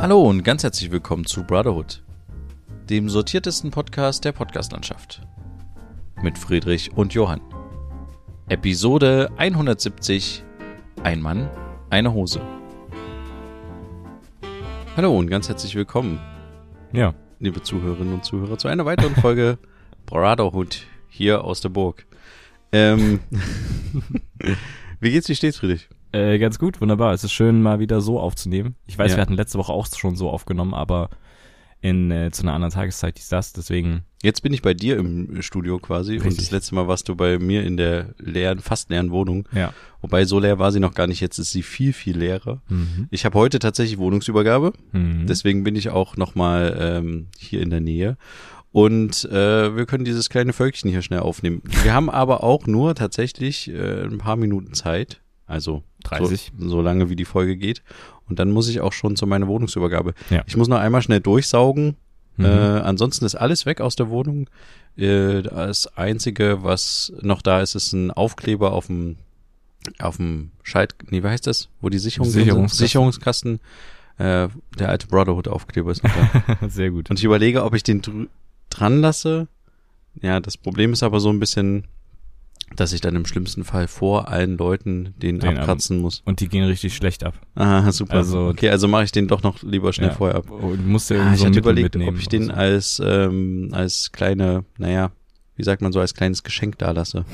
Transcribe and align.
Hallo 0.00 0.22
und 0.22 0.44
ganz 0.44 0.62
herzlich 0.62 0.92
willkommen 0.92 1.26
zu 1.26 1.42
Brotherhood, 1.42 2.04
dem 2.88 3.08
sortiertesten 3.08 3.72
Podcast 3.72 4.24
der 4.24 4.30
Podcastlandschaft. 4.30 5.22
Mit 6.22 6.38
Friedrich 6.38 6.96
und 6.96 7.14
Johann. 7.14 7.40
Episode 8.48 9.28
170 9.38 10.44
Ein 11.02 11.20
Mann, 11.20 11.50
eine 11.90 12.12
Hose. 12.12 12.40
Hallo 14.96 15.18
und 15.18 15.26
ganz 15.28 15.48
herzlich 15.48 15.74
willkommen, 15.74 16.20
Ja, 16.92 17.12
liebe 17.40 17.60
Zuhörerinnen 17.60 18.14
und 18.14 18.24
Zuhörer, 18.24 18.56
zu 18.56 18.68
einer 18.68 18.84
weiteren 18.84 19.16
Folge 19.16 19.58
Brotherhood 20.06 20.86
hier 21.08 21.42
aus 21.42 21.60
der 21.60 21.70
Burg. 21.70 22.06
Ähm, 22.70 23.18
wie 25.00 25.10
geht's, 25.10 25.28
wie 25.28 25.34
steht's, 25.34 25.58
Friedrich? 25.58 25.88
Äh, 26.12 26.38
ganz 26.38 26.58
gut, 26.58 26.80
wunderbar. 26.80 27.12
Es 27.12 27.24
ist 27.24 27.32
schön, 27.32 27.62
mal 27.62 27.78
wieder 27.80 28.00
so 28.00 28.18
aufzunehmen. 28.20 28.74
Ich 28.86 28.98
weiß, 28.98 29.10
Ja. 29.12 29.16
wir 29.18 29.22
hatten 29.22 29.34
letzte 29.34 29.58
Woche 29.58 29.72
auch 29.72 29.86
schon 29.94 30.16
so 30.16 30.30
aufgenommen, 30.30 30.74
aber 30.74 31.10
in 31.80 32.10
äh, 32.10 32.30
zu 32.32 32.42
einer 32.42 32.54
anderen 32.54 32.72
Tageszeit 32.74 33.18
ist 33.18 33.30
das, 33.30 33.52
deswegen 33.52 34.02
Jetzt 34.20 34.42
bin 34.42 34.52
ich 34.52 34.62
bei 34.62 34.74
dir 34.74 34.96
im 34.96 35.40
Studio 35.42 35.78
quasi 35.78 36.16
und 36.16 36.22
Richtig. 36.24 36.38
das 36.46 36.50
letzte 36.50 36.74
Mal 36.74 36.88
warst 36.88 37.08
du 37.08 37.14
bei 37.14 37.38
mir 37.38 37.62
in 37.62 37.76
der 37.76 38.16
leeren, 38.18 38.58
fast 38.58 38.90
leeren 38.90 39.12
Wohnung. 39.12 39.48
ja. 39.52 39.72
Wobei 40.00 40.24
so 40.24 40.40
leer 40.40 40.58
war 40.58 40.72
sie 40.72 40.80
noch 40.80 40.94
gar 40.94 41.06
nicht, 41.06 41.20
jetzt 41.20 41.38
ist 41.38 41.52
sie 41.52 41.62
viel, 41.62 41.92
viel 41.92 42.18
leerer. 42.18 42.60
Mhm. 42.68 43.06
Ich 43.12 43.24
habe 43.24 43.38
heute 43.38 43.60
tatsächlich 43.60 43.98
Wohnungsübergabe, 43.98 44.72
Mhm. 44.90 45.26
deswegen 45.28 45.62
bin 45.62 45.76
ich 45.76 45.90
auch 45.90 46.16
nochmal 46.16 46.76
ähm, 46.80 47.28
hier 47.38 47.62
in 47.62 47.70
der 47.70 47.80
Nähe. 47.80 48.16
Und 48.72 49.24
äh, 49.26 49.76
wir 49.76 49.86
können 49.86 50.04
dieses 50.04 50.28
kleine 50.28 50.52
Völkchen 50.52 50.90
hier 50.90 51.02
schnell 51.02 51.20
aufnehmen. 51.20 51.62
Wir 51.84 51.94
haben 51.94 52.10
aber 52.10 52.42
auch 52.42 52.66
nur 52.66 52.96
tatsächlich 52.96 53.70
äh, 53.70 54.02
ein 54.02 54.18
paar 54.18 54.36
Minuten 54.36 54.74
Zeit. 54.74 55.20
Also 55.46 55.84
30. 56.10 56.52
So, 56.58 56.68
so 56.68 56.82
lange 56.82 57.10
wie 57.10 57.16
die 57.16 57.24
Folge 57.24 57.56
geht. 57.56 57.82
Und 58.28 58.38
dann 58.38 58.50
muss 58.50 58.68
ich 58.68 58.80
auch 58.80 58.92
schon 58.92 59.16
zu 59.16 59.26
meiner 59.26 59.46
Wohnungsübergabe. 59.46 60.14
Ja. 60.30 60.42
Ich 60.46 60.56
muss 60.56 60.68
noch 60.68 60.78
einmal 60.78 61.02
schnell 61.02 61.20
durchsaugen. 61.20 61.96
Mhm. 62.36 62.44
Äh, 62.44 62.48
ansonsten 62.48 63.24
ist 63.24 63.34
alles 63.34 63.66
weg 63.66 63.80
aus 63.80 63.96
der 63.96 64.10
Wohnung. 64.10 64.48
Äh, 64.96 65.42
das 65.42 65.86
Einzige, 65.96 66.62
was 66.62 67.12
noch 67.20 67.42
da 67.42 67.60
ist, 67.60 67.74
ist 67.74 67.92
ein 67.92 68.10
Aufkleber 68.10 68.72
auf 68.72 68.86
dem 68.86 69.16
auf 69.98 70.16
dem 70.16 70.50
Schalt, 70.62 70.94
nee, 71.08 71.22
wie 71.22 71.28
heißt 71.28 71.46
das? 71.46 71.68
Wo 71.80 71.88
die 71.88 71.98
Sicherung? 71.98 72.28
Sicherungskasten. 72.28 72.86
Sicherungskasten. 72.86 73.60
Äh, 74.18 74.48
der 74.78 74.88
alte 74.88 75.06
Brotherhood-Aufkleber 75.06 75.92
ist 75.92 76.02
noch 76.02 76.10
da. 76.10 76.68
Sehr 76.68 76.90
gut. 76.90 77.08
Und 77.10 77.18
ich 77.18 77.24
überlege, 77.24 77.64
ob 77.64 77.74
ich 77.74 77.84
den 77.84 78.02
dr 78.02 78.26
dran 78.70 79.00
lasse. 79.00 79.48
Ja, 80.20 80.40
das 80.40 80.56
Problem 80.56 80.92
ist 80.92 81.02
aber 81.02 81.20
so 81.20 81.30
ein 81.30 81.40
bisschen, 81.40 81.84
dass 82.76 82.92
ich 82.92 83.00
dann 83.00 83.16
im 83.16 83.26
schlimmsten 83.26 83.64
Fall 83.64 83.88
vor 83.88 84.28
allen 84.28 84.56
Leuten 84.56 85.14
den, 85.20 85.40
Den 85.40 85.58
abkratzen 85.58 85.98
muss. 86.00 86.22
Und 86.24 86.40
die 86.40 86.48
gehen 86.48 86.64
richtig 86.64 86.94
schlecht 86.94 87.24
ab. 87.24 87.34
Ah, 87.54 87.90
super. 87.92 88.14
Also- 88.14 88.46
okay, 88.48 88.70
also 88.70 88.86
mache 88.88 89.04
ich 89.04 89.12
den 89.12 89.26
doch 89.28 89.42
noch 89.42 89.62
lieber 89.62 89.92
schnell 89.92 90.08
Ja. 90.10 90.14
vorher 90.14 90.36
ab. 90.36 90.50
Und 90.50 90.78
du 90.78 90.88
musst 90.88 91.10
ja 91.10 91.22
Ah, 91.22 91.32
ich 91.34 91.40
so 91.40 91.46
hatte 91.46 91.58
überlegt, 91.58 91.96
ob 91.96 92.18
ich 92.18 92.28
den 92.28 92.44
so. 92.46 92.52
als, 92.52 93.02
ähm, 93.04 93.70
als 93.72 94.12
kleine, 94.12 94.64
naja, 94.78 95.10
wie 95.56 95.64
sagt 95.64 95.82
man 95.82 95.92
so, 95.92 95.98
als 95.98 96.14
kleines 96.14 96.44
Geschenk 96.44 96.78
da 96.78 96.92
lasse. 96.92 97.24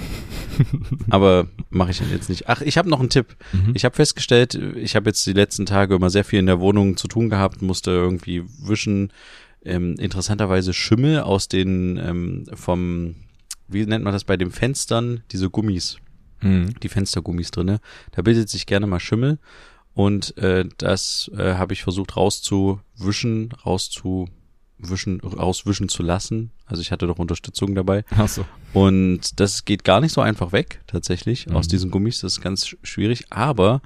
Aber 1.11 1.47
mache 1.71 1.91
ich 1.91 2.01
jetzt 2.11 2.29
nicht. 2.29 2.49
Ach, 2.49 2.61
ich 2.63 2.79
habe 2.79 2.89
noch 2.89 3.01
einen 3.01 3.11
Tipp. 3.11 3.37
Mhm. 3.53 3.73
Ich 3.75 3.85
habe 3.85 3.95
festgestellt, 3.95 4.55
ich 4.55 4.97
habe 4.97 5.11
jetzt 5.11 5.27
die 5.27 5.33
letzten 5.33 5.67
Tage 5.67 5.95
immer 5.97 6.11
sehr 6.11 6.25
viel 6.25 6.39
in 6.39 6.47
der 6.47 6.61
Wohnung 6.61 6.97
zu 6.97 7.09
tun 7.09 7.29
gehabt, 7.29 7.63
musste 7.63 7.91
irgendwie 7.91 8.43
wischen. 8.63 9.13
Ähm, 9.67 9.95
interessanterweise 9.99 10.75
Schimmel 10.75 11.21
aus 11.21 11.49
den 11.49 11.97
ähm, 11.97 12.45
vom, 12.53 13.15
wie 13.69 13.87
nennt 13.87 14.05
man 14.05 14.13
das 14.13 14.25
bei 14.25 14.37
den 14.37 14.51
Fenstern, 14.51 15.23
diese 15.33 15.51
Gummis 15.51 15.99
Mhm. 16.41 16.75
die 16.83 16.89
Fenstergummis 16.91 17.51
drinne. 17.53 17.81
Da 18.13 18.21
bildet 18.23 18.49
sich 18.51 18.67
gerne 18.67 18.87
mal 18.87 19.01
Schimmel 19.01 19.39
und 19.95 20.37
äh, 20.37 20.65
das 20.79 21.31
äh, 21.37 21.55
habe 21.55 21.73
ich 21.73 21.83
versucht 21.83 22.17
rauszuwischen, 22.17 23.51
rauszuwischen, 23.65 25.21
rauswischen 25.23 25.89
zu 25.89 26.03
lassen. 26.03 26.51
Also 26.67 26.83
ich 26.83 26.93
hatte 26.93 27.07
doch 27.07 27.19
Unterstützung 27.19 27.75
dabei 27.75 28.05
Ach 28.11 28.29
so. 28.29 28.45
und 28.73 29.41
das 29.41 29.65
geht 29.65 29.85
gar 29.85 30.01
nicht 30.01 30.13
so 30.13 30.21
einfach 30.21 30.53
weg 30.53 30.81
tatsächlich 30.87 31.51
aus 31.51 31.67
Mhm. 31.67 31.71
diesen 31.71 31.91
Gummis. 31.91 32.21
Das 32.21 32.35
ist 32.35 32.41
ganz 32.43 32.65
sch- 32.67 32.77
schwierig, 32.83 33.25
aber 33.31 33.81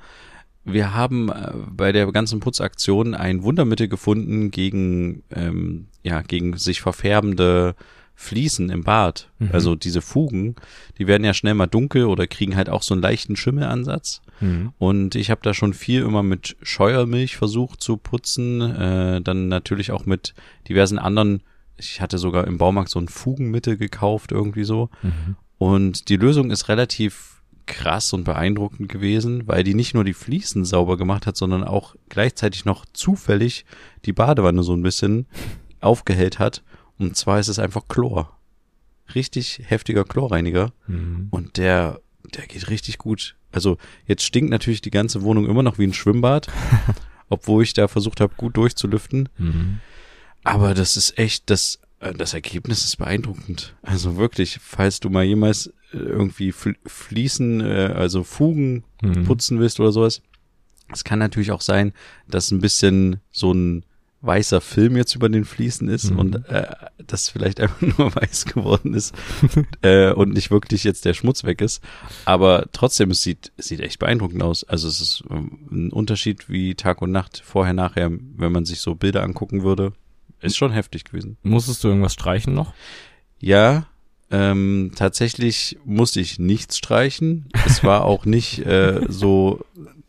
wir 0.64 0.94
haben 0.94 1.28
äh, 1.30 1.52
bei 1.70 1.92
der 1.92 2.10
ganzen 2.12 2.40
Putzaktion 2.40 3.14
ein 3.14 3.42
Wundermittel 3.42 3.88
gefunden 3.88 4.50
gegen 4.50 5.22
ähm, 5.30 5.86
ja 6.02 6.22
gegen 6.22 6.56
sich 6.56 6.80
verfärbende 6.80 7.74
Fliesen 8.20 8.68
im 8.68 8.82
Bad. 8.82 9.30
Mhm. 9.38 9.50
Also 9.52 9.76
diese 9.76 10.02
Fugen, 10.02 10.56
die 10.98 11.06
werden 11.06 11.22
ja 11.22 11.32
schnell 11.32 11.54
mal 11.54 11.68
dunkel 11.68 12.06
oder 12.06 12.26
kriegen 12.26 12.56
halt 12.56 12.68
auch 12.68 12.82
so 12.82 12.92
einen 12.92 13.00
leichten 13.00 13.36
Schimmelansatz. 13.36 14.22
Mhm. 14.40 14.72
Und 14.76 15.14
ich 15.14 15.30
habe 15.30 15.40
da 15.44 15.54
schon 15.54 15.72
viel 15.72 16.02
immer 16.02 16.24
mit 16.24 16.56
Scheuermilch 16.60 17.36
versucht 17.36 17.80
zu 17.80 17.96
putzen, 17.96 18.60
äh, 18.60 19.20
dann 19.20 19.46
natürlich 19.46 19.92
auch 19.92 20.04
mit 20.04 20.34
diversen 20.68 20.98
anderen. 20.98 21.44
Ich 21.76 22.00
hatte 22.00 22.18
sogar 22.18 22.48
im 22.48 22.58
Baumarkt 22.58 22.90
so 22.90 22.98
ein 22.98 23.06
Fugenmittel 23.06 23.76
gekauft 23.76 24.32
irgendwie 24.32 24.64
so. 24.64 24.90
Mhm. 25.02 25.36
Und 25.58 26.08
die 26.08 26.16
Lösung 26.16 26.50
ist 26.50 26.68
relativ 26.68 27.40
krass 27.66 28.12
und 28.12 28.24
beeindruckend 28.24 28.88
gewesen, 28.88 29.46
weil 29.46 29.62
die 29.62 29.74
nicht 29.74 29.94
nur 29.94 30.02
die 30.02 30.12
Fliesen 30.12 30.64
sauber 30.64 30.96
gemacht 30.96 31.24
hat, 31.24 31.36
sondern 31.36 31.62
auch 31.62 31.94
gleichzeitig 32.08 32.64
noch 32.64 32.84
zufällig 32.92 33.64
die 34.06 34.12
Badewanne 34.12 34.64
so 34.64 34.74
ein 34.74 34.82
bisschen 34.82 35.26
aufgehellt 35.80 36.40
hat. 36.40 36.64
Und 36.98 37.16
zwar 37.16 37.38
ist 37.38 37.48
es 37.48 37.58
einfach 37.58 37.86
Chlor. 37.88 38.36
Richtig 39.14 39.60
heftiger 39.64 40.04
Chlorreiniger. 40.04 40.72
Mhm. 40.86 41.28
Und 41.30 41.56
der, 41.56 42.00
der 42.34 42.46
geht 42.46 42.68
richtig 42.68 42.98
gut. 42.98 43.36
Also 43.52 43.78
jetzt 44.06 44.22
stinkt 44.24 44.50
natürlich 44.50 44.82
die 44.82 44.90
ganze 44.90 45.22
Wohnung 45.22 45.46
immer 45.48 45.62
noch 45.62 45.78
wie 45.78 45.84
ein 45.86 45.94
Schwimmbad, 45.94 46.48
obwohl 47.30 47.62
ich 47.62 47.72
da 47.72 47.88
versucht 47.88 48.20
habe, 48.20 48.34
gut 48.36 48.56
durchzulüften. 48.56 49.28
Mhm. 49.38 49.80
Aber 50.44 50.74
das 50.74 50.96
ist 50.96 51.18
echt, 51.18 51.48
das, 51.50 51.78
äh, 52.00 52.12
das 52.12 52.34
Ergebnis 52.34 52.84
ist 52.84 52.96
beeindruckend. 52.96 53.74
Also 53.82 54.16
wirklich, 54.16 54.58
falls 54.60 55.00
du 55.00 55.08
mal 55.10 55.24
jemals 55.24 55.68
äh, 55.92 55.96
irgendwie 55.98 56.52
Fl 56.52 56.74
Fliesen, 56.86 57.60
äh, 57.60 57.92
also 57.96 58.24
Fugen 58.24 58.84
Mhm. 59.00 59.24
putzen 59.24 59.60
willst 59.60 59.78
oder 59.78 59.92
sowas. 59.92 60.22
Es 60.92 61.04
kann 61.04 61.20
natürlich 61.20 61.52
auch 61.52 61.60
sein, 61.60 61.92
dass 62.26 62.50
ein 62.50 62.60
bisschen 62.60 63.20
so 63.30 63.52
ein 63.52 63.84
weißer 64.20 64.60
Film 64.60 64.96
jetzt 64.96 65.14
über 65.14 65.28
den 65.28 65.44
Fliesen 65.44 65.88
ist 65.88 66.10
Mhm. 66.10 66.18
und 66.18 66.48
äh, 66.48 66.66
das 67.06 67.28
vielleicht 67.28 67.60
einfach 67.60 67.80
nur 67.98 68.14
weiß 68.14 68.46
geworden 68.46 68.94
ist 68.94 69.14
äh, 69.82 70.10
und 70.12 70.32
nicht 70.34 70.50
wirklich 70.50 70.84
jetzt 70.84 71.04
der 71.04 71.14
Schmutz 71.14 71.44
weg 71.44 71.60
ist. 71.60 71.82
Aber 72.24 72.66
trotzdem, 72.72 73.10
es 73.10 73.22
sieht, 73.22 73.52
es 73.56 73.68
sieht 73.68 73.80
echt 73.80 73.98
beeindruckend 73.98 74.42
aus. 74.42 74.64
Also 74.64 74.88
es 74.88 75.00
ist 75.00 75.22
ähm, 75.30 75.58
ein 75.70 75.92
Unterschied 75.92 76.48
wie 76.48 76.74
Tag 76.74 77.00
und 77.00 77.12
Nacht, 77.12 77.42
vorher, 77.44 77.74
nachher, 77.74 78.10
wenn 78.10 78.52
man 78.52 78.64
sich 78.64 78.80
so 78.80 78.94
Bilder 78.94 79.22
angucken 79.22 79.62
würde. 79.62 79.92
Ist 80.40 80.56
schon 80.56 80.72
heftig 80.72 81.04
gewesen. 81.04 81.36
Musstest 81.42 81.82
du 81.84 81.88
irgendwas 81.88 82.12
streichen 82.12 82.54
noch? 82.54 82.72
Ja, 83.40 83.86
ähm, 84.30 84.92
tatsächlich 84.94 85.78
musste 85.84 86.20
ich 86.20 86.38
nichts 86.38 86.76
streichen. 86.76 87.48
Es 87.66 87.82
war 87.82 88.04
auch 88.04 88.24
nicht 88.24 88.58
äh, 88.66 89.00
so. 89.08 89.64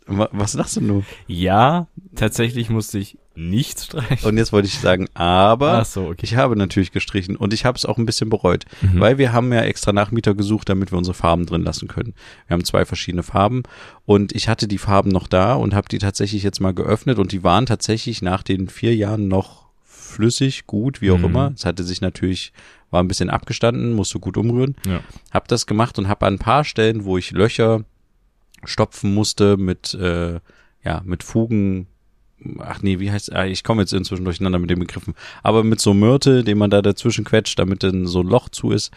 Wa- 0.10 0.30
Was 0.32 0.54
lachst 0.56 0.76
du 0.78 0.82
nur? 0.82 1.04
Ja, 1.28 1.88
tatsächlich 2.16 2.70
musste 2.70 2.98
ich 3.00 3.18
nichts 3.36 3.86
streichen. 3.86 4.28
Und 4.28 4.38
jetzt 4.38 4.52
wollte 4.52 4.68
ich 4.68 4.80
sagen, 4.80 5.08
aber 5.14 5.86
so, 5.86 6.08
okay. 6.08 6.22
ich 6.24 6.36
habe 6.36 6.58
natürlich 6.58 6.92
gestrichen 6.92 7.38
und 7.38 7.54
ich 7.54 7.64
habe 7.64 7.78
es 7.78 7.86
auch 7.86 7.98
ein 7.98 8.06
bisschen 8.06 8.30
bereut, 8.30 8.66
Mhm. 8.82 9.00
weil 9.00 9.18
wir 9.18 9.32
haben 9.32 9.54
ja 9.54 9.62
extra 9.62 9.94
Nachmieter 9.94 10.34
gesucht, 10.36 10.68
damit 10.68 10.92
wir 10.92 10.98
unsere 10.98 11.14
Farben 11.14 11.46
drin 11.46 11.64
lassen 11.64 11.88
können. 11.88 12.14
Wir 12.48 12.56
haben 12.56 12.66
zwei 12.66 12.84
verschiedene 12.84 13.24
Farben 13.24 13.64
und 14.06 14.36
ich 14.36 14.50
hatte 14.50 14.68
die 14.68 14.78
Farben 14.78 15.10
noch 15.10 15.28
da 15.28 15.54
und 15.54 15.74
habe 15.74 15.88
die 15.88 16.00
tatsächlich 16.00 16.44
jetzt 16.44 16.60
mal 16.60 16.74
geöffnet 16.74 17.18
und 17.18 17.32
die 17.32 17.44
waren 17.44 17.66
tatsächlich 17.66 18.22
nach 18.22 18.44
den 18.44 18.68
vier 18.68 18.94
Jahren 18.96 19.28
noch 19.30 19.68
flüssig, 19.86 20.66
gut, 20.68 21.02
wie 21.02 21.12
auch 21.12 21.18
Mhm. 21.20 21.26
immer. 21.26 21.52
Es 21.56 21.66
hatte 21.66 21.84
sich 21.84 22.02
natürlich, 22.02 22.52
war 22.92 23.02
ein 23.02 23.08
bisschen 23.08 23.30
abgestanden, 23.30 23.94
musste 23.94 24.20
gut 24.20 24.36
umrühren. 24.38 24.76
Ja. 24.86 25.00
Hab 25.32 25.48
das 25.48 25.66
gemacht 25.66 25.98
und 26.00 26.08
habe 26.10 26.26
an 26.26 26.34
ein 26.34 26.40
paar 26.40 26.64
Stellen, 26.66 27.06
wo 27.06 27.18
ich 27.18 27.32
Löcher 27.32 27.84
stopfen 28.66 29.14
musste 29.14 29.58
mit 29.58 29.94
äh, 29.94 30.40
ja 30.84 31.02
mit 31.06 31.24
Fugen. 31.24 31.88
Ach 32.60 32.82
nee, 32.82 33.00
wie 33.00 33.12
heißt 33.12 33.34
ah, 33.34 33.46
ich 33.46 33.64
komme 33.66 33.82
jetzt 33.82 33.92
inzwischen 33.94 34.24
durcheinander 34.24 34.60
mit 34.60 34.70
den 34.70 34.80
Begriffen, 34.80 35.14
aber 35.44 35.64
mit 35.64 35.82
so 35.82 35.94
Myrte, 35.94 36.44
den 36.44 36.58
man 36.58 36.70
da 36.70 36.82
dazwischen 36.82 37.26
quetscht, 37.26 37.60
damit 37.60 37.84
dann 37.84 38.08
so 38.08 38.22
ein 38.22 38.28
Loch 38.28 38.48
zu 38.50 38.72
ist. 38.72 38.92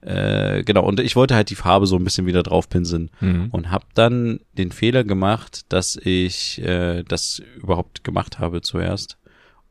Äh, 0.00 0.62
genau, 0.64 0.84
und 0.84 1.00
ich 1.00 1.16
wollte 1.16 1.34
halt 1.34 1.50
die 1.50 1.54
Farbe 1.56 1.86
so 1.86 1.96
ein 1.96 2.04
bisschen 2.04 2.26
wieder 2.26 2.42
draufpinseln 2.44 3.10
Mhm. 3.20 3.48
und 3.50 3.70
habe 3.70 3.84
dann 3.94 4.40
den 4.52 4.70
Fehler 4.72 5.02
gemacht, 5.04 5.62
dass 5.70 5.96
ich 5.96 6.60
äh, 6.62 7.02
das 7.04 7.42
überhaupt 7.62 8.04
gemacht 8.04 8.38
habe 8.38 8.60
zuerst. 8.62 9.16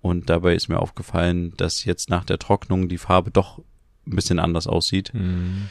Und 0.02 0.30
dabei 0.30 0.54
ist 0.56 0.68
mir 0.70 0.80
aufgefallen, 0.80 1.54
dass 1.58 1.84
jetzt 1.86 2.10
nach 2.10 2.24
der 2.24 2.40
Trocknung 2.40 2.88
die 2.90 2.98
Farbe 2.98 3.32
doch 3.32 3.60
ein 4.06 4.16
bisschen 4.16 4.40
anders 4.40 4.68
aussieht 4.68 5.14
Mhm. 5.14 5.68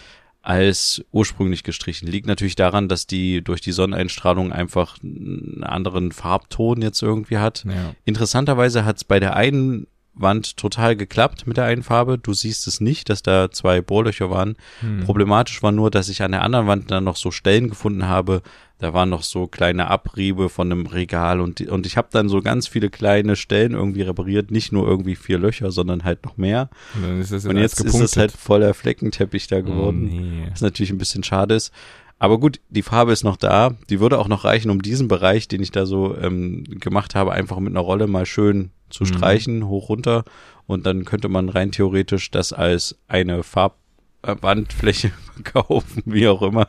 Als 0.47 1.05
ursprünglich 1.11 1.65
gestrichen. 1.65 2.07
Liegt 2.07 2.29
natürlich 2.29 2.55
daran, 2.55 2.89
dass 2.89 3.09
die 3.09 3.43
durch 3.43 3.61
die 3.61 3.73
Sonneneinstrahlung 3.73 4.53
einfach 4.53 4.97
einen 5.03 5.65
anderen 5.65 6.13
Farbton 6.13 6.83
jetzt 6.83 7.03
irgendwie 7.03 7.39
hat. 7.39 7.65
Ja. 7.67 7.95
Interessanterweise 8.05 8.85
hat 8.85 8.99
es 8.99 9.05
bei 9.05 9.19
der 9.19 9.35
einen 9.35 9.89
Wand 10.17 10.57
total 10.57 10.97
geklappt 10.97 11.47
mit 11.47 11.59
der 11.59 11.65
einen 11.65 11.83
Farbe. 11.83 12.19
Du 12.19 12.33
siehst 12.33 12.67
es 12.67 12.81
nicht, 12.81 13.11
dass 13.11 13.23
da 13.23 13.51
zwei 13.51 13.83
Bohrlöcher 13.83 14.31
waren. 14.31 14.57
Hm. 14.81 15.05
Problematisch 15.05 15.63
war 15.63 15.73
nur, 15.73 15.91
dass 15.91 16.09
ich 16.09 16.23
an 16.23 16.33
der 16.33 16.43
anderen 16.43 16.67
Wand 16.67 16.91
dann 16.91 17.05
noch 17.05 17.17
so 17.17 17.31
Stellen 17.31 17.69
gefunden 17.69 18.09
habe. 18.09 18.43
Da 18.79 18.93
waren 18.93 19.09
noch 19.09 19.23
so 19.23 19.47
kleine 19.47 19.89
Abriebe 19.89 20.49
von 20.49 20.71
einem 20.71 20.87
Regal 20.87 21.41
und, 21.41 21.63
und 21.63 21.87
ich 21.87 21.97
habe 21.97 22.09
dann 22.11 22.29
so 22.29 22.43
ganz 22.43 22.67
viele 22.67 22.91
kleine 22.91 23.37
Stellen 23.37 23.73
irgendwie 23.73 24.03
repariert. 24.03 24.51
Nicht 24.51 24.73
nur 24.73 24.87
irgendwie 24.87 25.17
vier 25.17 25.39
Löcher, 25.39 25.71
sondern 25.71 26.05
halt 26.05 26.25
noch 26.25 26.37
mehr. 26.37 26.69
Und 26.95 27.21
Und 27.47 27.57
jetzt 27.57 27.81
ist 27.81 27.95
es 27.99 28.17
halt 28.17 28.33
voller 28.33 28.75
Fleckenteppich 28.75 29.47
da 29.47 29.61
geworden. 29.61 30.11
Oh, 30.13 30.21
nee. 30.21 30.47
Was 30.51 30.61
natürlich 30.61 30.91
ein 30.91 30.99
bisschen 30.99 31.25
schade 31.25 31.55
ist. 31.55 31.73
Aber 32.19 32.39
gut, 32.41 32.61
die 32.71 32.83
Farbe 32.83 33.13
ist 33.13 33.25
noch 33.25 33.37
da. 33.37 33.75
Die 33.91 34.01
würde 34.01 34.19
auch 34.19 34.29
noch 34.29 34.45
reichen, 34.45 34.71
um 34.71 34.81
diesen 34.81 35.07
Bereich, 35.09 35.49
den 35.49 35.63
ich 35.63 35.71
da 35.71 35.85
so 35.87 36.17
ähm, 36.17 36.65
gemacht 36.65 37.15
habe, 37.15 37.33
einfach 37.33 37.59
mit 37.59 37.73
einer 37.73 37.81
Rolle 37.81 38.07
mal 38.07 38.25
schön 38.27 38.71
zu 38.89 39.05
Mhm. 39.05 39.09
streichen, 39.09 39.67
hoch 39.69 39.89
runter. 39.91 40.25
Und 40.67 40.87
dann 40.87 41.05
könnte 41.05 41.29
man 41.29 41.49
rein 41.49 41.73
theoretisch 41.73 42.31
das 42.31 42.53
als 42.55 42.97
eine 43.07 43.43
Farbwandfläche 44.23 45.11
verkaufen, 45.35 46.03
wie 46.07 46.27
auch 46.29 46.43
immer. 46.43 46.69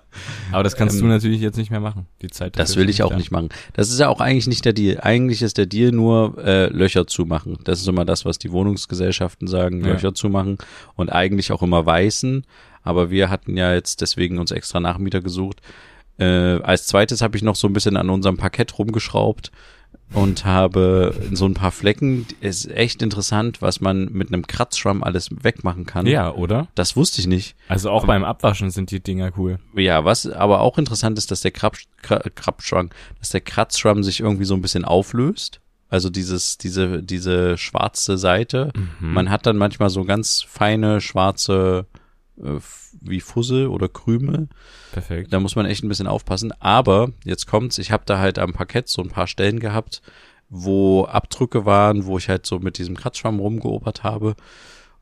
Aber 0.51 0.63
das 0.63 0.75
kannst 0.75 0.95
Ähm, 0.97 1.03
du 1.03 1.07
natürlich 1.07 1.41
jetzt 1.41 1.57
nicht 1.57 1.71
mehr 1.71 1.79
machen. 1.79 2.07
Die 2.21 2.27
Zeit 2.29 2.57
Das 2.59 2.75
will 2.75 2.89
ich 2.89 3.01
auch 3.03 3.11
da. 3.11 3.17
nicht 3.17 3.31
machen. 3.31 3.49
Das 3.73 3.89
ist 3.89 3.99
ja 3.99 4.09
auch 4.09 4.19
eigentlich 4.19 4.47
nicht 4.47 4.65
der 4.65 4.73
Deal. 4.73 4.99
Eigentlich 5.01 5.41
ist 5.41 5.57
der 5.57 5.65
Deal 5.65 5.91
nur 5.91 6.37
äh, 6.43 6.67
Löcher 6.67 7.07
zumachen. 7.07 7.57
Das 7.63 7.79
ist 7.79 7.87
immer 7.87 8.05
das, 8.05 8.25
was 8.25 8.37
die 8.37 8.51
Wohnungsgesellschaften 8.51 9.47
sagen, 9.47 9.81
Ja. 9.81 9.93
Löcher 9.93 10.13
zumachen 10.13 10.57
und 10.95 11.09
eigentlich 11.11 11.51
auch 11.51 11.63
immer 11.63 11.85
weißen. 11.85 12.45
Aber 12.87 13.09
wir 13.09 13.29
hatten 13.29 13.57
ja 13.57 13.73
jetzt 13.73 14.01
deswegen 14.01 14.39
uns 14.39 14.51
extra 14.51 14.79
Nachmieter 14.79 15.21
gesucht. 15.21 15.61
Äh, 16.17 16.61
als 16.61 16.87
zweites 16.87 17.21
habe 17.21 17.37
ich 17.37 17.43
noch 17.43 17.55
so 17.55 17.67
ein 17.67 17.73
bisschen 17.73 17.97
an 17.97 18.09
unserem 18.09 18.37
Parkett 18.37 18.79
rumgeschraubt 18.79 19.51
und 20.13 20.45
habe 20.45 21.13
so 21.33 21.45
ein 21.45 21.53
paar 21.53 21.71
Flecken. 21.71 22.25
Ist 22.41 22.71
echt 22.71 23.01
interessant, 23.01 23.61
was 23.61 23.81
man 23.81 24.05
mit 24.11 24.29
einem 24.29 24.47
Kratzschwamm 24.47 25.03
alles 25.03 25.29
wegmachen 25.43 25.85
kann. 25.85 26.05
Ja, 26.07 26.31
oder? 26.33 26.67
Das 26.75 26.95
wusste 26.95 27.19
ich 27.21 27.27
nicht. 27.27 27.55
Also 27.67 27.91
auch 27.91 28.05
beim 28.05 28.23
Abwaschen 28.23 28.71
sind 28.71 28.89
die 28.91 29.01
Dinger 29.01 29.31
cool. 29.37 29.59
Ja, 29.75 30.05
was 30.05 30.25
aber 30.25 30.61
auch 30.61 30.77
interessant 30.77 31.17
ist, 31.17 31.29
dass 31.29 31.41
der 31.41 31.51
Krab, 31.51 31.75
Kra- 32.01 32.29
Krabschwamm, 32.33 32.89
dass 33.19 33.29
der 33.29 33.41
Kratzschwamm 33.41 34.01
sich 34.03 34.21
irgendwie 34.21 34.45
so 34.45 34.53
ein 34.55 34.61
bisschen 34.61 34.85
auflöst. 34.85 35.59
Also 35.89 36.09
dieses, 36.09 36.57
diese, 36.57 37.03
diese 37.03 37.57
schwarze 37.57 38.17
Seite. 38.17 38.71
Mhm. 38.75 39.13
Man 39.13 39.29
hat 39.29 39.45
dann 39.45 39.57
manchmal 39.57 39.89
so 39.89 40.03
ganz 40.03 40.41
feine 40.41 40.99
schwarze 40.99 41.85
wie 42.37 43.19
Fussel 43.19 43.67
oder 43.67 43.89
Krümel. 43.89 44.47
Perfekt. 44.91 45.33
Da 45.33 45.39
muss 45.39 45.55
man 45.55 45.65
echt 45.65 45.83
ein 45.83 45.89
bisschen 45.89 46.07
aufpassen. 46.07 46.51
Aber 46.59 47.11
jetzt 47.23 47.47
kommt's, 47.47 47.77
ich 47.77 47.91
habe 47.91 48.03
da 48.05 48.19
halt 48.19 48.39
am 48.39 48.53
Parkett 48.53 48.87
so 48.87 49.01
ein 49.01 49.09
paar 49.09 49.27
Stellen 49.27 49.59
gehabt, 49.59 50.01
wo 50.49 51.05
Abdrücke 51.05 51.65
waren, 51.65 52.05
wo 52.05 52.17
ich 52.17 52.29
halt 52.29 52.45
so 52.45 52.59
mit 52.59 52.77
diesem 52.77 52.95
Kratzschwamm 52.95 53.39
rumgeobert 53.39 54.03
habe 54.03 54.35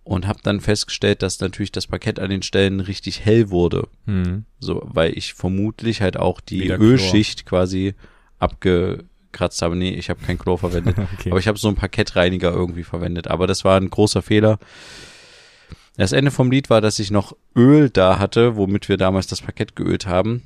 und 0.04 0.28
habe 0.28 0.40
dann 0.44 0.62
festgestellt, 0.62 1.24
dass 1.24 1.40
natürlich 1.40 1.72
das 1.72 1.88
Parkett 1.88 2.20
an 2.20 2.30
den 2.30 2.44
Stellen 2.44 2.80
richtig 2.80 3.26
hell 3.26 3.50
wurde. 3.50 3.88
Hm. 4.06 4.46
So, 4.60 4.82
weil 4.86 5.18
ich 5.18 5.34
vermutlich 5.34 6.02
halt 6.02 6.18
auch 6.18 6.40
die 6.40 6.62
Wieder 6.62 6.78
Chlor. 6.78 6.92
Ölschicht 6.92 7.46
quasi 7.46 7.96
abgekratzt 8.40 9.62
habe. 9.62 9.76
Nee, 9.76 9.92
ich 9.92 10.10
habe 10.10 10.24
kein 10.24 10.38
Chlor 10.38 10.58
verwendet. 10.58 10.96
Okay. 11.20 11.32
Aber 11.32 11.40
ich 11.40 11.48
habe 11.48 11.58
so 11.58 11.68
einen 11.68 11.78
Parkettreiniger 11.78 12.52
irgendwie 12.52 12.84
verwendet. 12.84 13.28
Aber 13.28 13.48
das 13.48 13.66
war 13.66 13.78
ein 13.78 13.90
großer 13.90 14.22
Fehler. 14.22 14.60
Das 15.98 16.12
Ende 16.12 16.32
vom 16.32 16.52
Lied 16.52 16.70
war, 16.70 16.82
dass 16.82 17.00
ich 17.00 17.12
noch 17.12 17.36
Öl 17.56 17.90
da 17.90 18.20
hatte, 18.20 18.56
womit 18.56 18.90
wir 18.90 18.98
damals 18.98 19.28
das 19.28 19.42
Parkett 19.42 19.76
geölt 19.76 20.06
haben. 20.06 20.44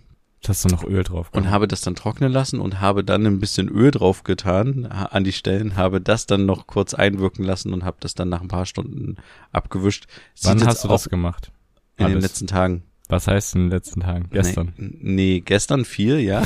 Hast 0.48 0.64
du 0.64 0.70
noch 0.70 0.84
Öl 0.86 1.04
drauf? 1.04 1.30
Und 1.34 1.50
habe 1.50 1.68
das 1.68 1.82
dann 1.82 1.96
trocknen 1.96 2.32
lassen 2.32 2.60
und 2.62 2.80
habe 2.80 3.04
dann 3.04 3.26
ein 3.26 3.40
bisschen 3.40 3.68
Öl 3.68 3.92
drauf 3.92 4.24
getan 4.24 4.86
an 4.86 5.24
die 5.24 5.34
Stellen, 5.34 5.76
habe 5.76 6.00
das 6.00 6.28
dann 6.28 6.46
noch 6.46 6.66
kurz 6.66 6.94
einwirken 6.94 7.44
lassen 7.44 7.74
und 7.74 7.84
habe 7.84 7.98
das 8.00 8.14
dann 8.14 8.30
nach 8.30 8.42
ein 8.42 8.48
paar 8.48 8.66
Stunden 8.66 9.18
abgewischt. 9.52 10.06
Wann 10.44 10.66
hast 10.66 10.84
du 10.84 10.88
das 10.88 11.10
gemacht? 11.10 11.52
in 12.00 12.06
den 12.06 12.14
alles? 12.14 12.24
letzten 12.24 12.48
Tagen? 12.48 12.84
Was 13.10 13.28
heißt 13.28 13.56
in 13.56 13.62
den 13.62 13.72
letzten 13.72 14.02
Tagen? 14.02 14.28
Gestern. 14.32 14.74
Nee, 14.78 14.98
nee 15.02 15.40
gestern 15.40 15.84
viel, 15.84 16.20
ja. 16.20 16.44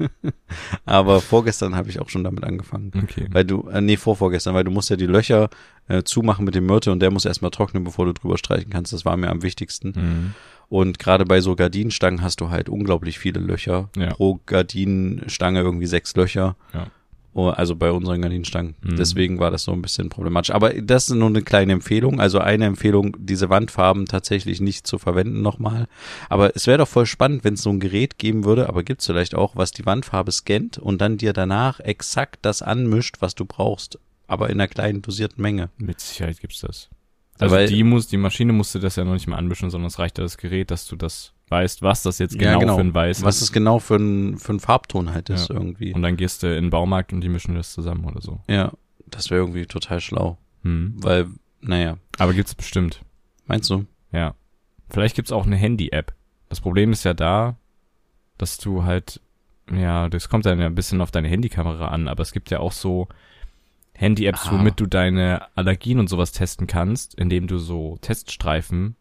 Aber 0.84 1.22
vorgestern 1.22 1.74
habe 1.74 1.88
ich 1.88 1.98
auch 1.98 2.10
schon 2.10 2.24
damit 2.24 2.44
angefangen. 2.44 2.92
Okay. 3.02 3.26
Weil 3.30 3.46
du, 3.46 3.66
äh, 3.68 3.80
nee, 3.80 3.96
vorvorgestern, 3.96 4.54
weil 4.54 4.64
du 4.64 4.70
musst 4.70 4.90
ja 4.90 4.96
die 4.96 5.06
Löcher 5.06 5.48
äh, 5.88 6.02
zumachen 6.02 6.44
mit 6.44 6.54
dem 6.54 6.66
Myrte 6.66 6.92
und 6.92 7.00
der 7.00 7.10
muss 7.10 7.24
erstmal 7.24 7.50
trocknen, 7.50 7.84
bevor 7.84 8.04
du 8.04 8.12
drüber 8.12 8.36
streichen 8.36 8.70
kannst. 8.70 8.92
Das 8.92 9.06
war 9.06 9.16
mir 9.16 9.30
am 9.30 9.42
wichtigsten. 9.42 9.92
Mhm. 9.96 10.34
Und 10.68 10.98
gerade 10.98 11.24
bei 11.24 11.40
so 11.40 11.56
Gardinenstangen 11.56 12.20
hast 12.20 12.42
du 12.42 12.50
halt 12.50 12.68
unglaublich 12.68 13.18
viele 13.18 13.40
Löcher. 13.40 13.88
Ja. 13.96 14.10
Pro 14.10 14.40
Gardinenstange 14.44 15.60
irgendwie 15.60 15.86
sechs 15.86 16.14
Löcher. 16.16 16.56
Ja. 16.74 16.88
Oh, 17.34 17.48
Also 17.48 17.76
bei 17.76 17.90
unseren 17.90 18.20
Gardinenstangen. 18.20 18.74
Mhm. 18.82 18.96
Deswegen 18.96 19.38
war 19.38 19.50
das 19.50 19.62
so 19.64 19.72
ein 19.72 19.80
bisschen 19.80 20.10
problematisch. 20.10 20.50
Aber 20.50 20.74
das 20.74 21.08
ist 21.08 21.14
nur 21.14 21.28
eine 21.28 21.40
kleine 21.42 21.72
Empfehlung. 21.72 22.20
Also 22.20 22.38
eine 22.40 22.66
Empfehlung, 22.66 23.16
diese 23.18 23.48
Wandfarben 23.48 24.04
tatsächlich 24.06 24.60
nicht 24.60 24.86
zu 24.86 24.98
verwenden 24.98 25.40
nochmal. 25.40 25.86
Aber 26.28 26.54
es 26.54 26.66
wäre 26.66 26.78
doch 26.78 26.88
voll 26.88 27.06
spannend, 27.06 27.42
wenn 27.44 27.54
es 27.54 27.62
so 27.62 27.70
ein 27.70 27.80
Gerät 27.80 28.18
geben 28.18 28.44
würde, 28.44 28.68
aber 28.68 28.82
gibt's 28.82 29.06
vielleicht 29.06 29.34
auch, 29.34 29.56
was 29.56 29.70
die 29.70 29.86
Wandfarbe 29.86 30.30
scannt 30.30 30.76
und 30.76 31.00
dann 31.00 31.16
dir 31.16 31.32
danach 31.32 31.80
exakt 31.80 32.40
das 32.42 32.60
anmischt, 32.60 33.16
was 33.20 33.34
du 33.34 33.46
brauchst. 33.46 33.98
Aber 34.26 34.50
in 34.50 34.60
einer 34.60 34.68
kleinen 34.68 35.00
dosierten 35.00 35.40
Menge. 35.40 35.70
Mit 35.78 36.00
Sicherheit 36.00 36.38
gibt's 36.40 36.60
das. 36.60 36.90
Also 37.38 37.54
Weil- 37.56 37.66
die 37.66 37.82
muss, 37.82 38.08
die 38.08 38.18
Maschine 38.18 38.52
musste 38.52 38.78
das 38.78 38.96
ja 38.96 39.04
noch 39.04 39.14
nicht 39.14 39.26
mal 39.26 39.36
anmischen, 39.36 39.70
sondern 39.70 39.88
es 39.88 39.98
reicht 39.98 40.18
ja 40.18 40.24
das 40.24 40.36
Gerät, 40.36 40.70
dass 40.70 40.86
du 40.86 40.96
das 40.96 41.32
weißt, 41.52 41.82
was 41.82 42.02
das 42.02 42.18
jetzt 42.18 42.36
genau, 42.38 42.74
für 42.74 42.80
ein 42.80 42.92
Weiß 42.94 43.22
Was 43.22 43.36
ist. 43.36 43.42
es 43.42 43.52
genau 43.52 43.78
für 43.78 43.94
ein, 43.96 44.38
für 44.38 44.54
ein 44.54 44.58
Farbton 44.60 45.12
halt 45.14 45.30
ist 45.30 45.48
Ja. 45.50 45.54
irgendwie. 45.54 45.94
Und 45.94 46.02
dann 46.02 46.16
gehst 46.16 46.42
du 46.42 46.48
in 46.48 46.64
den 46.64 46.70
Baumarkt 46.70 47.12
und 47.12 47.20
die 47.20 47.28
mischen 47.28 47.54
das 47.54 47.72
zusammen 47.72 48.04
oder 48.06 48.20
so. 48.20 48.40
Ja, 48.48 48.72
das 49.06 49.30
wäre 49.30 49.40
irgendwie 49.42 49.66
total 49.66 50.00
schlau. 50.00 50.38
Hm. 50.62 50.94
Weil, 50.96 51.26
naja, 51.60 51.98
Aber 52.18 52.32
gibt's 52.34 52.54
bestimmt. 52.56 53.02
meinst 53.46 53.70
du? 53.70 53.84
Ja. 54.10 54.34
Vielleicht 54.90 55.14
gibt's 55.14 55.30
auch 55.32 55.46
eine 55.46 55.56
Handy-App. 55.56 56.12
Das 56.48 56.60
Problem 56.60 56.90
ist 56.92 57.04
ja 57.04 57.14
da, 57.14 57.56
dass 58.38 58.58
du 58.58 58.84
halt, 58.84 59.20
ja, 59.72 60.08
das 60.08 60.28
kommt 60.28 60.44
dann 60.46 60.58
ja 60.58 60.66
ein 60.66 60.74
bisschen 60.74 61.00
auf 61.00 61.10
deine 61.12 61.28
Handykamera 61.28 61.88
an, 61.88 62.08
aber 62.08 62.22
es 62.22 62.32
gibt 62.32 62.50
ja 62.50 62.58
auch 62.60 62.72
so 62.72 63.08
Handy-Apps, 63.94 64.48
Ah. 64.48 64.52
womit 64.52 64.80
du 64.80 64.86
deine 64.86 65.46
Allergien 65.56 65.98
und 65.98 66.08
sowas 66.08 66.32
testen 66.32 66.66
kannst, 66.66 67.14
indem 67.14 67.46
du 67.46 67.58
so 67.58 67.98
Teststreifen 68.00 68.96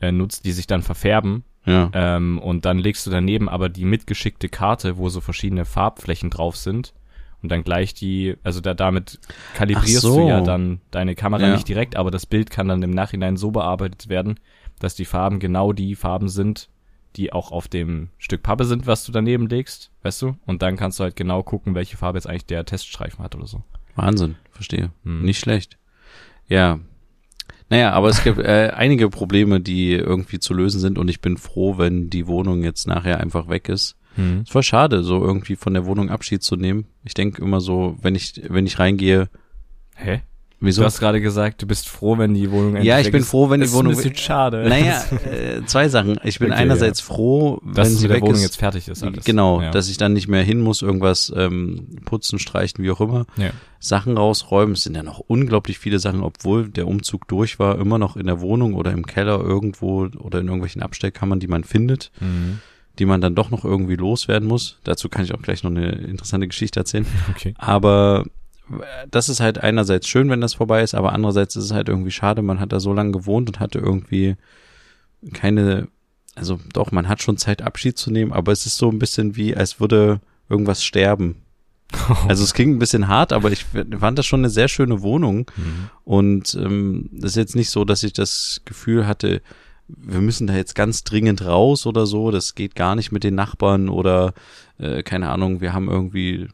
äh, 0.00 0.12
nutzt, 0.12 0.44
die 0.46 0.52
sich 0.52 0.66
dann 0.66 0.82
verfärben 0.82 1.44
Ja. 1.70 1.90
ähm, 1.94 2.38
und 2.38 2.64
dann 2.64 2.78
legst 2.78 3.06
du 3.06 3.10
daneben 3.10 3.48
aber 3.48 3.68
die 3.68 3.84
mitgeschickte 3.84 4.48
Karte, 4.48 4.96
wo 4.98 5.08
so 5.08 5.20
verschiedene 5.20 5.64
Farbflächen 5.64 6.30
drauf 6.30 6.56
sind 6.56 6.92
und 7.42 7.50
dann 7.50 7.64
gleich 7.64 7.94
die, 7.94 8.36
also 8.42 8.60
da 8.60 8.74
damit 8.74 9.18
kalibrierst 9.54 10.02
so. 10.02 10.16
du 10.20 10.28
ja 10.28 10.40
dann 10.40 10.80
deine 10.90 11.14
Kamera 11.14 11.46
Ja. 11.46 11.52
nicht 11.52 11.68
direkt, 11.68 11.96
aber 11.96 12.10
das 12.10 12.26
Bild 12.26 12.50
kann 12.50 12.68
dann 12.68 12.82
im 12.82 12.90
Nachhinein 12.90 13.36
so 13.36 13.50
bearbeitet 13.50 14.08
werden, 14.08 14.38
dass 14.78 14.94
die 14.94 15.04
Farben 15.04 15.38
genau 15.40 15.72
die 15.72 15.94
Farben 15.94 16.28
sind, 16.28 16.68
die 17.16 17.32
auch 17.32 17.50
auf 17.50 17.66
dem 17.66 18.08
Stück 18.18 18.42
Pappe 18.42 18.64
sind, 18.64 18.86
was 18.86 19.04
du 19.04 19.12
daneben 19.12 19.48
legst, 19.48 19.90
weißt 20.02 20.22
du? 20.22 20.36
Und 20.46 20.62
dann 20.62 20.76
kannst 20.76 20.98
du 21.00 21.04
halt 21.04 21.16
genau 21.16 21.42
gucken, 21.42 21.74
welche 21.74 21.96
Farbe 21.96 22.18
jetzt 22.18 22.26
eigentlich 22.28 22.46
der 22.46 22.64
Teststreifen 22.64 23.24
hat 23.24 23.34
oder 23.34 23.46
so. 23.46 23.62
Wahnsinn, 23.96 24.36
verstehe. 24.52 24.90
Hm. 25.04 25.22
Nicht 25.22 25.40
schlecht. 25.40 25.76
Ja. 26.46 26.78
Naja, 27.70 27.92
aber 27.92 28.08
es 28.08 28.22
gibt 28.22 28.38
äh, 28.38 28.72
einige 28.74 29.08
Probleme, 29.08 29.60
die 29.60 29.92
irgendwie 29.92 30.38
zu 30.38 30.52
lösen 30.52 30.80
sind 30.80 30.98
und 30.98 31.08
ich 31.08 31.20
bin 31.20 31.36
froh, 31.38 31.78
wenn 31.78 32.10
die 32.10 32.26
Wohnung 32.26 32.62
jetzt 32.62 32.86
nachher 32.86 33.20
einfach 33.20 33.48
weg 33.48 33.68
ist. 33.68 33.96
Hm. 34.16 34.42
Es 34.46 34.54
war 34.54 34.62
schade, 34.62 35.02
so 35.02 35.24
irgendwie 35.24 35.56
von 35.56 35.72
der 35.72 35.86
Wohnung 35.86 36.10
Abschied 36.10 36.42
zu 36.42 36.56
nehmen. 36.56 36.86
Ich 37.04 37.14
denke 37.14 37.42
immer 37.42 37.60
so, 37.60 37.96
wenn 38.02 38.16
ich, 38.16 38.42
wenn 38.48 38.66
ich 38.66 38.78
reingehe, 38.78 39.28
Hä? 40.00 40.22
Wieso? 40.60 40.82
Du 40.82 40.86
hast 40.86 40.98
gerade 41.00 41.20
gesagt, 41.20 41.62
du 41.62 41.66
bist 41.66 41.88
froh, 41.88 42.16
wenn 42.18 42.34
die 42.34 42.50
Wohnung 42.50 42.70
endlich 42.76 42.84
ja, 42.86 42.98
ich 43.00 43.10
bin 43.10 43.22
ist. 43.22 43.28
froh, 43.30 43.50
wenn 43.50 43.60
die 43.60 43.66
Das 43.66 43.74
Wohnung 43.74 43.92
ist 43.92 43.98
ein 43.98 44.02
bisschen 44.12 44.16
schade. 44.24 44.68
Naja, 44.68 45.02
äh, 45.30 45.64
zwei 45.66 45.88
Sachen. 45.88 46.18
Ich 46.24 46.38
bin 46.38 46.50
Okay, 46.52 46.60
einerseits 46.60 47.00
froh, 47.00 47.60
dass 47.64 47.88
wenn 47.88 47.96
sie 47.96 48.02
mit 48.02 48.10
der 48.10 48.16
weg 48.16 48.22
Wohnung 48.22 48.34
ist. 48.36 48.42
jetzt 48.42 48.56
fertig 48.58 48.88
ist 48.88 49.02
alles. 49.02 49.24
Genau, 49.24 49.60
ja. 49.62 49.70
dass 49.70 49.88
ich 49.88 49.96
dann 49.96 50.12
nicht 50.12 50.28
mehr 50.28 50.42
hin 50.42 50.60
muss, 50.60 50.82
irgendwas 50.82 51.32
ähm, 51.36 51.86
putzen, 52.04 52.38
streichen, 52.38 52.84
wie 52.84 52.90
auch 52.90 53.00
immer. 53.00 53.26
ja. 53.36 53.50
Sachen 53.82 54.18
rausräumen. 54.18 54.74
Es 54.74 54.82
sind 54.82 54.94
ja 54.94 55.02
noch 55.02 55.20
unglaublich 55.20 55.78
viele 55.78 55.98
Sachen, 56.00 56.22
obwohl 56.22 56.68
der 56.68 56.86
Umzug 56.86 57.26
durch 57.28 57.58
war, 57.58 57.78
immer 57.78 57.96
noch 57.98 58.16
in 58.18 58.26
der 58.26 58.42
Wohnung 58.42 58.74
oder 58.74 58.92
im 58.92 59.06
Keller 59.06 59.40
irgendwo 59.40 60.06
oder 60.18 60.40
in 60.40 60.46
irgendwelchen 60.48 60.82
Abstellkammern, 60.82 61.40
die 61.40 61.46
man 61.48 61.64
findet, 61.64 62.10
Mhm. 62.20 62.58
die 62.98 63.06
man 63.06 63.22
dann 63.22 63.34
doch 63.34 63.48
noch 63.48 63.64
irgendwie 63.64 63.96
loswerden 63.96 64.46
muss. 64.46 64.78
Dazu 64.84 65.08
kann 65.08 65.24
ich 65.24 65.32
auch 65.32 65.40
gleich 65.40 65.62
noch 65.62 65.70
eine 65.70 65.92
interessante 65.92 66.46
Geschichte 66.46 66.78
erzählen. 66.78 67.06
Okay. 67.30 67.54
Aber 67.56 68.26
das 69.10 69.28
ist 69.28 69.40
halt 69.40 69.58
einerseits 69.58 70.08
schön, 70.08 70.30
wenn 70.30 70.40
das 70.40 70.54
vorbei 70.54 70.82
ist, 70.82 70.94
aber 70.94 71.12
andererseits 71.12 71.56
ist 71.56 71.64
es 71.64 71.72
halt 71.72 71.88
irgendwie 71.88 72.10
schade, 72.10 72.42
man 72.42 72.60
hat 72.60 72.72
da 72.72 72.80
so 72.80 72.92
lange 72.92 73.12
gewohnt 73.12 73.48
und 73.48 73.60
hatte 73.60 73.78
irgendwie 73.78 74.36
keine, 75.32 75.88
also 76.34 76.60
doch, 76.72 76.92
man 76.92 77.08
hat 77.08 77.22
schon 77.22 77.36
Zeit, 77.36 77.62
Abschied 77.62 77.98
zu 77.98 78.10
nehmen, 78.10 78.32
aber 78.32 78.52
es 78.52 78.66
ist 78.66 78.76
so 78.76 78.90
ein 78.90 78.98
bisschen 78.98 79.36
wie, 79.36 79.56
als 79.56 79.80
würde 79.80 80.20
irgendwas 80.48 80.84
sterben. 80.84 81.42
Also 82.28 82.44
es 82.44 82.54
klingt 82.54 82.76
ein 82.76 82.78
bisschen 82.78 83.08
hart, 83.08 83.32
aber 83.32 83.50
ich 83.50 83.66
fand 83.98 84.16
das 84.16 84.24
schon 84.24 84.40
eine 84.40 84.50
sehr 84.50 84.68
schöne 84.68 85.02
Wohnung. 85.02 85.50
Mhm. 85.56 85.90
Und 86.04 86.54
ähm, 86.54 87.08
das 87.12 87.32
ist 87.32 87.36
jetzt 87.36 87.56
nicht 87.56 87.70
so, 87.70 87.84
dass 87.84 88.04
ich 88.04 88.12
das 88.12 88.62
Gefühl 88.64 89.08
hatte, 89.08 89.42
wir 89.88 90.20
müssen 90.20 90.46
da 90.46 90.54
jetzt 90.54 90.76
ganz 90.76 91.02
dringend 91.02 91.44
raus 91.44 91.86
oder 91.86 92.06
so. 92.06 92.30
Das 92.30 92.54
geht 92.54 92.76
gar 92.76 92.94
nicht 92.94 93.10
mit 93.10 93.24
den 93.24 93.34
Nachbarn 93.34 93.88
oder 93.88 94.34
äh, 94.78 95.02
keine 95.02 95.30
Ahnung, 95.30 95.60
wir 95.60 95.72
haben 95.72 95.88
irgendwie 95.88 96.48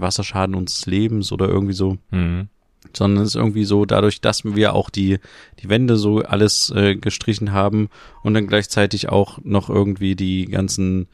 Wasserschaden 0.00 0.54
unseres 0.54 0.86
Lebens 0.86 1.32
oder 1.32 1.48
irgendwie 1.48 1.74
so. 1.74 1.98
Mhm. 2.10 2.48
sondern 2.92 3.24
es 3.24 3.30
ist 3.30 3.36
irgendwie 3.36 3.64
so 3.64 3.86
dadurch, 3.86 4.20
dass 4.20 4.44
wir 4.44 4.74
auch 4.74 4.90
die, 4.90 5.18
die 5.60 5.68
Wände 5.68 5.96
so 5.96 6.18
alles 6.20 6.70
äh, 6.76 6.96
gestrichen 6.96 7.52
haben 7.52 7.88
und 8.22 8.34
dann 8.34 8.46
gleichzeitig 8.46 9.08
auch 9.08 9.38
noch 9.42 9.70
irgendwie 9.70 10.14
die 10.16 10.46
ganzen 10.46 11.08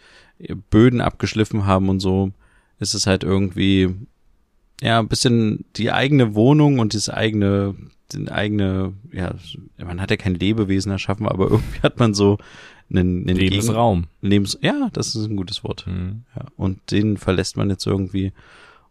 Böden 0.70 1.00
abgeschliffen 1.00 1.66
haben 1.66 1.88
und 1.88 2.00
so, 2.00 2.32
ist 2.78 2.94
es 2.94 3.06
halt 3.06 3.24
irgendwie, 3.24 3.94
ja, 4.80 4.98
ein 4.98 5.08
bisschen 5.08 5.64
die 5.76 5.92
eigene 5.92 6.34
Wohnung 6.34 6.78
und 6.78 6.94
das 6.94 7.08
eigene, 7.08 7.74
den 8.12 8.28
eigene, 8.28 8.94
ja, 9.12 9.34
man 9.78 10.00
hat 10.00 10.10
ja 10.10 10.16
kein 10.16 10.34
Lebewesen 10.34 10.90
erschaffen, 10.90 11.28
aber 11.28 11.44
irgendwie 11.50 11.80
hat 11.82 11.98
man 11.98 12.14
so 12.14 12.38
einen, 12.90 13.28
einen 13.28 13.36
Lebensraum. 13.36 14.06
Gegen, 14.20 14.30
Lebens, 14.30 14.58
ja, 14.62 14.88
das 14.92 15.14
ist 15.14 15.26
ein 15.26 15.36
gutes 15.36 15.62
Wort. 15.62 15.86
Mhm. 15.86 16.22
Ja, 16.34 16.46
und 16.56 16.90
den 16.90 17.18
verlässt 17.18 17.56
man 17.56 17.70
jetzt 17.70 17.86
irgendwie 17.86 18.32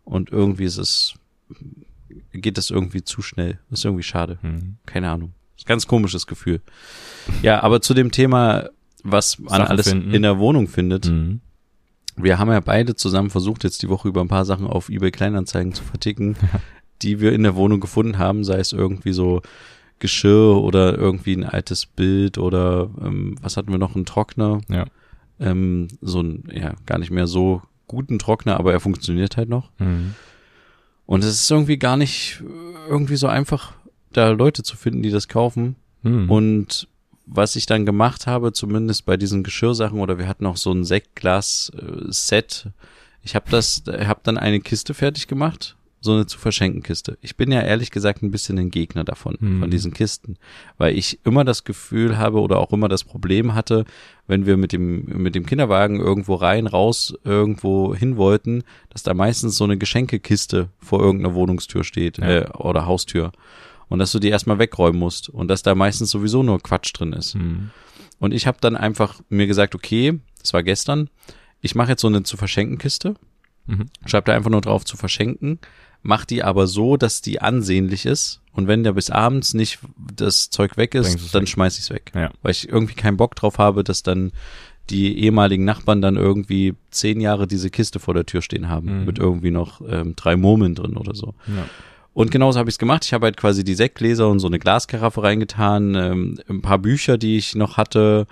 und 0.10 0.32
irgendwie 0.32 0.64
ist 0.64 0.78
es, 0.78 1.14
geht 2.34 2.58
das 2.58 2.72
irgendwie 2.72 3.04
zu 3.04 3.22
schnell. 3.22 3.60
Ist 3.70 3.86
irgendwie 3.86 4.04
schade. 4.04 4.40
Mhm. 4.42 4.78
Keine 4.86 5.10
Ahnung. 5.10 5.34
Ist 5.56 5.68
ganz 5.68 5.86
komisches 5.86 6.26
Gefühl. 6.26 6.62
Ja, 7.44 7.62
aber 7.62 7.82
zu 7.82 7.94
dem 7.94 8.12
Thema, 8.12 8.70
was 9.04 9.38
man 9.38 9.50
Sachen 9.50 9.68
alles 9.68 9.90
finden. 9.90 10.14
in 10.14 10.24
der 10.24 10.40
Wohnung 10.40 10.68
findet. 10.68 11.08
Mhm. 11.08 11.42
Wir 12.16 12.40
haben 12.40 12.50
ja 12.50 12.60
beide 12.60 12.96
zusammen 12.96 13.30
versucht, 13.30 13.64
jetzt 13.64 13.84
die 13.84 13.90
Woche 13.90 14.08
über 14.08 14.22
ein 14.22 14.28
paar 14.28 14.46
Sachen 14.46 14.66
auf 14.66 14.90
eBay 14.90 15.12
Kleinanzeigen 15.12 15.74
zu 15.74 15.84
verticken, 15.84 16.36
die 17.02 17.20
wir 17.20 17.32
in 17.32 17.44
der 17.44 17.56
Wohnung 17.56 17.80
gefunden 17.80 18.18
haben, 18.18 18.44
sei 18.44 18.58
es 18.58 18.74
irgendwie 18.74 19.14
so 19.14 19.42
Geschirr 20.00 20.62
oder 20.62 20.98
irgendwie 20.98 21.34
ein 21.34 21.44
altes 21.44 21.86
Bild 21.86 22.38
oder 22.38 22.90
ähm, 23.02 23.36
was 23.42 23.58
hatten 23.58 23.72
wir 23.72 23.78
noch, 23.78 23.96
ein 23.96 24.06
Trockner. 24.06 24.62
Ja. 24.70 24.86
Ähm, 25.40 25.88
so 26.02 26.22
ein, 26.22 26.46
ja, 26.52 26.74
gar 26.86 26.98
nicht 26.98 27.12
mehr 27.12 27.28
so 27.28 27.62
guten 27.90 28.20
Trockner, 28.20 28.58
aber 28.58 28.72
er 28.72 28.80
funktioniert 28.80 29.36
halt 29.36 29.50
noch. 29.50 29.70
Mhm. 29.80 30.16
Und 31.06 31.24
es 31.24 31.42
ist 31.42 31.52
irgendwie 31.52 31.78
gar 31.78 31.98
nicht 31.98 32.42
äh, 32.42 32.90
irgendwie 32.90 33.18
so 33.18 33.28
einfach, 33.28 33.74
da 34.14 34.30
Leute 34.30 34.64
zu 34.64 34.78
finden, 34.78 35.02
die 35.02 35.10
das 35.10 35.28
kaufen. 35.28 35.76
Mhm. 36.04 36.30
Und 36.30 36.88
was 37.26 37.56
ich 37.56 37.66
dann 37.66 37.86
gemacht 37.86 38.28
habe, 38.28 38.54
zumindest 38.54 39.06
bei 39.06 39.18
diesen 39.18 39.44
Geschirrsachen 39.44 40.00
oder 40.00 40.18
wir 40.18 40.28
hatten 40.28 40.46
auch 40.46 40.58
so 40.58 40.72
ein 40.72 40.86
Sektglas-Set. 40.86 42.68
Ich 43.22 43.36
habe 43.36 43.52
das, 43.52 43.84
habe 43.88 44.22
dann 44.24 44.38
eine 44.38 44.62
Kiste 44.62 44.94
fertig 44.94 45.28
gemacht, 45.28 45.76
so 46.02 46.14
eine 46.14 46.26
zu 46.26 46.38
verschenken 46.40 46.82
Kiste. 46.82 47.18
Ich 47.22 47.36
bin 47.36 47.52
ja 47.52 47.62
ehrlich 47.62 47.92
gesagt 47.92 48.22
ein 48.24 48.32
bisschen 48.32 48.58
ein 48.58 48.72
Gegner 48.72 49.04
davon, 49.04 49.36
Hm. 49.40 49.60
von 49.60 49.70
diesen 49.70 49.94
Kisten, 49.94 50.38
weil 50.78 50.98
ich 50.98 51.20
immer 51.26 51.44
das 51.44 51.64
Gefühl 51.66 52.18
habe 52.18 52.40
oder 52.40 52.58
auch 52.60 52.72
immer 52.72 52.88
das 52.88 53.04
Problem 53.04 53.54
hatte, 53.54 53.86
wenn 54.28 54.46
wir 54.46 54.56
mit 54.58 54.72
dem 54.72 55.06
mit 55.06 55.36
dem 55.36 55.46
Kinderwagen 55.46 56.00
irgendwo 56.00 56.36
rein, 56.36 56.68
raus, 56.68 57.14
irgendwo 57.24 57.94
hin 57.94 58.16
wollten, 58.18 58.64
dass 58.90 59.04
da 59.04 59.14
meistens 59.14 59.58
so 59.58 59.64
eine 59.66 59.78
Geschenkekiste 59.78 60.70
vor 60.80 61.02
irgendeiner 61.02 61.36
Wohnungstür 61.36 61.84
steht 61.84 62.18
Ja. 62.18 62.26
äh, 62.30 62.50
oder 62.52 62.86
Haustür 62.86 63.32
und 63.90 64.00
dass 64.00 64.12
du 64.12 64.20
die 64.20 64.30
erstmal 64.30 64.60
wegräumen 64.60 65.00
musst 65.00 65.30
und 65.30 65.48
dass 65.50 65.64
da 65.64 65.76
meistens 65.76 66.12
sowieso 66.12 66.44
nur 66.44 66.62
Quatsch 66.62 66.92
drin 66.94 67.14
ist. 67.14 67.36
Mhm. 67.36 67.72
Und 68.20 68.34
ich 68.34 68.48
habe 68.48 68.58
dann 68.62 68.76
einfach 68.78 69.20
mir 69.30 69.48
gesagt, 69.48 69.76
okay, 69.76 70.20
das 70.42 70.54
war 70.54 70.64
gestern, 70.64 71.10
ich 71.62 71.76
mache 71.76 71.90
jetzt 71.92 72.02
so 72.02 72.08
eine 72.08 72.24
zu 72.24 72.38
verschenken 72.38 72.78
Kiste, 72.78 73.16
Mhm. 73.68 73.86
schreib 74.08 74.26
da 74.26 74.34
einfach 74.34 74.50
nur 74.50 74.62
drauf 74.62 74.84
zu 74.86 74.98
verschenken, 74.98 75.60
mach 76.02 76.26
die 76.26 76.44
aber 76.44 76.68
so, 76.68 76.98
dass 76.98 77.22
die 77.22 77.42
ansehnlich 77.42 78.06
ist 78.06 78.42
und 78.54 78.68
wenn 78.68 78.84
da 78.84 78.92
bis 78.94 79.10
abends 79.10 79.54
nicht 79.54 79.80
das 80.16 80.50
Zeug 80.50 80.78
weg 80.78 80.96
ist, 80.96 81.34
dann 81.36 81.42
weg. 81.44 81.50
schmeiß 81.50 81.78
ich's 81.78 81.90
weg, 81.90 82.12
Ja. 82.16 82.32
weil 82.42 82.52
ich 82.52 82.70
irgendwie 82.70 82.96
keinen 82.96 83.18
Bock 83.18 83.36
drauf 83.36 83.58
habe, 83.58 83.84
dass 83.84 84.04
dann 84.04 84.32
die 84.90 85.20
ehemaligen 85.20 85.66
Nachbarn 85.66 86.02
dann 86.02 86.16
irgendwie 86.16 86.74
zehn 86.90 87.22
Jahre 87.22 87.46
diese 87.48 87.70
Kiste 87.70 88.00
vor 88.00 88.14
der 88.16 88.26
Tür 88.26 88.42
stehen 88.42 88.70
haben 88.70 89.02
Mhm. 89.02 89.06
mit 89.06 89.20
irgendwie 89.20 89.52
noch 89.52 89.82
ähm, 89.88 90.16
drei 90.16 90.36
Murmeln 90.36 90.74
drin 90.74 90.98
oder 90.98 91.14
so. 91.14 91.36
Ja. 91.48 91.66
Und 92.14 92.32
genauso 92.32 92.58
habe 92.60 92.70
ich 92.70 92.74
es 92.74 92.80
gemacht. 92.80 93.06
Ich 93.06 93.14
habe 93.14 93.26
halt 93.28 93.38
quasi 93.38 93.64
die 93.64 93.76
Sektgläser 93.76 94.28
und 94.28 94.40
so 94.40 94.48
eine 94.48 94.58
Glaskaraffe 94.58 95.22
reingetan, 95.22 95.94
ähm, 95.96 96.40
ein 96.50 96.62
paar 96.62 96.80
Bücher, 96.80 97.18
die 97.20 97.38
ich 97.38 97.54
noch 97.56 97.78
hatte. 97.78 98.26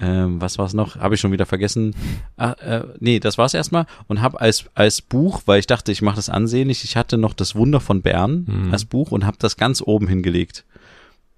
Ähm, 0.00 0.40
was 0.40 0.58
war 0.58 0.66
es 0.66 0.74
noch? 0.74 0.96
Habe 0.96 1.14
ich 1.14 1.20
schon 1.20 1.30
wieder 1.30 1.46
vergessen. 1.46 1.94
Ah, 2.36 2.52
äh, 2.52 2.82
nee, 2.98 3.20
das 3.20 3.38
war's 3.38 3.54
erstmal. 3.54 3.86
Und 4.08 4.20
habe 4.22 4.40
als, 4.40 4.64
als 4.74 5.00
Buch, 5.00 5.42
weil 5.46 5.60
ich 5.60 5.66
dachte, 5.68 5.92
ich 5.92 6.02
mache 6.02 6.16
das 6.16 6.28
ansehnlich, 6.28 6.82
ich 6.84 6.96
hatte 6.96 7.16
noch 7.16 7.32
das 7.32 7.54
Wunder 7.54 7.80
von 7.80 8.02
Bern 8.02 8.46
Mhm. 8.48 8.72
als 8.72 8.84
Buch 8.84 9.12
und 9.12 9.24
habe 9.24 9.36
das 9.38 9.56
ganz 9.56 9.80
oben 9.80 10.08
hingelegt. 10.08 10.64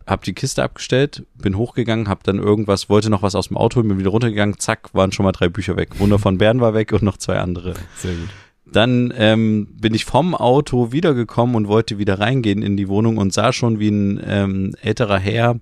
Hab 0.06 0.22
die 0.22 0.32
Kiste 0.34 0.62
abgestellt, 0.62 1.24
bin 1.34 1.56
hochgegangen, 1.56 2.08
hab 2.08 2.22
dann 2.22 2.38
irgendwas, 2.38 2.88
wollte 2.88 3.10
noch 3.10 3.22
was 3.22 3.34
aus 3.34 3.48
dem 3.48 3.56
Auto 3.56 3.82
bin 3.82 3.98
wieder 3.98 4.10
runtergegangen, 4.10 4.58
zack, 4.58 4.94
waren 4.94 5.10
schon 5.12 5.24
mal 5.24 5.32
drei 5.32 5.48
Bücher 5.48 5.76
weg. 5.76 5.98
Wunder 5.98 6.18
von 6.18 6.38
Bern 6.38 6.60
war 6.60 6.74
weg 6.74 6.92
und 6.92 7.02
noch 7.02 7.16
zwei 7.16 7.38
andere. 7.38 7.74
Sehr 7.96 8.14
gut. 8.14 8.28
Dann 8.72 9.12
ähm, 9.16 9.68
bin 9.80 9.94
ich 9.94 10.04
vom 10.04 10.34
Auto 10.34 10.92
wiedergekommen 10.92 11.54
und 11.56 11.68
wollte 11.68 11.98
wieder 11.98 12.18
reingehen 12.20 12.62
in 12.62 12.76
die 12.76 12.88
Wohnung 12.88 13.16
und 13.18 13.32
sah 13.32 13.52
schon, 13.52 13.78
wie 13.80 13.88
ein 13.90 14.20
ähm, 14.26 14.74
älterer 14.80 15.18
Herr 15.18 15.56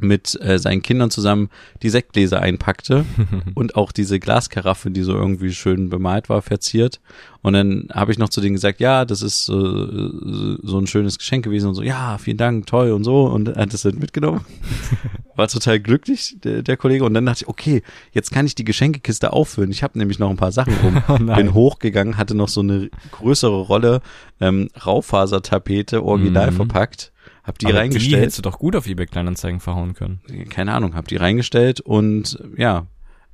mit 0.00 0.38
äh, 0.40 0.58
seinen 0.58 0.82
Kindern 0.82 1.10
zusammen 1.10 1.48
die 1.82 1.90
Sektgläser 1.90 2.40
einpackte 2.40 3.04
und 3.54 3.76
auch 3.76 3.92
diese 3.92 4.18
Glaskaraffe, 4.20 4.90
die 4.90 5.02
so 5.02 5.14
irgendwie 5.14 5.52
schön 5.52 5.88
bemalt 5.90 6.28
war, 6.28 6.42
verziert. 6.42 7.00
Und 7.42 7.54
dann 7.54 7.88
habe 7.92 8.12
ich 8.12 8.18
noch 8.18 8.28
zu 8.28 8.40
denen 8.42 8.54
gesagt, 8.54 8.80
ja, 8.80 9.04
das 9.06 9.22
ist 9.22 9.48
äh, 9.48 9.52
so 9.52 10.78
ein 10.78 10.86
schönes 10.86 11.16
Geschenk 11.18 11.44
gewesen 11.44 11.68
und 11.68 11.74
so, 11.74 11.82
ja, 11.82 12.18
vielen 12.18 12.36
Dank, 12.36 12.66
toll 12.66 12.92
und 12.92 13.04
so. 13.04 13.24
Und 13.24 13.48
er 13.48 13.62
hat 13.62 13.72
es 13.74 13.82
dann 13.82 13.98
mitgenommen. 13.98 14.44
War 15.36 15.48
total 15.48 15.80
glücklich, 15.80 16.36
der, 16.44 16.62
der 16.62 16.76
Kollege. 16.76 17.04
Und 17.04 17.14
dann 17.14 17.24
dachte 17.24 17.44
ich, 17.44 17.48
okay, 17.48 17.82
jetzt 18.12 18.30
kann 18.30 18.44
ich 18.44 18.54
die 18.56 18.64
Geschenkekiste 18.64 19.32
auffüllen. 19.32 19.70
Ich 19.70 19.82
habe 19.82 19.98
nämlich 19.98 20.18
noch 20.18 20.28
ein 20.28 20.36
paar 20.36 20.52
Sachen 20.52 20.74
rum. 20.82 21.02
Oh. 21.10 21.16
Bin 21.34 21.54
hochgegangen, 21.54 22.16
hatte 22.18 22.34
noch 22.36 22.48
so 22.48 22.60
eine 22.60 22.90
größere 23.12 23.62
Rolle 23.62 24.00
ähm, 24.40 24.68
Raufasertapete, 24.86 26.04
original 26.04 26.50
Mhm. 26.50 26.56
verpackt. 26.56 27.12
Hab 27.42 27.58
die 27.58 27.66
Aber 27.66 27.72
Die 27.72 27.78
reingestellt 27.78 28.22
hättest 28.22 28.38
du 28.38 28.42
doch 28.42 28.58
gut 28.58 28.76
auf 28.76 28.86
eBay 28.86 29.06
Kleinanzeigen 29.06 29.60
verhauen 29.60 29.94
können. 29.94 30.20
keine 30.50 30.74
Ahnung, 30.74 30.94
habe 30.94 31.08
die 31.08 31.16
reingestellt 31.16 31.80
und 31.80 32.42
ja, 32.56 32.86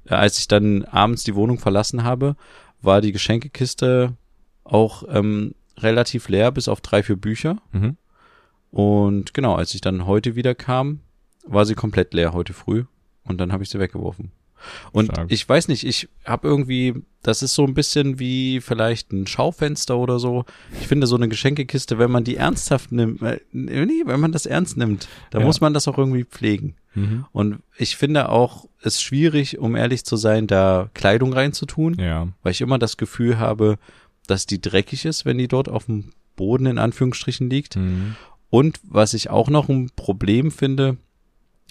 als 0.08 0.38
ich 0.38 0.48
dann 0.48 0.84
abends 0.84 1.24
die 1.24 1.34
Wohnung 1.34 1.58
verlassen 1.58 2.04
habe, 2.04 2.36
war 2.80 3.00
die 3.00 3.12
Geschenkekiste 3.12 4.14
auch 4.64 5.04
ähm, 5.08 5.54
relativ 5.78 6.28
leer, 6.28 6.50
bis 6.52 6.68
auf 6.68 6.80
drei, 6.80 7.02
vier 7.02 7.16
Bücher. 7.16 7.58
Mhm. 7.72 7.96
Und 8.70 9.34
genau, 9.34 9.54
als 9.54 9.74
ich 9.74 9.80
dann 9.80 10.06
heute 10.06 10.36
wieder 10.36 10.54
kam, 10.54 11.00
war 11.46 11.64
sie 11.64 11.74
komplett 11.74 12.14
leer 12.14 12.32
heute 12.32 12.52
früh 12.52 12.84
und 13.24 13.38
dann 13.40 13.52
habe 13.52 13.62
ich 13.62 13.70
sie 13.70 13.78
weggeworfen. 13.78 14.32
Und 14.92 15.06
Stark. 15.06 15.30
ich 15.30 15.48
weiß 15.48 15.68
nicht, 15.68 15.84
ich 15.86 16.08
habe 16.24 16.48
irgendwie, 16.48 16.94
das 17.22 17.42
ist 17.42 17.54
so 17.54 17.64
ein 17.64 17.74
bisschen 17.74 18.18
wie 18.18 18.60
vielleicht 18.60 19.12
ein 19.12 19.26
Schaufenster 19.26 19.96
oder 19.98 20.18
so. 20.18 20.44
Ich 20.80 20.86
finde 20.88 21.06
so 21.06 21.16
eine 21.16 21.28
Geschenkekiste, 21.28 21.98
wenn 21.98 22.10
man 22.10 22.24
die 22.24 22.36
ernsthaft 22.36 22.92
nimmt, 22.92 23.22
äh, 23.22 23.40
nee, 23.52 24.02
wenn 24.04 24.20
man 24.20 24.32
das 24.32 24.46
ernst 24.46 24.76
nimmt, 24.76 25.08
dann 25.30 25.42
Ja. 25.42 25.46
muss 25.46 25.60
man 25.60 25.74
das 25.74 25.88
auch 25.88 25.98
irgendwie 25.98 26.24
pflegen. 26.24 26.74
Mhm. 26.94 27.26
Und 27.32 27.58
ich 27.76 27.96
finde 27.96 28.28
auch 28.30 28.66
es 28.82 29.02
schwierig, 29.02 29.58
um 29.58 29.76
ehrlich 29.76 30.04
zu 30.04 30.16
sein, 30.16 30.46
da 30.46 30.88
Kleidung 30.94 31.32
reinzutun, 31.32 31.94
Ja. 31.98 32.28
weil 32.42 32.52
ich 32.52 32.60
immer 32.60 32.78
das 32.78 32.96
Gefühl 32.96 33.38
habe, 33.38 33.78
dass 34.26 34.46
die 34.46 34.60
dreckig 34.60 35.04
ist, 35.04 35.24
wenn 35.24 35.38
die 35.38 35.48
dort 35.48 35.68
auf 35.68 35.86
dem 35.86 36.10
Boden 36.36 36.66
in 36.66 36.78
Anführungsstrichen 36.78 37.48
liegt. 37.50 37.76
Mhm. 37.76 38.16
Und 38.50 38.78
was 38.84 39.14
ich 39.14 39.28
auch 39.30 39.48
noch 39.48 39.68
ein 39.68 39.90
Problem 39.96 40.50
finde, 40.50 40.96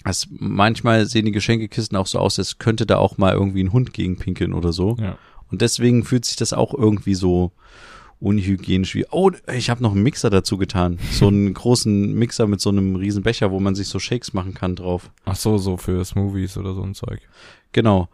dass 0.06 0.28
manchmal 0.30 1.06
sehen 1.06 1.26
die 1.26 1.32
Geschenkekisten 1.32 1.96
auch 1.98 2.06
so 2.06 2.18
aus, 2.18 2.38
als 2.38 2.58
könnte 2.58 2.86
da 2.86 2.96
auch 2.96 3.18
mal 3.18 3.34
irgendwie 3.34 3.62
ein 3.62 3.72
Hund 3.72 3.92
gegen 3.92 4.16
pinkeln 4.16 4.52
oder 4.54 4.72
so. 4.72 4.96
Ja. 5.00 5.18
Und 5.50 5.60
deswegen 5.62 6.04
fühlt 6.04 6.24
sich 6.24 6.36
das 6.36 6.52
auch 6.52 6.72
irgendwie 6.72 7.14
so 7.14 7.52
unhygienisch 8.18 8.94
wie, 8.94 9.04
oh, 9.10 9.30
ich 9.52 9.68
habe 9.68 9.82
noch 9.82 9.92
einen 9.92 10.02
Mixer 10.02 10.30
dazu 10.30 10.56
getan. 10.56 10.98
So 11.12 11.28
einen 11.28 11.52
großen 11.54 12.14
Mixer 12.14 12.46
mit 12.46 12.60
so 12.60 12.70
einem 12.70 12.96
riesen 12.96 13.22
Becher, 13.22 13.50
wo 13.50 13.60
man 13.60 13.74
sich 13.74 13.88
so 13.88 13.98
Shakes 13.98 14.32
machen 14.32 14.54
kann 14.54 14.74
drauf. 14.76 15.10
Ach 15.24 15.36
so, 15.36 15.58
so 15.58 15.76
für 15.76 16.04
Smoothies 16.04 16.56
oder 16.56 16.72
so 16.74 16.82
ein 16.82 16.94
Zeug. 16.94 17.20
Genau. 17.72 18.08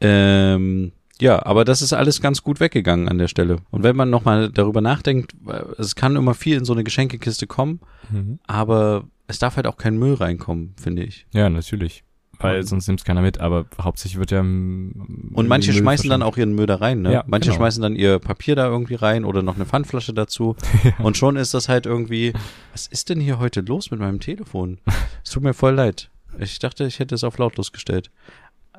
Ähm, 0.00 0.92
ja, 1.20 1.44
aber 1.44 1.64
das 1.64 1.82
ist 1.82 1.92
alles 1.92 2.20
ganz 2.20 2.42
gut 2.42 2.58
weggegangen 2.58 3.08
an 3.08 3.18
der 3.18 3.28
Stelle. 3.28 3.58
Und 3.70 3.82
wenn 3.82 3.94
man 3.96 4.10
nochmal 4.10 4.50
darüber 4.50 4.80
nachdenkt, 4.80 5.34
es 5.78 5.94
kann 5.94 6.16
immer 6.16 6.34
viel 6.34 6.56
in 6.56 6.64
so 6.64 6.72
eine 6.72 6.84
Geschenkekiste 6.84 7.46
kommen, 7.46 7.80
Mhm. 8.10 8.38
aber 8.46 9.04
es 9.26 9.38
darf 9.38 9.56
halt 9.56 9.66
auch 9.66 9.76
kein 9.76 9.96
Müll 9.98 10.14
reinkommen, 10.14 10.74
finde 10.80 11.02
ich. 11.04 11.26
Ja, 11.32 11.48
natürlich. 11.48 12.04
Weil 12.40 12.58
Und- 12.58 12.66
sonst 12.66 12.88
nimmt's 12.88 13.04
keiner 13.04 13.22
mit, 13.22 13.38
aber 13.38 13.66
hauptsächlich 13.80 14.18
wird 14.18 14.32
ja. 14.32 14.40
Und 14.40 15.46
manche 15.46 15.72
schmeißen 15.72 16.10
dann 16.10 16.22
auch 16.22 16.36
ihren 16.36 16.54
Müll 16.54 16.66
da 16.66 16.76
rein, 16.76 17.02
ne? 17.02 17.12
Ja, 17.12 17.24
manche 17.26 17.50
genau. 17.50 17.58
schmeißen 17.60 17.80
dann 17.82 17.94
ihr 17.94 18.18
Papier 18.18 18.56
da 18.56 18.66
irgendwie 18.66 18.96
rein 18.96 19.24
oder 19.24 19.42
noch 19.42 19.54
eine 19.54 19.66
Pfandflasche 19.66 20.12
dazu. 20.12 20.56
Und 20.98 21.16
schon 21.16 21.36
ist 21.36 21.54
das 21.54 21.68
halt 21.68 21.86
irgendwie, 21.86 22.32
was 22.72 22.86
ist 22.88 23.08
denn 23.08 23.20
hier 23.20 23.38
heute 23.38 23.60
los 23.60 23.90
mit 23.92 24.00
meinem 24.00 24.18
Telefon? 24.20 24.78
Es 25.22 25.30
tut 25.30 25.42
mir 25.44 25.54
voll 25.54 25.74
leid. 25.74 26.10
Ich 26.38 26.58
dachte, 26.58 26.84
ich 26.84 26.98
hätte 26.98 27.14
es 27.14 27.22
auf 27.22 27.38
lautlos 27.38 27.70
gestellt. 27.70 28.10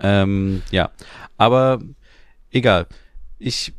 Ähm, 0.02 0.62
ja, 0.72 0.92
aber 1.38 1.80
egal. 2.52 2.88
Ich 3.40 3.74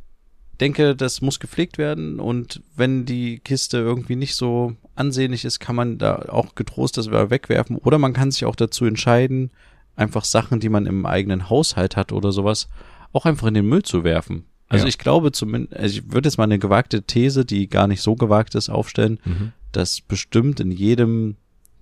denke, 0.61 0.97
das 0.97 1.21
muss 1.21 1.39
gepflegt 1.41 1.79
werden 1.79 2.19
und 2.21 2.63
wenn 2.77 3.05
die 3.05 3.39
Kiste 3.41 3.79
irgendwie 3.79 4.17
nicht 4.17 4.35
so 4.35 4.75
ansehnlich 4.95 5.45
ist, 5.45 5.61
kann 5.61 5.77
man 5.77 5.99
da 5.99 6.17
auch 6.29 6.55
getrost 6.55 6.97
das 6.97 7.11
wegwerfen 7.11 7.77
oder 7.77 7.99
man 7.99 8.13
kann 8.13 8.31
sich 8.31 8.45
auch 8.45 8.57
dazu 8.57 8.85
entscheiden, 8.87 9.51
einfach 9.97 10.25
Sachen, 10.25 10.61
die 10.61 10.69
man 10.69 10.87
im 10.87 11.05
eigenen 11.07 11.49
Haushalt 11.51 11.97
hat 11.97 12.13
oder 12.13 12.33
sowas, 12.33 12.69
auch 13.13 13.25
einfach 13.27 13.47
in 13.49 13.55
den 13.55 13.67
Müll 13.69 13.83
zu 13.83 14.05
werfen. 14.05 14.45
Also 14.69 14.85
Ja. 14.85 14.89
ich 14.89 14.99
glaube 14.99 15.31
zumindest, 15.33 15.77
also 15.79 15.99
ich 15.99 16.13
würde 16.13 16.29
jetzt 16.29 16.39
mal 16.39 16.45
eine 16.45 16.59
gewagte 16.59 17.03
These, 17.03 17.45
die 17.45 17.69
gar 17.69 17.87
nicht 17.87 18.03
so 18.03 18.15
gewagt 18.17 18.55
ist, 18.55 18.69
aufstellen, 18.69 19.21
Mhm. 19.25 19.53
dass 19.73 20.01
bestimmt 20.01 20.59
in 20.61 20.71
jedem 20.71 21.37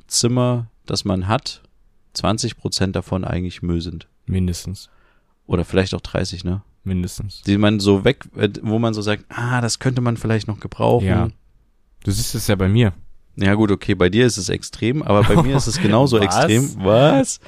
Zimmer, 0.07 0.69
das 0.87 1.05
man 1.05 1.27
hat, 1.29 1.63
20 2.13 2.57
Prozent 2.57 2.95
davon 2.95 3.25
eigentlich 3.25 3.63
Müll 3.63 3.81
sind. 3.81 4.07
Mindestens. 4.27 4.91
Oder 5.47 5.65
vielleicht 5.65 5.95
auch 5.95 6.01
30, 6.01 6.45
ne? 6.45 6.63
Mindestens. 6.85 7.43
Die 7.43 7.57
man 7.59 7.81
so 7.81 8.05
weg, 8.05 8.25
äh, 8.37 8.49
wo 8.63 8.79
man 8.79 8.95
so 8.95 9.03
sagt, 9.03 9.25
ah, 9.31 9.61
das 9.61 9.79
könnte 9.79 10.01
man 10.01 10.17
vielleicht 10.17 10.47
noch 10.49 10.61
gebrauchen. 10.61 11.07
Ja. 11.07 11.29
Du 12.05 12.11
siehst 12.11 12.35
es 12.35 12.47
ja 12.47 12.55
bei 12.57 12.69
mir. 12.69 12.93
Ja 13.37 13.55
gut, 13.55 13.71
okay, 13.73 13.95
bei 13.95 14.09
dir 14.11 14.27
ist 14.27 14.37
es 14.37 14.49
extrem, 14.49 15.03
aber 15.03 15.23
bei 15.25 15.43
mir 15.43 15.57
ist 15.57 15.67
es 15.67 15.79
genauso 15.83 16.19
Was? 16.21 16.25
extrem. 16.27 16.71
Was? 16.85 17.41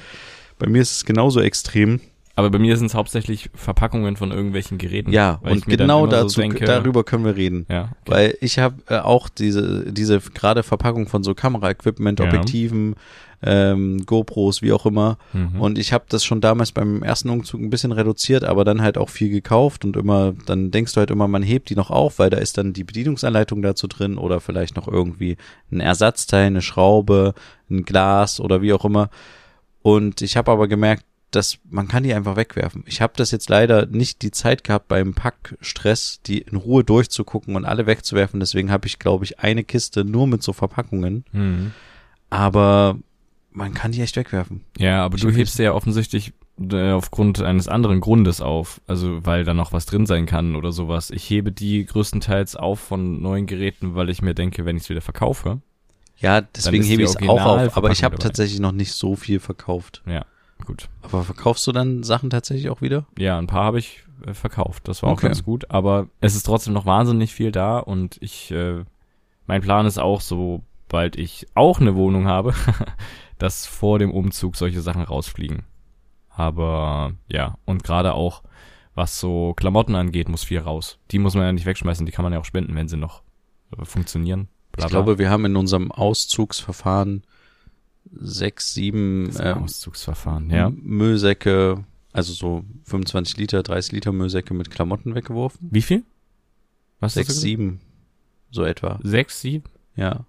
Bei 0.59 0.67
mir 0.67 0.81
ist 0.81 0.91
es 0.91 1.05
genauso 1.05 1.39
extrem. 1.39 2.01
Aber 2.35 2.51
bei 2.51 2.59
mir 2.59 2.77
sind 2.77 2.85
es 2.87 2.93
hauptsächlich 2.93 3.49
Verpackungen 3.55 4.15
von 4.15 4.31
irgendwelchen 4.31 4.77
Geräten. 4.77 5.11
Ja, 5.11 5.39
und 5.41 5.65
genau 5.65 6.03
immer 6.05 6.11
so 6.17 6.23
dazu, 6.23 6.41
denke- 6.41 6.65
darüber 6.65 7.03
können 7.03 7.25
wir 7.25 7.35
reden. 7.35 7.65
Ja. 7.67 7.83
Okay. 8.01 8.11
Weil 8.11 8.37
ich 8.41 8.59
habe 8.59 8.75
äh, 8.89 8.99
auch 8.99 9.27
diese, 9.29 9.91
diese 9.91 10.19
gerade 10.19 10.61
Verpackung 10.61 11.07
von 11.07 11.23
so 11.23 11.33
Kameraequipment. 11.33 12.21
Objektiven, 12.21 12.95
ähm, 13.43 14.05
GoPros, 14.05 14.61
wie 14.61 14.73
auch 14.73 14.85
immer. 14.85 15.17
Mhm. 15.33 15.61
Und 15.61 15.77
ich 15.77 15.93
habe 15.93 16.05
das 16.09 16.23
schon 16.23 16.41
damals 16.41 16.71
beim 16.71 17.03
ersten 17.03 17.29
Umzug 17.29 17.61
ein 17.61 17.69
bisschen 17.69 17.91
reduziert, 17.91 18.43
aber 18.43 18.65
dann 18.65 18.81
halt 18.81 18.97
auch 18.97 19.09
viel 19.09 19.29
gekauft 19.29 19.85
und 19.85 19.95
immer, 19.95 20.33
dann 20.45 20.71
denkst 20.71 20.93
du 20.93 20.99
halt 20.99 21.11
immer, 21.11 21.27
man 21.27 21.43
hebt 21.43 21.69
die 21.69 21.75
noch 21.75 21.91
auf, 21.91 22.19
weil 22.19 22.29
da 22.29 22.37
ist 22.37 22.57
dann 22.57 22.73
die 22.73 22.83
Bedienungsanleitung 22.83 23.61
dazu 23.61 23.87
drin 23.87 24.17
oder 24.17 24.39
vielleicht 24.39 24.75
noch 24.75 24.87
irgendwie 24.87 25.37
ein 25.71 25.79
Ersatzteil, 25.79 26.47
eine 26.47 26.61
Schraube, 26.61 27.33
ein 27.69 27.83
Glas 27.83 28.39
oder 28.39 28.61
wie 28.61 28.73
auch 28.73 28.85
immer. 28.85 29.09
Und 29.81 30.21
ich 30.21 30.35
habe 30.35 30.51
aber 30.51 30.67
gemerkt, 30.67 31.05
dass 31.31 31.59
man 31.69 31.87
kann 31.87 32.03
die 32.03 32.13
einfach 32.13 32.37
wegwerfen. 32.37 32.83
Ich 32.87 33.01
habe 33.01 33.13
das 33.17 33.31
jetzt 33.31 33.49
leider 33.49 33.85
nicht 33.85 34.21
die 34.21 34.31
Zeit 34.31 34.63
gehabt 34.63 34.87
beim 34.87 35.13
Packstress, 35.13 36.21
die 36.25 36.39
in 36.39 36.57
Ruhe 36.57 36.83
durchzugucken 36.83 37.55
und 37.55 37.65
alle 37.65 37.85
wegzuwerfen. 37.85 38.39
Deswegen 38.39 38.71
habe 38.71 38.87
ich, 38.87 38.97
glaube 38.97 39.25
ich, 39.25 39.39
eine 39.39 39.63
Kiste 39.63 40.05
nur 40.05 40.25
mit 40.25 40.41
so 40.41 40.53
Verpackungen. 40.53 41.25
Mhm. 41.33 41.73
Aber 42.29 42.97
man 43.57 43.73
kann 43.73 43.91
die 43.91 44.01
echt 44.01 44.15
wegwerfen. 44.15 44.63
Ja, 44.77 45.03
aber 45.03 45.15
Ich 45.15 45.21
du 45.21 45.31
hebst 45.31 45.55
sie 45.55 45.63
ja 45.63 45.73
offensichtlich 45.73 46.33
äh, 46.71 46.91
aufgrund 46.91 47.41
eines 47.41 47.67
anderen 47.67 47.99
Grundes 47.99 48.39
auf. 48.41 48.79
Also 48.87 49.25
weil 49.25 49.43
da 49.43 49.53
noch 49.53 49.73
was 49.73 49.85
drin 49.85 50.05
sein 50.05 50.25
kann 50.25 50.55
oder 50.55 50.71
sowas. 50.71 51.09
Ich 51.11 51.29
hebe 51.29 51.51
die 51.51 51.85
größtenteils 51.85 52.55
auf 52.55 52.79
von 52.79 53.21
neuen 53.21 53.45
Geräten, 53.47 53.95
weil 53.95 54.09
ich 54.09 54.21
mir 54.21 54.33
denke, 54.33 54.65
wenn 54.65 54.77
ich 54.77 54.83
es 54.83 54.89
wieder 54.89 55.01
verkaufe. 55.01 55.59
Ja, 56.19 56.41
deswegen 56.41 56.83
hebe 56.83 57.03
ich 57.03 57.09
es 57.09 57.17
auch 57.17 57.45
auf. 57.45 57.77
Aber 57.77 57.91
ich 57.91 58.03
habe 58.03 58.17
tatsächlich 58.17 58.59
noch 58.59 58.71
nicht 58.71 58.93
so 58.93 59.15
viel 59.15 59.39
verkauft. 59.39 60.01
Ja, 60.07 60.25
gut. 60.65 60.89
Aber 61.03 61.23
verkaufst 61.23 61.65
du 61.67 61.71
dann 61.71 62.01
Sachen 62.03 62.29
tatsächlich 62.29 62.69
auch 62.69 62.81
wieder? 62.81 63.05
Ja, 63.19 63.37
ein 63.37 63.45
paar 63.47 63.65
habe 63.65 63.79
ich 63.79 64.03
äh, 64.25 64.33
verkauft. 64.33 64.87
Das 64.87 65.03
war 65.03 65.09
auch 65.09 65.13
Okay. 65.13 65.27
ganz 65.27 65.43
gut. 65.43 65.69
Aber 65.69 66.07
es 66.21 66.35
ist 66.35 66.43
trotzdem 66.43 66.73
noch 66.73 66.85
wahnsinnig 66.87 67.33
viel 67.33 67.51
da 67.51 67.77
und 67.77 68.17
ich, 68.21 68.49
äh, 68.51 68.83
mein 69.45 69.61
Plan 69.61 69.85
ist 69.85 69.99
auch, 69.99 70.21
sobald 70.21 71.15
ich 71.17 71.45
auch 71.53 71.79
eine 71.79 71.93
Wohnung 71.95 72.25
habe, 72.27 72.53
dass 73.37 73.65
vor 73.65 73.99
dem 73.99 74.11
Umzug 74.11 74.55
solche 74.55 74.81
Sachen 74.81 75.01
rausfliegen. 75.03 75.63
Aber 76.29 77.13
ja, 77.27 77.57
und 77.65 77.83
gerade 77.83 78.13
auch, 78.13 78.43
was 78.93 79.19
so 79.19 79.53
Klamotten 79.55 79.95
angeht, 79.95 80.29
muss 80.29 80.43
viel 80.43 80.59
raus. 80.59 80.99
Die 81.11 81.19
muss 81.19 81.35
man 81.35 81.43
ja 81.43 81.51
nicht 81.51 81.65
wegschmeißen, 81.65 82.05
die 82.05 82.11
kann 82.11 82.23
man 82.23 82.33
ja 82.33 82.39
auch 82.39 82.45
spenden, 82.45 82.75
wenn 82.75 82.87
sie 82.87 82.97
noch 82.97 83.23
äh, 83.77 83.85
funktionieren. 83.85 84.47
Bla, 84.71 84.85
Ich 84.85 84.91
glaube, 84.91 85.17
wir 85.17 85.29
haben 85.29 85.45
in 85.45 85.55
unserem 85.55 85.91
Auszugsverfahren 85.91 87.23
sechs, 88.11 88.73
sieben 88.73 89.31
ähm, 89.39 89.63
Auszugsverfahren, 89.63 90.49
ja. 90.49 90.69
Müllsäcke, 90.69 91.83
also 92.13 92.33
so 92.33 92.63
25 92.85 93.37
Liter, 93.37 93.63
30 93.63 93.91
Liter 93.91 94.11
Müllsäcke 94.11 94.53
mit 94.53 94.71
Klamotten 94.71 95.15
weggeworfen. 95.15 95.67
Wie 95.71 95.81
viel? 95.81 96.03
Was 96.99 97.13
Sechs, 97.13 97.39
sieben, 97.41 97.79
so 98.49 98.63
etwa. 98.63 98.99
Sechs, 99.03 99.41
sieben? 99.41 99.65
Ja. 99.95 100.25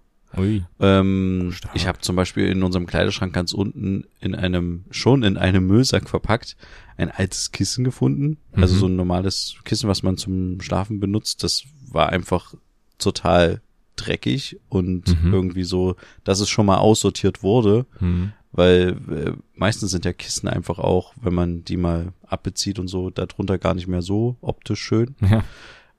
Ähm, 0.79 1.53
ich 1.73 1.87
habe 1.87 1.99
zum 1.99 2.15
Beispiel 2.15 2.47
in 2.47 2.63
unserem 2.63 2.85
Kleiderschrank 2.85 3.33
ganz 3.33 3.53
unten 3.53 4.05
in 4.19 4.35
einem, 4.35 4.85
schon 4.91 5.23
in 5.23 5.37
einem 5.37 5.65
Müllsack 5.67 6.09
verpackt, 6.09 6.55
ein 6.97 7.09
altes 7.11 7.51
Kissen 7.51 7.83
gefunden. 7.83 8.37
Also 8.53 8.75
Mhm. 8.75 8.79
so 8.79 8.85
ein 8.87 8.95
normales 8.95 9.55
Kissen, 9.65 9.89
was 9.89 10.03
man 10.03 10.17
zum 10.17 10.61
Schlafen 10.61 10.99
benutzt. 10.99 11.43
Das 11.43 11.63
war 11.89 12.09
einfach 12.09 12.53
total 12.97 13.61
dreckig 13.95 14.57
und 14.69 15.07
Mhm. 15.23 15.33
irgendwie 15.33 15.63
so, 15.63 15.95
dass 16.23 16.39
es 16.39 16.49
schon 16.49 16.65
mal 16.65 16.77
aussortiert 16.77 17.43
wurde, 17.43 17.85
Hm. 17.99 18.31
weil 18.51 18.97
äh, 19.11 19.31
meistens 19.55 19.91
sind 19.91 20.05
ja 20.05 20.13
Kissen 20.13 20.47
einfach 20.47 20.79
auch, 20.79 21.13
wenn 21.21 21.33
man 21.33 21.63
die 21.65 21.77
mal 21.77 22.13
abbezieht 22.27 22.79
und 22.79 22.87
so, 22.87 23.09
darunter 23.09 23.57
gar 23.57 23.73
nicht 23.73 23.87
mehr 23.87 24.01
so 24.01 24.37
optisch 24.41 24.81
schön. 24.81 25.15
Ja. 25.21 25.43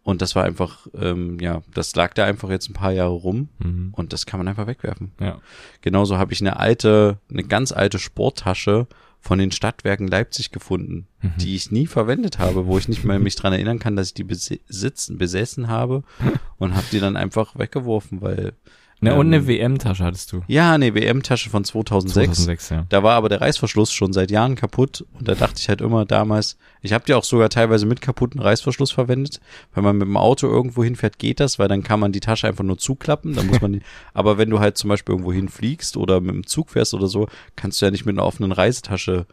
Und 0.02 0.22
das 0.22 0.34
war 0.34 0.44
einfach, 0.44 0.86
ähm, 0.94 1.38
ja, 1.40 1.62
das 1.74 1.94
lag 1.94 2.14
da 2.14 2.24
einfach 2.24 2.48
jetzt 2.50 2.70
ein 2.70 2.74
paar 2.74 2.92
Jahre 2.92 3.10
rum 3.12 3.48
Mhm. 3.58 3.90
und 3.92 4.12
das 4.12 4.24
kann 4.26 4.38
man 4.40 4.48
einfach 4.48 4.66
wegwerfen. 4.66 5.12
Ja. 5.20 5.38
Genauso 5.82 6.16
habe 6.16 6.32
ich 6.32 6.40
eine 6.40 6.58
alte, 6.58 7.18
eine 7.30 7.44
ganz 7.44 7.70
alte 7.72 7.98
Sporttasche 7.98 8.86
von 9.20 9.38
den 9.38 9.52
Stadtwerken 9.52 10.08
Leipzig 10.08 10.50
gefunden, 10.52 11.06
Mhm. 11.20 11.32
die 11.38 11.54
ich 11.54 11.70
nie 11.70 11.86
verwendet 11.86 12.38
habe, 12.38 12.66
wo 12.66 12.78
ich 12.78 12.88
nicht 12.88 13.04
mehr 13.04 13.18
mich 13.18 13.36
dran 13.36 13.52
erinnern 13.52 13.78
kann, 13.78 13.94
dass 13.94 14.08
ich 14.08 14.14
die 14.14 14.24
besitzen, 14.24 15.18
besessen 15.18 15.68
habe 15.68 16.02
und 16.58 16.74
habe 16.74 16.86
die 16.90 17.00
dann 17.00 17.18
einfach 17.18 17.58
weggeworfen, 17.58 18.22
weil 18.22 18.54
Ne, 19.02 19.14
und 19.14 19.28
Ähm, 19.28 19.32
eine 19.32 19.46
WM-Tasche 19.46 20.04
hattest 20.04 20.32
du. 20.32 20.42
ja, 20.46 20.74
eine 20.74 20.94
WM-Tasche 20.94 21.48
von 21.48 21.64
2006. 21.64 22.14
2006, 22.44 22.68
ja. 22.68 22.86
Da 22.90 23.02
war 23.02 23.14
aber 23.14 23.28
der 23.30 23.40
Reißverschluss 23.40 23.92
schon 23.92 24.12
seit 24.12 24.30
Jahren 24.30 24.56
kaputt 24.56 25.06
und 25.18 25.26
da 25.26 25.34
dachte 25.34 25.54
ich 25.58 25.68
halt 25.70 25.80
immer 25.80 26.04
damals, 26.04 26.58
ich 26.82 26.92
habe 26.92 27.04
die 27.06 27.14
auch 27.14 27.24
sogar 27.24 27.48
teilweise 27.48 27.86
mit 27.86 28.02
kaputten 28.02 28.40
Reißverschluss 28.40 28.92
verwendet, 28.92 29.40
wenn 29.74 29.84
man 29.84 29.96
mit 29.96 30.06
dem 30.06 30.16
Auto 30.18 30.46
irgendwo 30.48 30.84
hinfährt, 30.84 31.18
geht 31.18 31.40
das, 31.40 31.58
weil 31.58 31.68
dann 31.68 31.82
kann 31.82 31.98
man 31.98 32.12
die 32.12 32.20
Tasche 32.20 32.46
einfach 32.46 32.64
nur 32.64 32.76
zuklappen, 32.76 33.34
dann 33.34 33.46
muss 33.46 33.60
man 33.62 33.72
die, 33.72 33.80
aber 34.14 34.36
wenn 34.36 34.50
du 34.50 34.60
halt 34.60 34.76
zum 34.76 34.88
Beispiel 34.88 35.14
irgendwo 35.14 35.32
hinfliegst 35.32 35.96
oder 35.96 36.20
mit 36.20 36.34
dem 36.34 36.46
Zug 36.46 36.70
fährst 36.70 36.92
oder 36.92 37.06
so, 37.06 37.26
kannst 37.56 37.80
du 37.80 37.86
ja 37.86 37.90
nicht 37.90 38.04
mit 38.04 38.16
einer 38.16 38.26
offenen 38.26 38.52
Reisetasche 38.52 39.26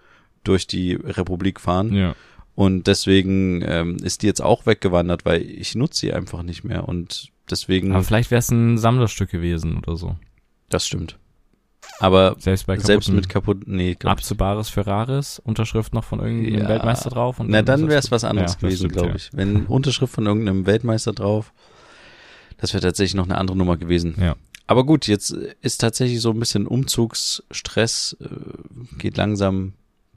durch 0.46 0.68
die 0.68 0.94
Republik 0.94 1.60
fahren 1.60 1.94
Ja. 1.94 2.16
Und 2.58 2.88
deswegen 2.88 3.62
ähm, 3.64 3.98
ist 4.02 4.24
die 4.24 4.26
jetzt 4.26 4.42
auch 4.42 4.66
weggewandert, 4.66 5.26
weil 5.26 5.44
ich 5.44 5.76
nutze 5.76 6.00
sie 6.00 6.12
einfach 6.14 6.42
nicht 6.42 6.64
mehr 6.64 6.90
und 6.90 7.32
deswegen, 7.52 7.92
Aber 7.92 8.04
vielleicht 8.04 8.32
wäre 8.32 8.40
es 8.40 8.50
ein 8.50 8.80
Sammlerstück 8.80 9.30
gewesen 9.30 9.78
oder 9.78 9.96
so. 9.96 10.16
das 10.70 10.88
stimmt. 10.88 11.20
Aber 12.00 12.36
Selbst 12.40 12.66
bei 12.66 12.78
selbst 12.80 13.10
mit 13.10 13.30
kaputten, 13.30 13.76
nee, 13.76 13.96
abzubares 14.04 14.70
Ferraris, 14.70 15.40
Unterschrift 15.40 15.94
noch 15.94 16.04
von 16.04 16.20
irgendeinem 16.20 16.64
Ja. 16.64 16.68
Weltmeister 16.70 17.12
drauf. 17.12 17.40
Und 17.40 17.50
Na, 17.50 17.62
dann 17.62 17.88
wäre 17.90 18.00
es 18.00 18.10
was 18.10 18.24
anderes 18.24 18.54
Ja, 18.54 18.60
gewesen, 18.60 18.90
glaube 18.90 19.10
ja. 19.10 19.16
ich. 19.16 19.30
Wenn 19.34 19.66
Unterschrift 19.68 20.14
von 20.14 20.26
irgendeinem 20.26 20.66
Weltmeister 20.66 21.14
drauf, 21.14 21.54
das 22.58 22.74
wäre 22.74 22.82
tatsächlich 22.82 23.14
noch 23.16 23.26
eine 23.26 23.38
andere 23.38 23.56
Nummer 23.56 23.78
gewesen. 23.78 24.16
Ja. 24.20 24.36
Aber 24.66 24.84
gut, 24.84 25.08
jetzt 25.08 25.32
ist 25.62 25.78
tatsächlich 25.80 26.22
so 26.22 26.32
ein 26.32 26.40
bisschen 26.40 26.66
Umzugsstress, 26.68 28.18
äh, 28.20 28.98
geht 28.98 29.16
langsam, 29.18 29.74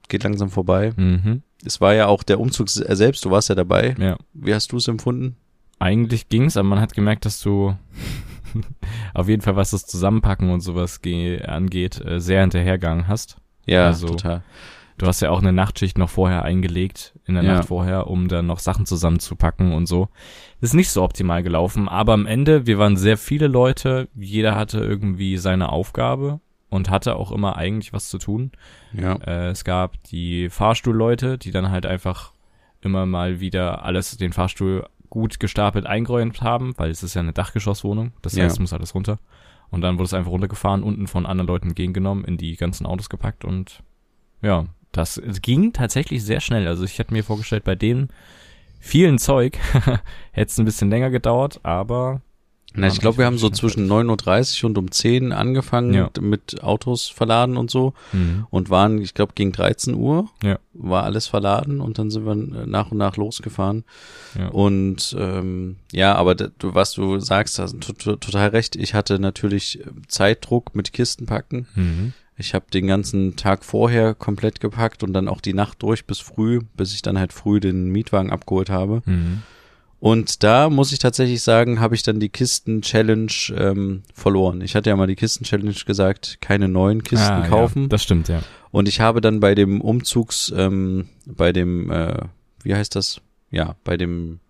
geht 0.09 0.25
langsam 0.25 0.51
vorbei. 0.51 0.93
Mhm. 0.97 1.43
Es 1.65 1.81
war 1.81 1.95
ja 1.95 2.07
auch 2.07 2.23
der 2.23 2.41
Umzug 2.41 2.69
se- 2.71 2.87
selbst, 2.97 3.25
du 3.25 3.31
warst 3.31 3.49
ja 3.49 3.55
dabei. 3.55 3.95
Ja. 3.99 4.17
Wie 4.33 4.55
hast 4.55 4.73
du 4.73 4.77
es 4.79 4.89
empfunden? 4.89 5.37
Eigentlich 5.79 6.29
ging's, 6.29 6.57
aber 6.57 6.69
man 6.69 6.81
hat 6.81 6.95
gemerkt, 6.95 7.25
dass 7.25 7.41
du 7.41 7.75
auf 9.15 9.29
jeden 9.29 9.43
Fall, 9.43 9.57
was 9.57 9.71
das 9.71 9.87
Zusammenpacken 9.87 10.51
und 10.51 10.61
sowas 10.61 11.03
ge- 11.03 11.43
angeht, 11.43 12.01
äh, 12.05 12.21
sehr 12.21 12.41
hinterhergegangen 12.41 13.09
hast. 13.09 13.37
Ja, 13.67 13.87
Also, 13.87 14.09
total. 14.09 14.43
Du 14.99 15.07
hast 15.07 15.21
ja 15.23 15.31
auch 15.31 15.41
eine 15.41 15.53
Nachtschicht 15.55 15.97
noch 15.97 16.11
vorher 16.11 16.43
eingelegt, 16.43 17.15
in 17.25 17.35
der 17.35 17.43
Ja. 17.45 17.55
Nacht 17.55 17.69
vorher, 17.69 18.09
um 18.09 18.29
dann 18.29 18.47
noch 18.47 18.59
Sachen 18.59 18.85
zusammenzupacken 18.85 19.73
und 19.73 19.87
so. 19.87 20.09
Ist 20.61 20.75
nicht 20.75 20.91
so 20.91 21.03
optimal 21.03 21.43
gelaufen, 21.43 21.89
aber 21.89 22.13
am 22.13 22.27
Ende, 22.27 22.67
wir 22.67 22.79
waren 22.79 22.99
sehr 22.99 23.17
viele 23.17 23.47
Leute, 23.47 24.09
jeder 24.15 24.57
hatte 24.57 24.81
irgendwie 24.81 25.39
seine 25.39 25.71
Aufgabe 25.71 26.41
und 26.71 26.89
hatte 26.91 27.17
auch 27.17 27.31
immer 27.33 27.57
eigentlich 27.57 27.93
was 27.93 28.09
zu 28.09 28.19
tun. 28.19 28.53
Ja. 28.93 29.17
Äh, 29.17 29.49
es 29.51 29.65
gab 29.65 30.03
die 30.05 30.49
Fahrstuhlleute, 30.49 31.37
die 31.37 31.51
dann 31.51 31.71
halt 31.71 31.85
einfach 31.87 32.33
immer 32.81 33.05
mal 33.07 33.41
wieder 33.41 33.85
alles, 33.85 34.17
den 34.17 34.33
Fahrstuhl 34.33 34.87
gut 35.11 35.41
gestapelt 35.41 35.87
eingeräumt 35.87 36.41
haben, 36.41 36.73
weil 36.79 36.91
es 36.91 37.03
ist 37.03 37.15
ja 37.15 37.21
eine 37.21 37.33
Dachgeschosswohnung, 37.33 38.13
das 38.23 38.35
Ja. 38.37 38.45
heißt, 38.45 38.55
es 38.55 38.61
muss 38.61 38.73
alles 38.73 38.95
runter. 38.95 39.19
Und 39.71 39.83
dann 39.83 39.97
wurde 39.99 40.05
es 40.07 40.15
einfach 40.15 40.31
runtergefahren, 40.31 40.83
unten 40.83 41.07
von 41.09 41.27
anderen 41.27 41.49
Leuten 41.49 41.69
entgegengenommen, 41.69 42.25
in 42.25 42.37
die 42.39 42.57
ganzen 42.57 42.87
Autos 42.87 43.09
gepackt 43.11 43.45
und 43.45 43.83
ja, 44.43 44.65
das 44.93 45.21
ging 45.43 45.73
tatsächlich 45.73 46.25
sehr 46.25 46.41
schnell. 46.41 46.67
Also 46.67 46.85
ich 46.85 46.99
hätte 46.99 47.13
mir 47.13 47.23
vorgestellt, 47.23 47.63
bei 47.65 47.75
dem 47.77 48.09
vielen 48.81 49.19
Zeug 49.19 49.59
hätte 50.33 50.51
es 50.51 50.59
ein 50.59 50.65
bisschen 50.65 50.91
länger 50.91 51.11
gedauert, 51.11 51.61
aber 51.65 52.23
Na, 52.75 52.87
ich 52.87 53.01
glaube, 53.01 53.19
wir 53.19 53.27
haben 53.27 53.37
so 53.39 53.51
zwischen 53.51 53.91
9.30 53.91 54.63
Uhr 54.63 54.69
und 54.71 54.79
um 54.79 54.91
10 54.93 55.33
angefangen 55.33 55.93
Ja. 55.93 56.11
mit 56.21 56.63
Autos 56.63 57.09
verladen 57.09 57.57
und 57.57 57.71
so. 57.71 57.95
mhm. 58.13 58.47
und 58.51 58.71
waren, 58.71 58.99
ich 59.01 59.13
glaube, 59.15 59.33
gegen 59.35 59.51
13 59.53 59.95
Uhr 59.95 60.29
Ja. 60.43 60.59
war 60.73 61.03
alles 61.05 61.27
verladen 61.27 61.81
und 61.81 61.99
dann 61.99 62.11
sind 62.11 62.25
wir 62.27 62.33
äh, 62.33 62.67
nach 62.67 62.93
und 62.93 62.99
nach 62.99 63.17
losgefahren. 63.17 63.85
ja. 64.39 64.49
Und 64.49 65.17
ähm, 65.19 65.77
ja, 65.93 66.15
aber 66.15 66.35
d- 66.37 66.49
du, 66.59 66.75
was 66.75 66.93
du 66.93 67.19
sagst, 67.19 67.59
hast 67.59 67.81
to- 67.81 67.93
to- 67.93 68.17
total 68.17 68.49
recht. 68.51 68.77
Ich 68.77 68.95
hatte 68.95 69.19
natürlich 69.19 69.81
äh, 69.81 69.85
Zeitdruck 70.07 70.75
mit 70.77 70.93
Kisten 70.93 71.27
packen. 71.27 71.67
Mhm. 71.75 72.13
Ich 72.37 72.55
habe 72.55 72.67
den 72.73 72.87
ganzen 72.87 73.37
Tag 73.37 73.65
vorher 73.65 74.15
komplett 74.15 74.61
gepackt 74.61 75.03
und 75.03 75.13
dann 75.13 75.29
auch 75.29 75.41
die 75.43 75.53
Nacht 75.55 75.83
durch 75.83 76.07
bis 76.07 76.21
früh, 76.21 76.61
bis 76.77 76.95
ich 76.95 77.03
dann 77.03 77.19
halt 77.19 77.33
früh 77.35 77.61
den 77.61 77.91
Mietwagen 77.91 78.31
abgeholt 78.31 78.71
habe. 78.71 79.03
Mhm. 79.05 79.43
Und 80.01 80.43
da 80.43 80.71
muss 80.71 80.93
ich 80.93 80.99
tatsächlich 80.99 81.43
sagen, 81.43 81.79
habe 81.79 81.95
ich 81.95 82.03
dann 82.03 82.21
die 82.21 82.31
Kisten-Challenge 82.31 83.31
ähm, 83.57 84.03
verloren. 84.15 84.63
Ich 84.63 84.75
hatte 84.75 84.89
ja 84.91 84.97
mal 84.97 85.07
die 85.07 85.15
Kisten-Challenge 85.17 85.75
gesagt, 85.87 86.39
keine 86.41 86.69
neuen 86.69 87.03
Kisten 87.03 87.27
Ah, 87.31 87.47
kaufen. 87.47 87.83
Ja, 87.83 87.89
das 87.89 88.03
stimmt, 88.03 88.29
ja. 88.29 88.41
Und 88.71 88.89
ich 88.89 89.01
habe 89.01 89.21
dann 89.21 89.41
bei 89.41 89.55
dem 89.55 89.81
Umzugs, 89.83 90.53
ähm, 90.57 91.09
bei 91.27 91.53
dem, 91.53 91.91
äh, 91.91 92.17
wie 92.63 92.75
heißt 92.75 92.97
das? 92.97 93.21
Ja, 93.51 93.77
bei 93.85 93.97
dem 93.99 94.41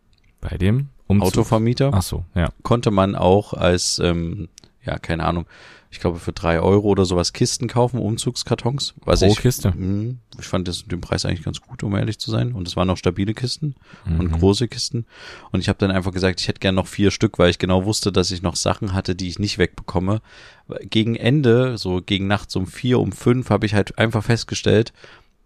Bei 0.40 0.56
dem 0.56 0.88
Umzug. 1.08 1.26
Autovermieter 1.28 1.90
Ach 1.92 2.02
so, 2.02 2.24
ja. 2.36 2.50
konnte 2.62 2.90
man 2.92 3.16
auch 3.16 3.52
als, 3.52 3.98
ähm, 3.98 4.48
ja, 4.84 4.98
keine 4.98 5.24
Ahnung, 5.24 5.46
ich 5.90 5.98
glaube 6.00 6.18
für 6.20 6.32
drei 6.32 6.60
Euro 6.60 6.88
oder 6.88 7.04
sowas 7.04 7.32
Kisten 7.32 7.66
kaufen, 7.66 7.98
Umzugskartons. 7.98 8.94
Was 9.04 9.20
Pro 9.20 9.26
ich, 9.32 9.38
Kiste. 9.40 9.72
Mh, 9.76 10.14
ich 10.38 10.46
fand 10.46 10.68
das, 10.68 10.84
den 10.84 11.00
Preis 11.00 11.24
eigentlich 11.24 11.42
ganz 11.42 11.60
gut, 11.60 11.82
um 11.82 11.96
ehrlich 11.96 12.18
zu 12.18 12.30
sein. 12.30 12.52
Und 12.52 12.68
es 12.68 12.76
waren 12.76 12.88
auch 12.90 12.96
stabile 12.96 13.34
Kisten 13.34 13.74
und 14.06 14.18
Mhm. 14.18 14.32
große 14.32 14.68
Kisten. 14.68 15.04
Und 15.50 15.60
ich 15.60 15.68
habe 15.68 15.78
dann 15.80 15.90
einfach 15.90 16.12
gesagt, 16.12 16.40
ich 16.40 16.46
hätte 16.48 16.60
gern 16.60 16.76
noch 16.76 16.86
vier 16.86 17.10
Stück, 17.10 17.38
weil 17.38 17.50
ich 17.50 17.58
genau 17.58 17.84
wusste, 17.84 18.12
dass 18.12 18.30
ich 18.30 18.40
noch 18.40 18.54
Sachen 18.56 18.92
hatte, 18.94 19.16
die 19.16 19.28
ich 19.28 19.38
nicht 19.40 19.58
wegbekomme. 19.58 20.22
Gegen 20.82 21.16
Ende, 21.16 21.76
so 21.76 22.00
gegen 22.00 22.28
nachts 22.28 22.54
um 22.54 22.66
vier, 22.68 23.00
um 23.00 23.10
fünf, 23.10 23.50
habe 23.50 23.66
ich 23.66 23.74
halt 23.74 23.98
einfach 23.98 24.22
festgestellt, 24.22 24.92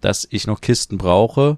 dass 0.02 0.28
ich 0.30 0.46
noch 0.46 0.60
Kisten 0.60 0.98
brauche 0.98 1.56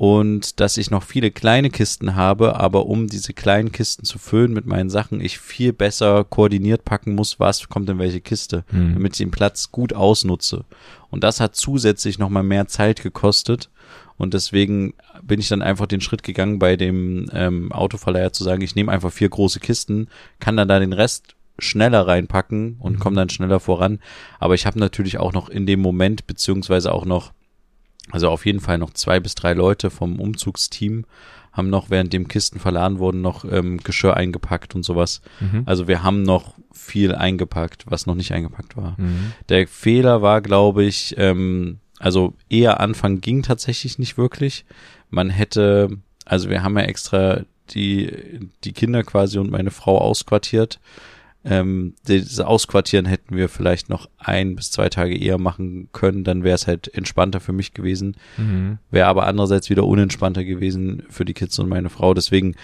und 0.00 0.60
dass 0.60 0.78
ich 0.78 0.90
noch 0.90 1.02
viele 1.02 1.30
kleine 1.30 1.68
Kisten 1.68 2.14
habe, 2.14 2.56
aber 2.58 2.86
um 2.86 3.06
diese 3.06 3.34
kleinen 3.34 3.70
Kisten 3.70 4.06
zu 4.06 4.18
füllen 4.18 4.54
mit 4.54 4.64
meinen 4.64 4.88
Sachen, 4.88 5.20
ich 5.20 5.38
viel 5.38 5.74
besser 5.74 6.24
koordiniert 6.24 6.86
packen 6.86 7.14
muss, 7.14 7.38
was 7.38 7.68
kommt 7.68 7.86
in 7.90 7.98
welche 7.98 8.22
Kiste, 8.22 8.64
Mhm. 8.72 8.94
damit 8.94 9.12
ich 9.12 9.18
den 9.18 9.30
Platz 9.30 9.70
gut 9.70 9.92
ausnutze. 9.92 10.64
Und 11.10 11.22
das 11.22 11.38
hat 11.38 11.54
zusätzlich 11.54 12.18
nochmal 12.18 12.44
mehr 12.44 12.66
Zeit 12.66 13.02
gekostet. 13.02 13.68
Und 14.16 14.32
deswegen 14.32 14.94
bin 15.22 15.38
ich 15.38 15.48
dann 15.48 15.60
einfach 15.60 15.84
den 15.86 16.00
Schritt 16.00 16.22
gegangen, 16.22 16.58
bei 16.58 16.76
dem 16.76 17.28
ähm, 17.34 17.70
Autoverleiher 17.70 18.32
zu 18.32 18.42
sagen, 18.42 18.62
ich 18.62 18.74
nehme 18.74 18.90
einfach 18.90 19.12
vier 19.12 19.28
große 19.28 19.60
Kisten, 19.60 20.08
kann 20.38 20.56
dann 20.56 20.68
da 20.68 20.78
den 20.78 20.94
Rest 20.94 21.34
schneller 21.58 22.06
reinpacken 22.06 22.76
und 22.78 23.00
komme 23.00 23.16
dann 23.16 23.28
schneller 23.28 23.60
voran. 23.60 23.98
Aber 24.38 24.54
ich 24.54 24.64
habe 24.64 24.78
natürlich 24.78 25.18
auch 25.18 25.34
noch 25.34 25.50
in 25.50 25.66
dem 25.66 25.80
Moment, 25.80 26.26
beziehungsweise 26.26 26.90
auch 26.90 27.04
noch, 27.04 27.32
also 28.12 28.28
auf 28.28 28.46
jeden 28.46 28.60
Fall 28.60 28.78
noch 28.78 28.92
zwei 28.92 29.20
bis 29.20 29.34
drei 29.34 29.52
Leute 29.52 29.90
vom 29.90 30.20
Umzugsteam 30.20 31.04
haben 31.52 31.68
noch, 31.68 31.90
während 31.90 32.12
dem 32.12 32.28
Kisten 32.28 32.60
verladen 32.60 32.98
wurden, 32.98 33.22
noch 33.22 33.44
ähm, 33.44 33.78
Geschirr 33.78 34.16
eingepackt 34.16 34.74
und 34.74 34.84
sowas. 34.84 35.20
Mhm. 35.40 35.64
Also 35.66 35.88
wir 35.88 36.02
haben 36.02 36.22
noch 36.22 36.54
viel 36.72 37.14
eingepackt, 37.14 37.84
was 37.88 38.06
noch 38.06 38.14
nicht 38.14 38.32
eingepackt 38.32 38.76
war. 38.76 38.94
Mhm. 38.98 39.32
Der 39.48 39.66
Fehler 39.66 40.22
war, 40.22 40.42
glaube 40.42 40.84
ich, 40.84 41.14
ähm, 41.18 41.80
also 41.98 42.34
eher 42.48 42.80
Anfang 42.80 43.20
ging 43.20 43.42
tatsächlich 43.42 43.98
nicht 43.98 44.16
wirklich. 44.16 44.64
Man 45.10 45.28
hätte, 45.28 45.98
also 46.24 46.48
wir 46.50 46.62
haben 46.62 46.78
ja 46.78 46.84
extra 46.84 47.42
die, 47.70 48.40
die 48.64 48.72
Kinder 48.72 49.02
quasi 49.02 49.38
und 49.38 49.50
meine 49.50 49.70
Frau 49.70 49.98
ausquartiert. 49.98 50.80
Ähm, 51.42 51.94
dieses 52.06 52.38
Ausquartieren 52.40 53.06
hätten 53.06 53.34
wir 53.34 53.48
vielleicht 53.48 53.88
noch 53.88 54.10
ein 54.18 54.56
bis 54.56 54.70
zwei 54.70 54.90
Tage 54.90 55.16
eher 55.16 55.38
machen 55.38 55.88
können, 55.92 56.22
dann 56.22 56.44
wäre 56.44 56.54
es 56.54 56.66
halt 56.66 56.92
entspannter 56.94 57.40
für 57.40 57.52
mich 57.52 57.72
gewesen. 57.72 58.16
Mhm. 58.36 58.78
Wäre 58.90 59.06
aber 59.06 59.26
andererseits 59.26 59.70
wieder 59.70 59.84
unentspannter 59.86 60.44
gewesen 60.44 61.02
für 61.08 61.24
die 61.24 61.32
Kids 61.32 61.58
und 61.58 61.68
meine 61.70 61.88
Frau. 61.88 62.12
Deswegen, 62.12 62.56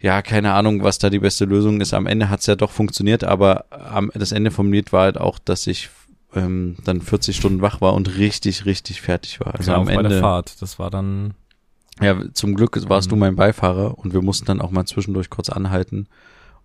ja, 0.00 0.22
keine 0.22 0.54
Ahnung, 0.54 0.82
was 0.82 0.98
da 0.98 1.10
die 1.10 1.18
beste 1.18 1.44
Lösung 1.44 1.80
ist. 1.82 1.92
Am 1.92 2.06
Ende 2.06 2.30
hat 2.30 2.40
es 2.40 2.46
ja 2.46 2.56
doch 2.56 2.70
funktioniert, 2.70 3.22
aber 3.22 3.66
am, 3.70 4.10
das 4.14 4.32
Ende 4.32 4.50
vom 4.50 4.72
Lied 4.72 4.92
war 4.94 5.02
halt 5.02 5.18
auch, 5.18 5.38
dass 5.38 5.66
ich 5.66 5.90
ähm, 6.34 6.76
dann 6.84 7.02
40 7.02 7.36
Stunden 7.36 7.60
wach 7.60 7.80
war 7.82 7.92
und 7.92 8.16
richtig, 8.16 8.64
richtig 8.64 9.02
fertig 9.02 9.40
war. 9.40 9.54
Also 9.54 9.70
ja, 9.72 9.76
am 9.76 9.82
auch 9.82 9.86
bei 9.86 9.92
der 9.96 10.04
Ende, 10.04 10.20
Fahrt. 10.20 10.62
Das 10.62 10.78
war 10.78 10.90
dann. 10.90 11.34
ja, 12.00 12.18
zum 12.32 12.54
Glück 12.54 12.78
warst 12.88 13.10
du 13.10 13.16
Mhm. 13.16 13.20
mein 13.20 13.36
Beifahrer 13.36 13.98
und 13.98 14.14
wir 14.14 14.22
mussten 14.22 14.46
dann 14.46 14.62
auch 14.62 14.70
mal 14.70 14.86
zwischendurch 14.86 15.28
kurz 15.28 15.50
anhalten. 15.50 16.06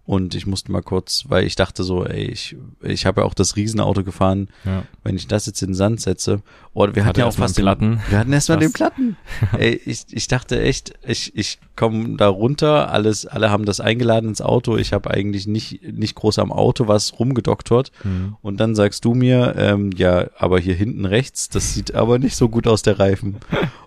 Und 0.10 0.34
ich 0.34 0.48
musste 0.48 0.72
mal 0.72 0.82
kurz, 0.82 1.26
weil 1.28 1.46
ich 1.46 1.56
dachte 1.56 1.84
so, 1.84 2.04
ey, 2.04 2.24
ich, 2.32 2.56
ich 2.82 3.06
habe 3.06 3.22
ja 3.22 3.28
auch 3.28 3.36
das 3.36 3.56
Riesenauto 3.56 4.04
gefahren, 4.04 4.50
Ja. 4.66 4.84
wenn 5.04 5.16
ich 5.16 5.28
das 5.28 5.46
jetzt 5.46 5.62
in 5.62 5.70
den 5.70 5.76
Sand 5.76 6.02
setze. 6.02 6.42
Oh, 6.82 6.84
wir 6.84 6.88
hatten 6.88 7.08
Hatte 7.08 7.20
ja 7.20 7.28
auch 7.28 7.34
fast 7.34 7.58
einen 7.58 7.66
Platten. 7.66 7.92
Den, 7.92 8.02
wir 8.08 8.20
hatten 8.20 8.32
erstmal 8.32 8.58
den? 8.58 8.72
Platten. 8.72 9.18
Ey, 9.58 9.82
ich, 9.86 10.06
ich 10.12 10.30
dachte 10.30 10.62
echt, 10.62 10.94
ich, 11.06 11.36
ich 11.36 11.60
komme 11.76 12.16
da 12.16 12.30
runter, 12.30 12.90
alles, 12.90 13.26
alle 13.26 13.52
haben 13.52 13.66
das 13.66 13.82
eingeladen 13.82 14.30
ins 14.30 14.42
Auto. 14.42 14.78
Ich 14.78 14.94
habe 14.94 15.12
eigentlich 15.12 15.46
nicht, 15.46 15.84
nicht 15.84 16.16
groß 16.16 16.40
am 16.40 16.54
Auto 16.54 16.88
was 16.88 17.20
rumgedoktert. 17.20 17.92
Mhm. 18.06 18.38
Und 18.42 18.62
dann 18.62 18.76
sagst 18.76 19.04
du 19.04 19.14
mir, 19.14 19.56
ähm, 19.58 19.92
ja, 19.98 20.28
aber 20.38 20.58
hier 20.58 20.74
hinten 20.74 21.04
rechts, 21.06 21.50
das 21.50 21.74
sieht 21.74 21.96
aber 21.96 22.18
nicht 22.18 22.38
so 22.38 22.48
gut 22.48 22.66
aus, 22.66 22.82
der 22.82 22.98
Reifen. 22.98 23.36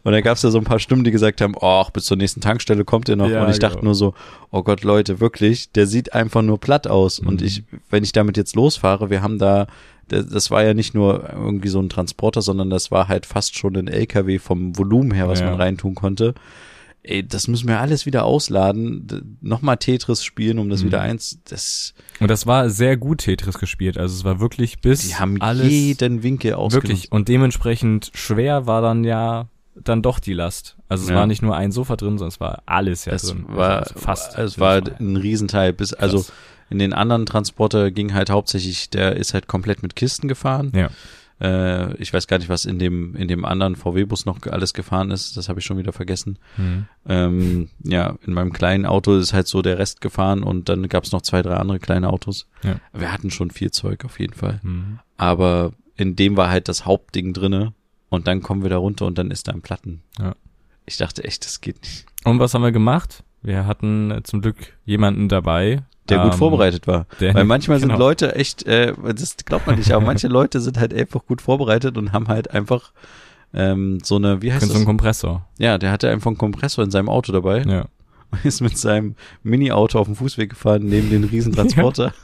Und 0.02 0.12
da 0.12 0.20
gab 0.20 0.36
es 0.36 0.42
ja 0.42 0.50
so 0.50 0.58
ein 0.58 0.64
paar 0.64 0.78
Stimmen, 0.78 1.04
die 1.04 1.12
gesagt 1.12 1.40
haben, 1.40 1.54
oh, 1.58 1.86
bis 1.94 2.04
zur 2.04 2.18
nächsten 2.18 2.42
Tankstelle 2.42 2.84
kommt 2.84 3.08
ihr 3.08 3.16
noch. 3.16 3.30
Ja, 3.30 3.42
und 3.42 3.50
ich 3.50 3.58
dachte 3.58 3.76
genau. 3.76 3.86
nur 3.86 3.94
so, 3.94 4.12
oh 4.50 4.62
Gott, 4.62 4.82
Leute, 4.84 5.18
wirklich, 5.18 5.72
der 5.72 5.86
sieht 5.86 6.12
einfach 6.12 6.42
nur 6.42 6.60
platt 6.60 6.86
aus. 6.86 7.18
Und 7.18 7.40
Mhm. 7.40 7.46
ich, 7.46 7.64
wenn 7.88 8.04
ich 8.04 8.12
damit 8.12 8.36
jetzt 8.36 8.54
losfahre, 8.54 9.08
wir 9.08 9.22
haben 9.22 9.38
da, 9.38 9.66
das, 10.12 10.50
war 10.50 10.62
ja 10.64 10.74
nicht 10.74 10.94
nur 10.94 11.28
irgendwie 11.32 11.68
so 11.68 11.80
ein 11.80 11.88
Transporter, 11.88 12.42
sondern 12.42 12.70
das 12.70 12.90
war 12.90 13.08
halt 13.08 13.26
fast 13.26 13.56
schon 13.56 13.76
ein 13.76 13.88
LKW 13.88 14.38
vom 14.38 14.76
Volumen 14.78 15.12
her, 15.12 15.28
was 15.28 15.40
Ja. 15.40 15.46
man 15.46 15.54
reintun 15.54 15.94
konnte. 15.94 16.34
Ey, 17.04 17.26
das 17.26 17.48
müssen 17.48 17.66
wir 17.66 17.80
alles 17.80 18.06
wieder 18.06 18.24
ausladen, 18.24 19.36
nochmal 19.40 19.76
Tetris 19.76 20.22
spielen, 20.24 20.60
um 20.60 20.68
das 20.70 20.82
Mhm. 20.82 20.86
wieder 20.86 21.00
eins, 21.00 21.38
das, 21.48 21.94
Und 22.20 22.30
das 22.30 22.46
war 22.46 22.70
sehr 22.70 22.96
gut 22.96 23.18
Tetris 23.22 23.58
gespielt. 23.58 23.98
Also 23.98 24.14
es 24.14 24.24
war 24.24 24.38
wirklich 24.38 24.80
bis 24.80 25.08
die 25.08 25.16
haben 25.16 25.40
alles 25.42 25.66
jeden 25.68 26.22
Winkel 26.22 26.54
ausgenutzt. 26.54 26.88
wirklich 26.88 27.10
und 27.10 27.26
dementsprechend 27.28 28.12
schwer 28.14 28.66
war 28.66 28.82
dann 28.82 29.02
ja 29.02 29.48
dann 29.74 30.02
doch 30.02 30.18
die 30.18 30.34
Last. 30.34 30.76
Also 30.88 31.04
es 31.04 31.10
Ja. 31.10 31.16
war 31.16 31.26
nicht 31.26 31.42
nur 31.42 31.56
ein 31.56 31.72
Sofa 31.72 31.96
drin, 31.96 32.18
sondern 32.18 32.28
es 32.28 32.40
war 32.40 32.62
alles 32.66 33.04
ja 33.06 33.12
es 33.14 33.22
drin. 33.22 33.44
war 33.48 33.80
also 33.84 33.98
fast. 33.98 34.38
es 34.38 34.58
war 34.58 34.82
ein 35.00 35.16
Riesenteil 35.16 35.72
bis 35.72 35.92
also 35.94 36.18
Krass. 36.18 36.32
in 36.70 36.78
den 36.78 36.92
anderen 36.92 37.24
Transporter 37.26 37.90
ging 37.90 38.12
halt 38.14 38.28
hauptsächlich 38.30 38.90
der 38.90 39.16
ist 39.16 39.32
halt 39.34 39.46
komplett 39.48 39.82
mit 39.82 39.96
Kisten 39.96 40.28
gefahren 40.28 40.72
Ja. 40.74 40.90
äh, 41.40 41.96
ich 41.96 42.12
weiß 42.12 42.26
gar 42.26 42.38
nicht 42.38 42.48
was 42.50 42.66
in 42.66 42.78
dem 42.78 43.14
in 43.16 43.28
dem 43.28 43.44
anderen 43.46 43.74
VW 43.76 44.04
Bus 44.04 44.26
noch 44.26 44.38
alles 44.46 44.74
gefahren 44.74 45.10
ist 45.10 45.36
das 45.38 45.48
habe 45.48 45.60
ich 45.60 45.64
schon 45.64 45.78
wieder 45.78 45.92
vergessen 45.92 46.38
Mhm. 46.58 46.86
ähm, 47.08 47.68
ja 47.82 48.16
in 48.26 48.34
meinem 48.34 48.52
kleinen 48.52 48.84
Auto 48.86 49.16
ist 49.16 49.32
halt 49.32 49.46
so 49.46 49.62
der 49.62 49.78
Rest 49.78 50.00
gefahren 50.02 50.42
und 50.42 50.68
dann 50.68 50.88
gab 50.88 51.04
es 51.04 51.12
noch 51.12 51.22
zwei 51.22 51.40
drei 51.42 51.54
andere 51.56 51.78
kleine 51.78 52.10
Autos 52.10 52.46
Ja. 52.62 52.76
wir 52.92 53.10
hatten 53.12 53.30
schon 53.30 53.50
viel 53.50 53.70
Zeug 53.70 54.04
auf 54.04 54.20
jeden 54.20 54.34
Fall 54.34 54.60
Mhm. 54.62 54.98
aber 55.16 55.72
in 55.96 56.14
dem 56.16 56.36
war 56.36 56.50
halt 56.50 56.68
das 56.68 56.84
Hauptding 56.86 57.32
drinne 57.32 57.72
und 58.12 58.26
dann 58.28 58.42
kommen 58.42 58.62
wir 58.62 58.70
da 58.70 58.76
runter 58.76 59.06
und 59.06 59.18
dann 59.18 59.30
ist 59.30 59.48
da 59.48 59.52
ein 59.52 59.62
Platten 59.62 60.02
Ja. 60.20 60.34
ich 60.86 60.96
dachte 60.98 61.24
echt 61.24 61.44
das 61.44 61.60
geht 61.60 61.80
nicht 61.82 62.06
Und 62.24 62.38
was 62.38 62.54
haben 62.54 62.62
wir 62.62 62.72
gemacht? 62.72 63.24
Wir 63.42 63.66
hatten 63.66 64.10
äh, 64.12 64.22
zum 64.22 64.40
Glück 64.40 64.56
jemanden 64.84 65.28
dabei, 65.28 65.82
der 66.08 66.18
gut 66.22 66.32
ähm, 66.34 66.38
vorbereitet 66.38 66.86
war 66.86 67.06
Der, 67.20 67.34
Weil 67.34 67.44
manchmal 67.44 67.80
sind 67.80 67.88
genau. 67.90 67.98
Leute 67.98 68.34
echt, 68.36 68.64
äh, 68.66 68.92
das 69.14 69.36
glaubt 69.44 69.66
man 69.66 69.76
nicht, 69.78 69.92
aber 69.92 70.04
manche 70.04 70.28
Leute 70.38 70.60
sind 70.60 70.78
halt 70.78 70.94
einfach 70.94 71.24
gut 71.26 71.40
vorbereitet 71.42 71.96
und 71.98 72.12
haben 72.12 72.28
halt 72.28 72.50
einfach 72.52 72.92
ähm, 73.54 73.98
so 74.02 74.16
eine, 74.16 74.40
wie 74.42 74.52
heißt 74.52 74.66
so 74.66 74.72
ein 74.72 74.78
das? 74.78 74.84
Kompressor. 74.86 75.46
Ja, 75.58 75.78
der 75.78 75.90
hatte 75.90 76.08
einfach 76.08 76.28
einen 76.28 76.38
Kompressor 76.38 76.84
in 76.84 76.90
seinem 76.90 77.08
Auto 77.08 77.32
dabei 77.32 77.62
Ja. 77.62 77.86
und 78.30 78.44
ist 78.44 78.60
mit 78.60 78.78
seinem 78.78 79.14
Mini-Auto 79.42 79.98
auf 79.98 80.06
dem 80.06 80.16
Fußweg 80.16 80.50
gefahren, 80.50 80.84
neben 80.84 81.10
den 81.10 81.24
Riesentransporter. 81.24 82.14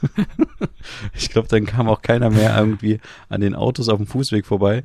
ich 1.13 1.29
glaube, 1.29 1.47
dann 1.47 1.65
kam 1.65 1.87
auch 1.87 2.01
keiner 2.01 2.29
mehr 2.29 2.57
irgendwie 2.57 2.99
an 3.29 3.41
den 3.41 3.55
Autos 3.55 3.89
auf 3.89 3.97
dem 3.97 4.07
Fußweg 4.07 4.45
vorbei 4.45 4.83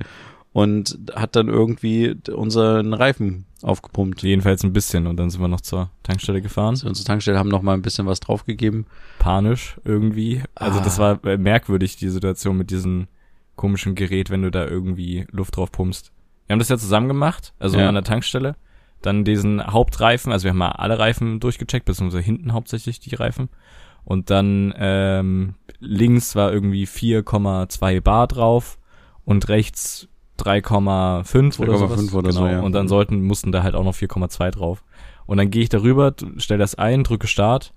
und 0.55 0.99
hat 1.14 1.35
dann 1.37 1.49
irgendwie 1.49 2.14
unseren 2.35 2.95
Reifen 2.95 3.45
aufgepumpt. 3.61 4.23
Jedenfalls 4.23 4.62
ein 4.62 4.73
bisschen 4.73 5.07
und 5.09 5.17
dann 5.17 5.29
sind 5.29 5.40
wir 5.40 5.49
noch 5.49 5.61
zur 5.61 5.90
Tankstelle 6.05 6.40
gefahren. 6.40 6.71
Also 6.71 6.87
unsere 6.87 7.05
Tankstelle 7.07 7.38
haben 7.38 7.49
noch 7.51 7.61
mal 7.61 7.75
ein 7.75 7.83
bisschen 7.83 8.07
was 8.07 8.21
draufgegeben. 8.21 8.87
Panisch 9.19 9.77
irgendwie. 9.85 10.43
Also 10.55 10.79
das 10.81 10.99
Ah. 11.01 11.19
war 11.23 11.25
äh, 11.31 11.37
merkwürdig, 11.38 11.97
die 11.97 12.09
Situation 12.09 12.57
mit 12.57 12.71
diesem 12.71 13.09
komischen 13.57 13.95
Gerät, 13.97 14.31
wenn 14.31 14.43
du 14.43 14.51
da 14.51 14.64
irgendwie 14.67 15.27
Luft 15.33 15.57
drauf 15.57 15.73
pumpst. 15.73 16.12
Wir 16.47 16.55
haben 16.55 16.61
das 16.61 16.69
ja 16.69 16.79
zusammen 16.79 17.09
gemacht, 17.09 17.53
also 17.59 17.79
Ja. 17.79 17.88
an 17.88 17.95
der 17.95 18.05
Tankstelle. 18.05 18.55
Dann 19.03 19.25
diesen 19.25 19.61
Hauptreifen, 19.67 20.31
also 20.33 20.45
wir 20.45 20.51
haben 20.51 20.59
mal 20.59 20.71
alle 20.71 20.99
Reifen 20.99 21.40
durchgecheckt, 21.40 21.85
beziehungsweise 21.85 22.23
hinten 22.23 22.53
hauptsächlich 22.53 23.01
die 23.01 23.14
Reifen. 23.17 23.49
Und 24.05 24.31
dann 24.31 24.73
ähm, 24.79 25.55
links 25.81 26.37
war 26.37 26.53
irgendwie 26.53 26.87
4,2 26.87 28.01
Bar 28.01 28.29
drauf 28.29 28.79
und 29.25 29.49
rechts 29.49 30.09
3,5 30.38 31.59
oder 31.61 31.73
3,5 31.75 31.79
sowas. 31.79 32.14
oder 32.14 32.33
so, 32.33 32.47
ja. 32.47 32.61
Und 32.61 32.73
dann 32.73 32.88
sollten, 32.88 33.23
mussten 33.23 33.53
da 33.53 33.62
halt 33.62 33.75
auch 33.75 33.85
noch 33.85 33.94
4,2 33.94 34.51
drauf. 34.51 34.83
Und 35.27 35.38
dann 35.38 35.51
gehe 35.51 35.62
ich 35.62 35.68
darüber, 35.68 36.14
stell 36.38 36.59
das 36.59 36.75
ein, 36.75 37.05
drücke 37.05 37.27
Start 37.27 37.73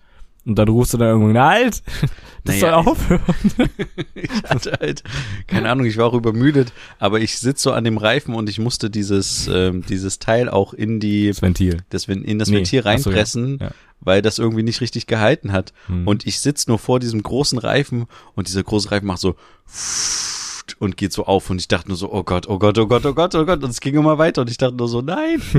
und 0.45 0.55
dann 0.57 0.67
rufst 0.69 0.93
du 0.93 0.97
dann 0.97 1.09
irgendwo, 1.09 1.39
halt, 1.39 1.81
das 2.45 2.59
Naja, 2.59 2.59
soll 2.59 2.73
aufhören. 2.73 3.21
ich 4.15 4.29
hatte 4.49 4.77
halt, 4.79 5.03
keine 5.45 5.69
Ahnung, 5.69 5.85
ich 5.85 5.97
war 5.97 6.07
auch 6.07 6.13
übermüdet, 6.13 6.71
aber 6.99 7.19
ich 7.19 7.37
sitze 7.37 7.63
so 7.63 7.71
an 7.73 7.83
dem 7.83 7.97
Reifen 7.97 8.33
und 8.33 8.49
ich 8.49 8.59
musste 8.59 8.89
dieses, 8.89 9.49
ähm, 9.53 9.83
dieses 9.87 10.19
Teil 10.19 10.49
auch 10.49 10.73
in 10.73 10.99
die, 10.99 11.27
Das 11.27 11.41
Ventil. 11.41 11.83
das, 11.89 12.05
in 12.05 12.39
das 12.39 12.49
Nee, 12.49 12.57
Ventil 12.57 12.79
ach 12.85 12.97
so, 12.97 13.09
ja. 13.09 13.15
reinpressen, 13.15 13.59
Ja. 13.61 13.71
weil 13.99 14.21
das 14.21 14.39
irgendwie 14.39 14.63
nicht 14.63 14.81
richtig 14.81 15.05
gehalten 15.07 15.51
hat. 15.51 15.73
Hm. 15.87 16.07
Und 16.07 16.25
ich 16.25 16.39
sitz 16.39 16.67
nur 16.67 16.79
vor 16.79 16.99
diesem 16.99 17.21
großen 17.23 17.59
Reifen 17.59 18.07
und 18.35 18.47
dieser 18.47 18.63
große 18.63 18.89
Reifen 18.91 19.07
macht 19.07 19.19
so 19.19 19.35
und 20.79 20.97
geht 20.97 21.13
so 21.13 21.25
auf 21.25 21.49
und 21.49 21.59
ich 21.59 21.67
dachte 21.67 21.89
nur 21.89 21.97
so, 21.97 22.11
oh 22.11 22.23
Gott, 22.23 22.47
oh 22.47 22.59
Gott, 22.59 22.77
oh 22.77 22.87
Gott, 22.87 23.05
oh 23.05 23.13
Gott, 23.13 23.35
oh 23.35 23.45
Gott 23.45 23.63
und 23.63 23.69
es 23.69 23.79
ging 23.79 23.95
immer 23.95 24.17
weiter 24.17 24.41
und 24.41 24.49
ich 24.49 24.57
dachte 24.57 24.75
nur 24.75 24.87
so, 24.87 25.01
nein. 25.01 25.41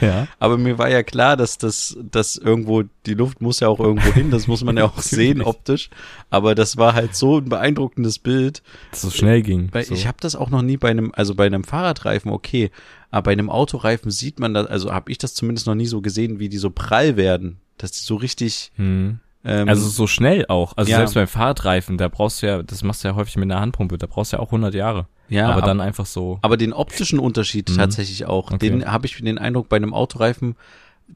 Ja. 0.00 0.28
Aber 0.38 0.58
mir 0.58 0.78
war 0.78 0.90
ja 0.90 1.02
klar, 1.02 1.36
dass 1.36 1.58
das, 1.58 1.96
dass 2.10 2.36
irgendwo, 2.36 2.84
die 3.06 3.14
Luft 3.14 3.40
muss 3.40 3.60
ja 3.60 3.68
auch 3.68 3.80
irgendwo 3.80 4.12
hin, 4.12 4.30
das 4.30 4.46
muss 4.46 4.62
man 4.62 4.76
ja 4.76 4.84
auch 4.84 4.98
sehen 5.02 5.40
optisch. 5.40 5.88
Aber 6.30 6.54
das 6.54 6.76
war 6.76 6.94
halt 6.94 7.14
so 7.14 7.38
ein 7.38 7.48
beeindruckendes 7.48 8.18
Bild. 8.18 8.62
Dass 8.90 9.04
es 9.04 9.12
so 9.12 9.18
schnell 9.18 9.42
ging. 9.42 9.68
Weil 9.72 9.84
so. 9.84 9.94
ich 9.94 10.06
habe 10.06 10.18
das 10.20 10.36
auch 10.36 10.50
noch 10.50 10.62
nie 10.62 10.76
bei 10.76 10.90
einem, 10.90 11.12
also 11.14 11.34
bei 11.34 11.46
einem 11.46 11.64
Fahrradreifen, 11.64 12.30
okay, 12.30 12.70
aber 13.10 13.24
bei 13.24 13.32
einem 13.32 13.48
Autoreifen 13.48 14.10
sieht 14.10 14.38
man 14.38 14.52
das, 14.52 14.66
also 14.66 14.92
habe 14.92 15.10
ich 15.10 15.18
das 15.18 15.34
zumindest 15.34 15.66
noch 15.66 15.74
nie 15.74 15.86
so 15.86 16.00
gesehen, 16.00 16.38
wie 16.38 16.48
die 16.48 16.58
so 16.58 16.70
prall 16.70 17.16
werden, 17.16 17.58
dass 17.78 17.92
die 17.92 18.04
so 18.04 18.16
richtig. 18.16 18.72
hm. 18.76 19.20
Ähm, 19.46 19.68
Also 19.68 19.88
so 19.88 20.06
schnell 20.06 20.44
auch. 20.48 20.72
Also 20.76 20.90
Ja. 20.90 20.96
selbst 20.98 21.14
beim 21.14 21.28
Fahrradreifen, 21.28 21.96
da 21.98 22.08
brauchst 22.08 22.42
du 22.42 22.46
ja, 22.46 22.62
das 22.62 22.82
machst 22.82 23.04
du 23.04 23.08
ja 23.08 23.14
häufig 23.14 23.36
mit 23.36 23.50
einer 23.50 23.60
Handpumpe, 23.60 23.96
da 23.96 24.06
brauchst 24.06 24.32
du 24.32 24.36
ja 24.38 24.42
auch 24.42 24.50
100 24.50 24.74
Jahre. 24.74 25.06
ja, 25.28 25.48
aber 25.50 25.62
dann 25.62 25.80
einfach 25.80 26.06
so. 26.06 26.38
aber 26.42 26.56
den 26.56 26.72
optischen 26.72 27.18
Unterschied 27.18 27.68
Mhm. 27.70 27.76
tatsächlich 27.76 28.26
auch, 28.26 28.52
Okay. 28.52 28.70
den 28.70 28.86
habe 28.90 29.06
ich 29.06 29.16
den 29.16 29.38
Eindruck 29.38 29.68
bei 29.68 29.76
einem 29.76 29.92
Autoreifen, 29.94 30.54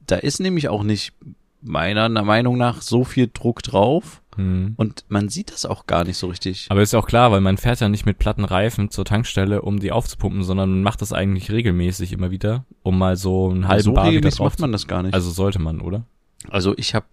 da 0.07 0.15
ist 0.17 0.39
nämlich 0.39 0.67
auch 0.69 0.83
nicht 0.83 1.13
meiner 1.61 2.09
Meinung 2.09 2.57
nach 2.57 2.81
so 2.81 3.03
viel 3.03 3.29
Druck 3.31 3.61
drauf 3.63 4.21
Hm. 4.35 4.73
und 4.77 5.03
man 5.09 5.27
sieht 5.29 5.51
das 5.51 5.65
auch 5.65 5.85
gar 5.87 6.03
nicht 6.05 6.17
so 6.17 6.27
richtig. 6.27 6.67
Aber 6.69 6.81
ist 6.81 6.93
ja 6.93 6.99
auch 6.99 7.05
klar, 7.05 7.31
weil 7.31 7.41
man 7.41 7.57
fährt 7.57 7.81
ja 7.81 7.89
nicht 7.89 8.05
mit 8.05 8.17
platten 8.17 8.45
Reifen 8.45 8.89
zur 8.89 9.03
Tankstelle, 9.05 9.61
um 9.61 9.79
die 9.79 9.91
aufzupumpen, 9.91 10.43
sondern 10.43 10.71
man 10.71 10.83
macht 10.83 11.01
das 11.01 11.11
eigentlich 11.13 11.51
regelmäßig 11.51 12.13
immer 12.13 12.31
wieder, 12.31 12.65
um 12.83 12.97
mal 12.97 13.15
so 13.17 13.49
einen 13.49 13.67
halben 13.67 13.83
so 13.83 13.93
Bar 13.93 14.09
wieder 14.11 14.29
drauf 14.29 14.39
macht 14.51 14.59
man 14.59 14.71
das 14.71 14.87
gar 14.87 15.03
nicht. 15.03 15.13
Also 15.13 15.29
sollte 15.31 15.59
man, 15.59 15.81
oder? 15.81 16.03
Also 16.49 16.73
ich 16.77 16.95
habe 16.95 17.05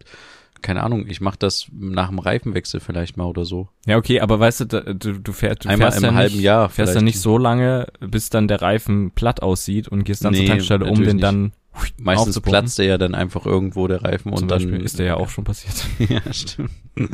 keine 0.62 0.83
Ahnung, 0.83 1.07
ich 1.09 1.21
mache 1.21 1.38
das 1.38 1.66
nach 1.73 2.09
dem 2.09 2.18
Reifenwechsel 2.18 2.81
vielleicht 2.81 3.16
mal 3.16 3.25
oder 3.25 3.44
so. 3.44 3.68
Ja, 3.87 3.97
okay, 3.97 4.21
aber 4.21 4.38
weißt 4.40 4.61
du, 4.61 4.66
du, 4.66 5.21
du, 5.21 5.33
fährst, 5.33 5.64
du 5.64 5.68
Einmal 5.68 5.90
fährst 5.90 6.05
im 6.05 6.11
ja 6.11 6.14
halben 6.14 6.35
nicht, 6.35 6.44
Jahr 6.44 6.68
fährst 6.68 6.94
ja 6.94 7.01
nicht 7.01 7.21
so 7.21 7.38
lange, 7.38 7.87
bis 8.01 8.31
dann 8.31 8.49
der 8.49 8.62
Reifen 8.62 9.11
platt 9.12 9.42
aussieht 9.42 9.88
und 9.88 10.05
gehst 10.05 10.25
dann 10.25 10.33
Nee, 10.33 10.40
zur 10.40 10.47
Tankstelle, 10.47 10.85
um 10.87 11.03
den 11.03 11.18
dann 11.18 11.53
Meistens 11.97 12.40
platzt 12.40 12.79
der 12.79 12.87
ja 12.87 12.99
dann 12.99 13.14
einfach 13.14 13.47
irgendwo 13.47 13.87
der 13.87 14.03
Reifen 14.03 14.33
Zum 14.35 14.42
und 14.42 14.51
dann 14.51 14.59
Beispiel 14.59 14.81
ist 14.81 14.99
der 14.99 15.07
ja 15.07 15.16
auch 15.16 15.29
schon 15.29 15.44
passiert. 15.44 15.75
ja, 16.11 16.33
stimmt. 16.33 16.71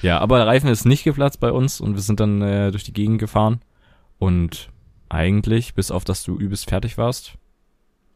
Ja, 0.00 0.20
aber 0.20 0.38
der 0.38 0.46
Reifen 0.46 0.68
ist 0.70 0.84
nicht 0.84 1.02
geplatzt 1.02 1.40
bei 1.40 1.50
uns 1.50 1.80
und 1.80 1.94
wir 1.94 2.02
sind 2.02 2.20
dann 2.20 2.40
äh, 2.40 2.70
durch 2.70 2.84
die 2.84 2.92
Gegend 2.92 3.18
gefahren 3.18 3.60
und 4.20 4.70
eigentlich, 5.08 5.74
bis 5.74 5.90
auf 5.90 6.04
dass 6.04 6.22
du 6.22 6.38
übelst 6.38 6.68
fertig 6.68 6.98
warst, 6.98 7.32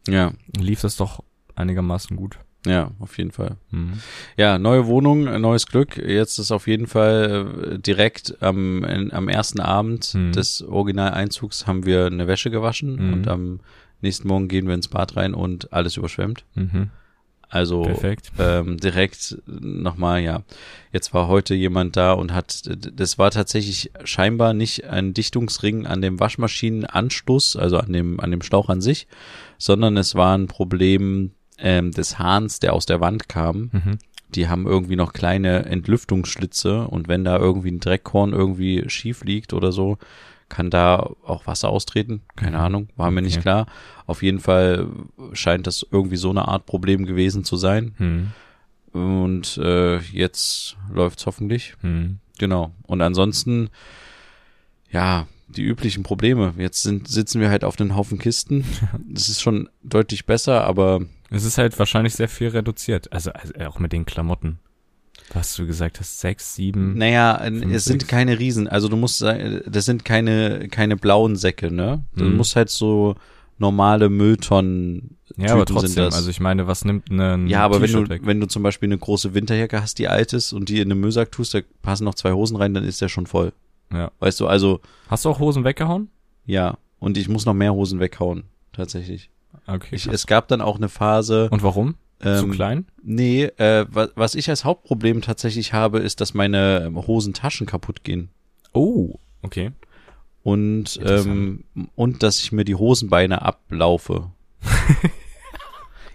Ja, 0.07 0.33
lief 0.57 0.83
das 0.83 0.96
doch 0.96 1.25
einigermaßen 1.57 2.16
gut. 2.16 2.38
Ja, 2.66 2.90
auf 3.01 3.18
jeden 3.18 3.33
Fall. 3.33 3.57
Mhm. 3.70 3.94
Ja, 4.37 4.59
neue 4.59 4.87
Wohnung, 4.87 5.25
neues 5.40 5.66
Glück. 5.66 5.96
Jetzt 5.96 6.38
ist 6.38 6.53
auf 6.53 6.66
jeden 6.68 6.87
Fall 6.87 7.72
äh, 7.75 7.79
direkt 7.79 8.40
am, 8.42 8.85
in, 8.85 9.12
am 9.12 9.29
ersten 9.29 9.61
Abend 9.61 10.14
Mhm. 10.14 10.33
des 10.33 10.62
Originaleinzugs 10.62 11.66
haben 11.66 11.85
wir 11.87 12.07
eine 12.07 12.27
Wäsche 12.29 12.51
gewaschen 12.51 12.94
Mhm. 13.09 13.12
und 13.12 13.29
am 13.29 13.61
nächsten 14.01 14.29
Morgen 14.29 14.48
gehen 14.48 14.66
wir 14.66 14.75
ins 14.75 14.88
Bad 14.88 15.16
rein 15.16 15.35
und 15.35 15.72
alles 15.72 15.96
überschwemmt. 15.96 16.44
Mhm. 16.55 16.90
Also 17.48 17.83
Perfekt. 17.83 18.33
ähm, 18.38 18.79
direkt 18.79 19.37
nochmal, 19.46 20.22
ja. 20.22 20.42
Jetzt 20.90 21.12
war 21.12 21.29
heute 21.29 21.55
jemand 21.55 21.96
da 21.98 22.12
und 22.14 22.33
hat, 22.33 22.62
das 22.94 23.18
war 23.18 23.31
tatsächlich 23.31 23.90
scheinbar 24.05 24.55
nicht 24.55 24.85
ein 24.85 25.12
Dichtungsring 25.12 25.85
an 25.87 26.01
dem 26.01 26.18
Waschmaschinenanschluss, 26.18 27.57
also 27.57 27.77
an 27.79 27.92
dem, 27.92 28.20
an 28.20 28.31
dem 28.31 28.40
Schlauch 28.42 28.68
an 28.70 28.81
sich, 28.81 29.07
sondern 29.59 29.96
es 29.98 30.14
war 30.14 30.37
ein 30.37 30.46
Problem 30.46 31.33
ähm, 31.62 31.92
des 31.92 32.18
Hahns, 32.18 32.59
der 32.61 32.75
aus 32.75 32.85
der 32.85 33.01
Wand 33.01 33.29
kam. 33.31 33.70
Mhm. 33.72 33.98
Die 34.35 34.48
haben 34.48 34.66
irgendwie 34.66 34.96
noch 34.96 35.12
kleine 35.12 35.64
Entlüftungsschlitze 35.66 36.87
und 36.88 37.07
wenn 37.09 37.22
da 37.25 37.38
irgendwie 37.38 37.70
ein 37.70 37.81
Dreckkorn 37.81 38.33
irgendwie 38.33 38.85
schief 38.88 39.25
liegt 39.25 39.53
oder 39.53 39.72
so, 39.72 39.96
kann 40.48 40.68
da 40.70 41.09
auch 41.25 41.46
Wasser 41.46 41.68
austreten. 41.70 42.22
Keine 42.37 42.59
Mhm. 42.59 42.62
Ahnung, 42.64 42.88
war 42.96 43.11
mir 43.11 43.22
nicht 43.22 43.37
Okay. 43.37 43.42
klar. 43.42 43.66
Auf 44.07 44.22
jeden 44.22 44.40
Fall 44.40 44.87
scheint 45.33 45.66
das 45.66 45.87
irgendwie 45.90 46.16
so 46.16 46.31
eine 46.31 46.48
Art 46.48 46.66
Problem 46.66 47.07
gewesen 47.07 47.44
zu 47.44 47.57
sein. 47.57 47.94
Mhm. 47.98 48.33
Und 48.92 49.57
äh, 49.59 49.98
jetzt 49.98 50.77
läuft's 50.92 51.25
hoffentlich. 51.25 51.75
Mhm. 51.83 52.18
Genau. 52.38 52.72
Und 52.83 53.01
ansonsten, 53.01 53.70
ja, 54.90 55.27
die 55.48 55.62
üblichen 55.62 56.03
Probleme. 56.03 56.55
Jetzt 56.59 56.83
sind, 56.83 57.09
sitzen 57.09 57.40
wir 57.40 57.51
halt 57.51 57.64
auf 57.64 57.77
den 57.77 57.94
Haufen 57.94 58.18
Kisten. 58.18 58.64
Das 59.09 59.29
ist 59.29 59.40
schon 59.42 59.68
deutlich 59.83 60.27
besser, 60.27 60.64
aber 60.64 61.01
Es 61.33 61.45
ist 61.45 61.59
halt 61.59 61.79
wahrscheinlich 61.79 62.14
sehr 62.14 62.29
viel 62.29 62.49
reduziert. 62.49 63.12
Also, 63.12 63.31
also 63.33 63.53
auch 63.66 63.79
mit 63.79 63.92
den 63.92 64.05
Klamotten. 64.05 64.59
Was 65.35 65.55
du 65.57 65.66
gesagt 65.66 65.99
hast, 66.01 66.21
sechs, 66.21 66.55
sieben. 66.57 66.99
naja, 66.99 67.40
Fünf, 67.42 67.73
es 67.75 67.85
sind 67.85 68.01
sechs. 68.03 68.11
keine 68.11 68.38
Riesen. 68.38 68.68
Also 68.68 68.88
du 68.88 68.97
musst 68.97 69.18
sagen, 69.18 69.62
das 69.66 69.85
sind 69.87 70.05
keine, 70.05 70.68
keine 70.68 70.97
blauen 70.97 71.37
Säcke, 71.37 71.71
ne? 71.71 72.05
Du 72.16 72.25
Mhm. 72.25 72.37
musst 72.37 72.55
halt 72.57 72.68
so 72.71 73.14
normale 73.59 74.09
Mülltonnen. 74.11 75.16
ja, 75.37 75.53
aber 75.53 75.64
trotzdem. 75.64 76.05
Also 76.05 76.29
ich 76.29 76.40
meine, 76.40 76.66
was 76.66 76.85
nimmt 76.85 77.09
ein 77.11 77.47
Ja, 77.47 77.62
aber 77.64 77.81
wenn 77.81 77.92
du, 77.92 78.09
weg? 78.09 78.23
wenn 78.25 78.40
du 78.40 78.47
zum 78.47 78.62
Beispiel 78.62 78.88
eine 78.88 78.99
große 78.99 79.33
Winterjacke 79.35 79.81
hast, 79.81 79.99
die 79.99 80.09
alt 80.09 80.33
ist 80.33 80.53
und 80.53 80.68
die 80.68 80.81
in 80.81 80.88
den 80.90 81.01
Müllsack 81.01 81.33
tust, 81.33 81.55
da 81.55 81.61
passen 81.81 82.05
noch 82.05 82.14
zwei 82.14 82.33
Hosen 82.33 82.57
rein, 82.57 82.75
dann 82.75 82.85
ist 82.85 83.01
der 83.01 83.09
schon 83.09 83.27
voll. 83.27 83.53
Ja. 83.92 84.11
Weißt 84.18 84.40
du, 84.40 84.47
also, 84.49 84.81
Hast 85.09 85.25
du 85.25 85.31
auch 85.31 85.38
Hosen 85.38 85.64
weggehauen? 85.64 86.09
ja. 86.47 86.77
Und 86.99 87.18
ich 87.18 87.29
muss 87.29 87.47
noch 87.47 87.55
mehr 87.55 87.75
Hosen 87.75 87.99
weghauen, 87.99 88.45
tatsächlich. 88.73 89.29
Okay. 89.67 89.95
Ich, 89.95 90.07
es 90.07 90.27
gab 90.27 90.49
dann 90.49 90.61
auch 90.61 90.77
eine 90.77 90.88
Phase. 90.88 91.49
Und 91.51 91.62
warum? 91.62 91.95
Zu 92.23 92.29
ähm, 92.29 92.51
klein? 92.53 92.87
Nee, 93.03 93.45
äh, 93.57 93.85
was, 93.91 94.11
was 94.15 94.35
ich 94.37 94.49
als 94.49 94.65
Hauptproblem 94.65 95.23
tatsächlich 95.23 95.73
habe, 95.73 95.99
ist, 95.99 96.21
dass 96.21 96.35
meine 96.35 96.85
ähm, 96.87 96.97
Hosentaschen 96.97 97.67
kaputt 97.67 98.05
gehen. 98.05 98.29
Oh, 98.73 99.17
okay. 99.43 99.73
Und, 100.45 101.01
ähm, 101.05 101.65
und 101.95 102.23
dass 102.23 102.41
ich 102.41 102.53
mir 102.53 102.65
die 102.65 102.75
Hosenbeine 102.75 103.43
ablaufe. 103.43 104.31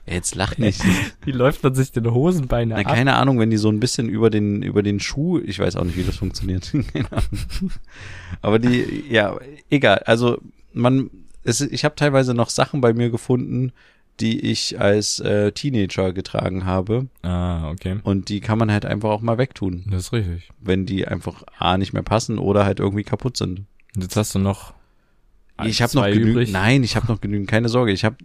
ja, 0.05 0.13
jetzt 0.13 0.35
lach 0.35 0.57
nicht. 0.57 0.81
Wie 1.25 1.31
läuft 1.31 1.63
man 1.63 1.75
sich 1.75 1.91
denn 1.91 2.09
Hosenbeine 2.11 2.75
Na, 2.75 2.83
keine 2.83 3.15
Ahnung, 3.15 3.39
wenn 3.39 3.49
die 3.49 3.57
so 3.57 3.69
ein 3.69 3.79
bisschen 3.79 4.09
über 4.09 4.29
den, 4.29 4.63
über 4.63 4.83
den 4.83 4.99
Schuh, 4.99 5.39
ich 5.39 5.59
weiß 5.59 5.75
auch 5.77 5.83
nicht, 5.83 5.97
wie 5.97 6.03
das 6.03 6.17
funktioniert. 6.17 6.71
Keine 6.93 7.11
Ahnung. 7.11 7.71
Aber 8.41 8.59
die, 8.59 9.05
ja, 9.09 9.37
egal. 9.69 9.99
Also, 10.05 10.39
man, 10.73 11.09
es, 11.47 11.61
ich 11.61 11.83
habe 11.85 11.95
teilweise 11.95 12.33
noch 12.33 12.49
Sachen 12.49 12.81
bei 12.81 12.93
mir 12.93 13.09
gefunden, 13.09 13.71
die 14.19 14.39
ich 14.51 14.79
als 14.79 15.19
äh, 15.19 15.51
Teenager 15.51 16.11
getragen 16.11 16.65
habe. 16.65 17.07
Ah, 17.21 17.69
okay. 17.69 17.99
Und 18.03 18.29
die 18.29 18.39
kann 18.39 18.57
man 18.57 18.71
halt 18.71 18.85
einfach 18.85 19.09
auch 19.09 19.21
mal 19.21 19.37
wegtun, 19.37 19.85
Das 19.91 20.05
ist 20.05 20.13
richtig. 20.13 20.49
wenn 20.59 20.85
die 20.85 21.07
einfach 21.07 21.43
A 21.59 21.77
nicht 21.77 21.93
mehr 21.93 22.01
passen 22.03 22.39
oder 22.39 22.65
halt 22.65 22.79
irgendwie 22.79 23.03
kaputt 23.03 23.37
sind. 23.37 23.65
Jetzt 23.95 24.15
hast 24.15 24.33
du 24.35 24.39
noch 24.39 24.73
Ich 25.63 25.81
habe 25.81 25.95
noch 25.95 26.05
genügend. 26.05 26.29
übrig. 26.31 26.51
Nein, 26.51 26.83
ich 26.83 26.95
habe 26.95 27.07
noch 27.07 27.21
genügend. 27.21 27.47
Keine 27.47 27.69
Sorge. 27.69 27.91
Ich 27.91 28.05
habe 28.05 28.17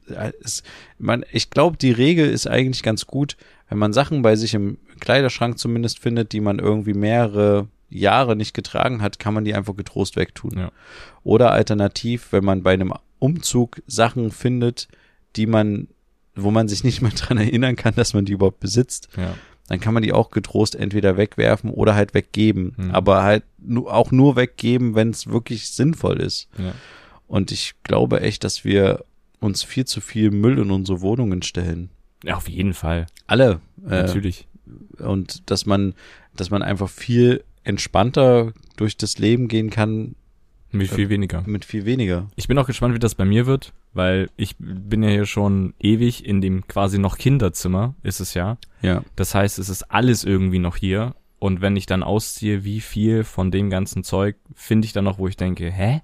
es. 0.42 0.62
Man, 0.98 1.24
ich 1.30 1.50
glaube, 1.50 1.76
die 1.76 1.92
Regel 1.92 2.28
ist 2.28 2.46
eigentlich 2.46 2.82
ganz 2.82 3.06
gut, 3.06 3.36
wenn 3.68 3.78
man 3.78 3.92
Sachen 3.92 4.22
bei 4.22 4.34
sich 4.36 4.54
im 4.54 4.78
Kleiderschrank 5.00 5.58
zumindest 5.58 5.98
findet, 5.98 6.32
die 6.32 6.40
man 6.40 6.58
irgendwie 6.58 6.94
mehrere 6.94 7.68
Jahre 7.90 8.34
nicht 8.36 8.54
getragen 8.54 9.02
hat, 9.02 9.18
kann 9.18 9.34
man 9.34 9.44
die 9.44 9.54
einfach 9.54 9.76
getrost 9.76 10.16
wegtun. 10.16 10.58
Ja. 10.58 10.72
Oder 11.22 11.52
alternativ, 11.52 12.28
wenn 12.32 12.44
man 12.44 12.62
bei 12.62 12.72
einem 12.72 12.94
Umzug 13.22 13.82
Sachen 13.86 14.30
findet, 14.30 14.88
die 15.36 15.46
man, 15.46 15.88
wo 16.34 16.50
man 16.50 16.68
sich 16.68 16.82
nicht 16.84 17.02
mehr 17.02 17.10
dran 17.16 17.38
erinnern 17.38 17.76
kann, 17.76 17.94
dass 17.94 18.14
man 18.14 18.24
die 18.24 18.32
überhaupt 18.32 18.60
besitzt, 18.60 19.08
Ja. 19.16 19.34
dann 19.68 19.80
kann 19.80 19.94
man 19.94 20.02
die 20.02 20.12
auch 20.12 20.30
getrost 20.30 20.74
entweder 20.74 21.16
wegwerfen 21.16 21.70
oder 21.70 21.94
halt 21.94 22.14
weggeben. 22.14 22.74
Mhm. 22.76 22.90
Aber 22.90 23.22
halt 23.22 23.44
auch 23.86 24.10
nur 24.10 24.36
weggeben, 24.36 24.94
wenn 24.94 25.10
es 25.10 25.26
wirklich 25.28 25.70
sinnvoll 25.70 26.20
ist. 26.20 26.48
Ja. 26.58 26.72
Und 27.28 27.50
ich 27.52 27.74
glaube 27.84 28.20
echt, 28.20 28.44
dass 28.44 28.64
wir 28.64 29.04
uns 29.40 29.62
viel 29.62 29.84
zu 29.86 30.00
viel 30.00 30.30
Müll 30.30 30.58
in 30.58 30.70
unsere 30.70 31.00
Wohnungen 31.00 31.42
stellen. 31.42 31.88
ja, 32.24 32.36
auf 32.36 32.48
jeden 32.48 32.74
Fall. 32.74 33.06
Alle. 33.26 33.60
Äh, 33.84 34.02
Natürlich. 34.02 34.46
und 34.98 35.50
dass 35.50 35.66
man, 35.66 35.94
dass 36.36 36.50
man 36.50 36.62
einfach 36.62 36.88
viel 36.90 37.42
entspannter 37.64 38.52
durch 38.76 38.96
das 38.96 39.18
Leben 39.18 39.48
gehen 39.48 39.70
kann 39.70 40.14
Mit 40.72 40.88
viel 40.88 41.08
weniger. 41.08 41.42
mit 41.46 41.64
viel 41.64 41.84
weniger. 41.84 42.28
Ich 42.34 42.48
bin 42.48 42.58
auch 42.58 42.66
gespannt, 42.66 42.94
wie 42.94 42.98
das 42.98 43.14
bei 43.14 43.24
mir 43.24 43.46
wird, 43.46 43.72
weil 43.92 44.30
ich 44.36 44.56
bin 44.58 45.02
ja 45.02 45.10
hier 45.10 45.26
schon 45.26 45.74
ewig 45.78 46.24
in 46.24 46.40
dem 46.40 46.66
quasi 46.66 46.98
noch 46.98 47.18
Kinderzimmer, 47.18 47.94
ist 48.02 48.20
es 48.20 48.34
ja. 48.34 48.56
Ja. 48.80 49.02
Das 49.14 49.34
heißt, 49.34 49.58
es 49.58 49.68
ist 49.68 49.90
alles 49.90 50.24
irgendwie 50.24 50.58
noch 50.58 50.76
hier. 50.76 51.14
Und 51.38 51.60
wenn 51.60 51.76
ich 51.76 51.86
dann 51.86 52.02
ausziehe, 52.02 52.64
wie 52.64 52.80
viel 52.80 53.24
von 53.24 53.50
dem 53.50 53.68
ganzen 53.68 54.02
Zeug 54.04 54.36
finde 54.54 54.86
ich 54.86 54.92
dann 54.92 55.04
noch, 55.04 55.18
wo 55.18 55.28
ich 55.28 55.36
denke, 55.36 55.70
hä? 55.70 56.00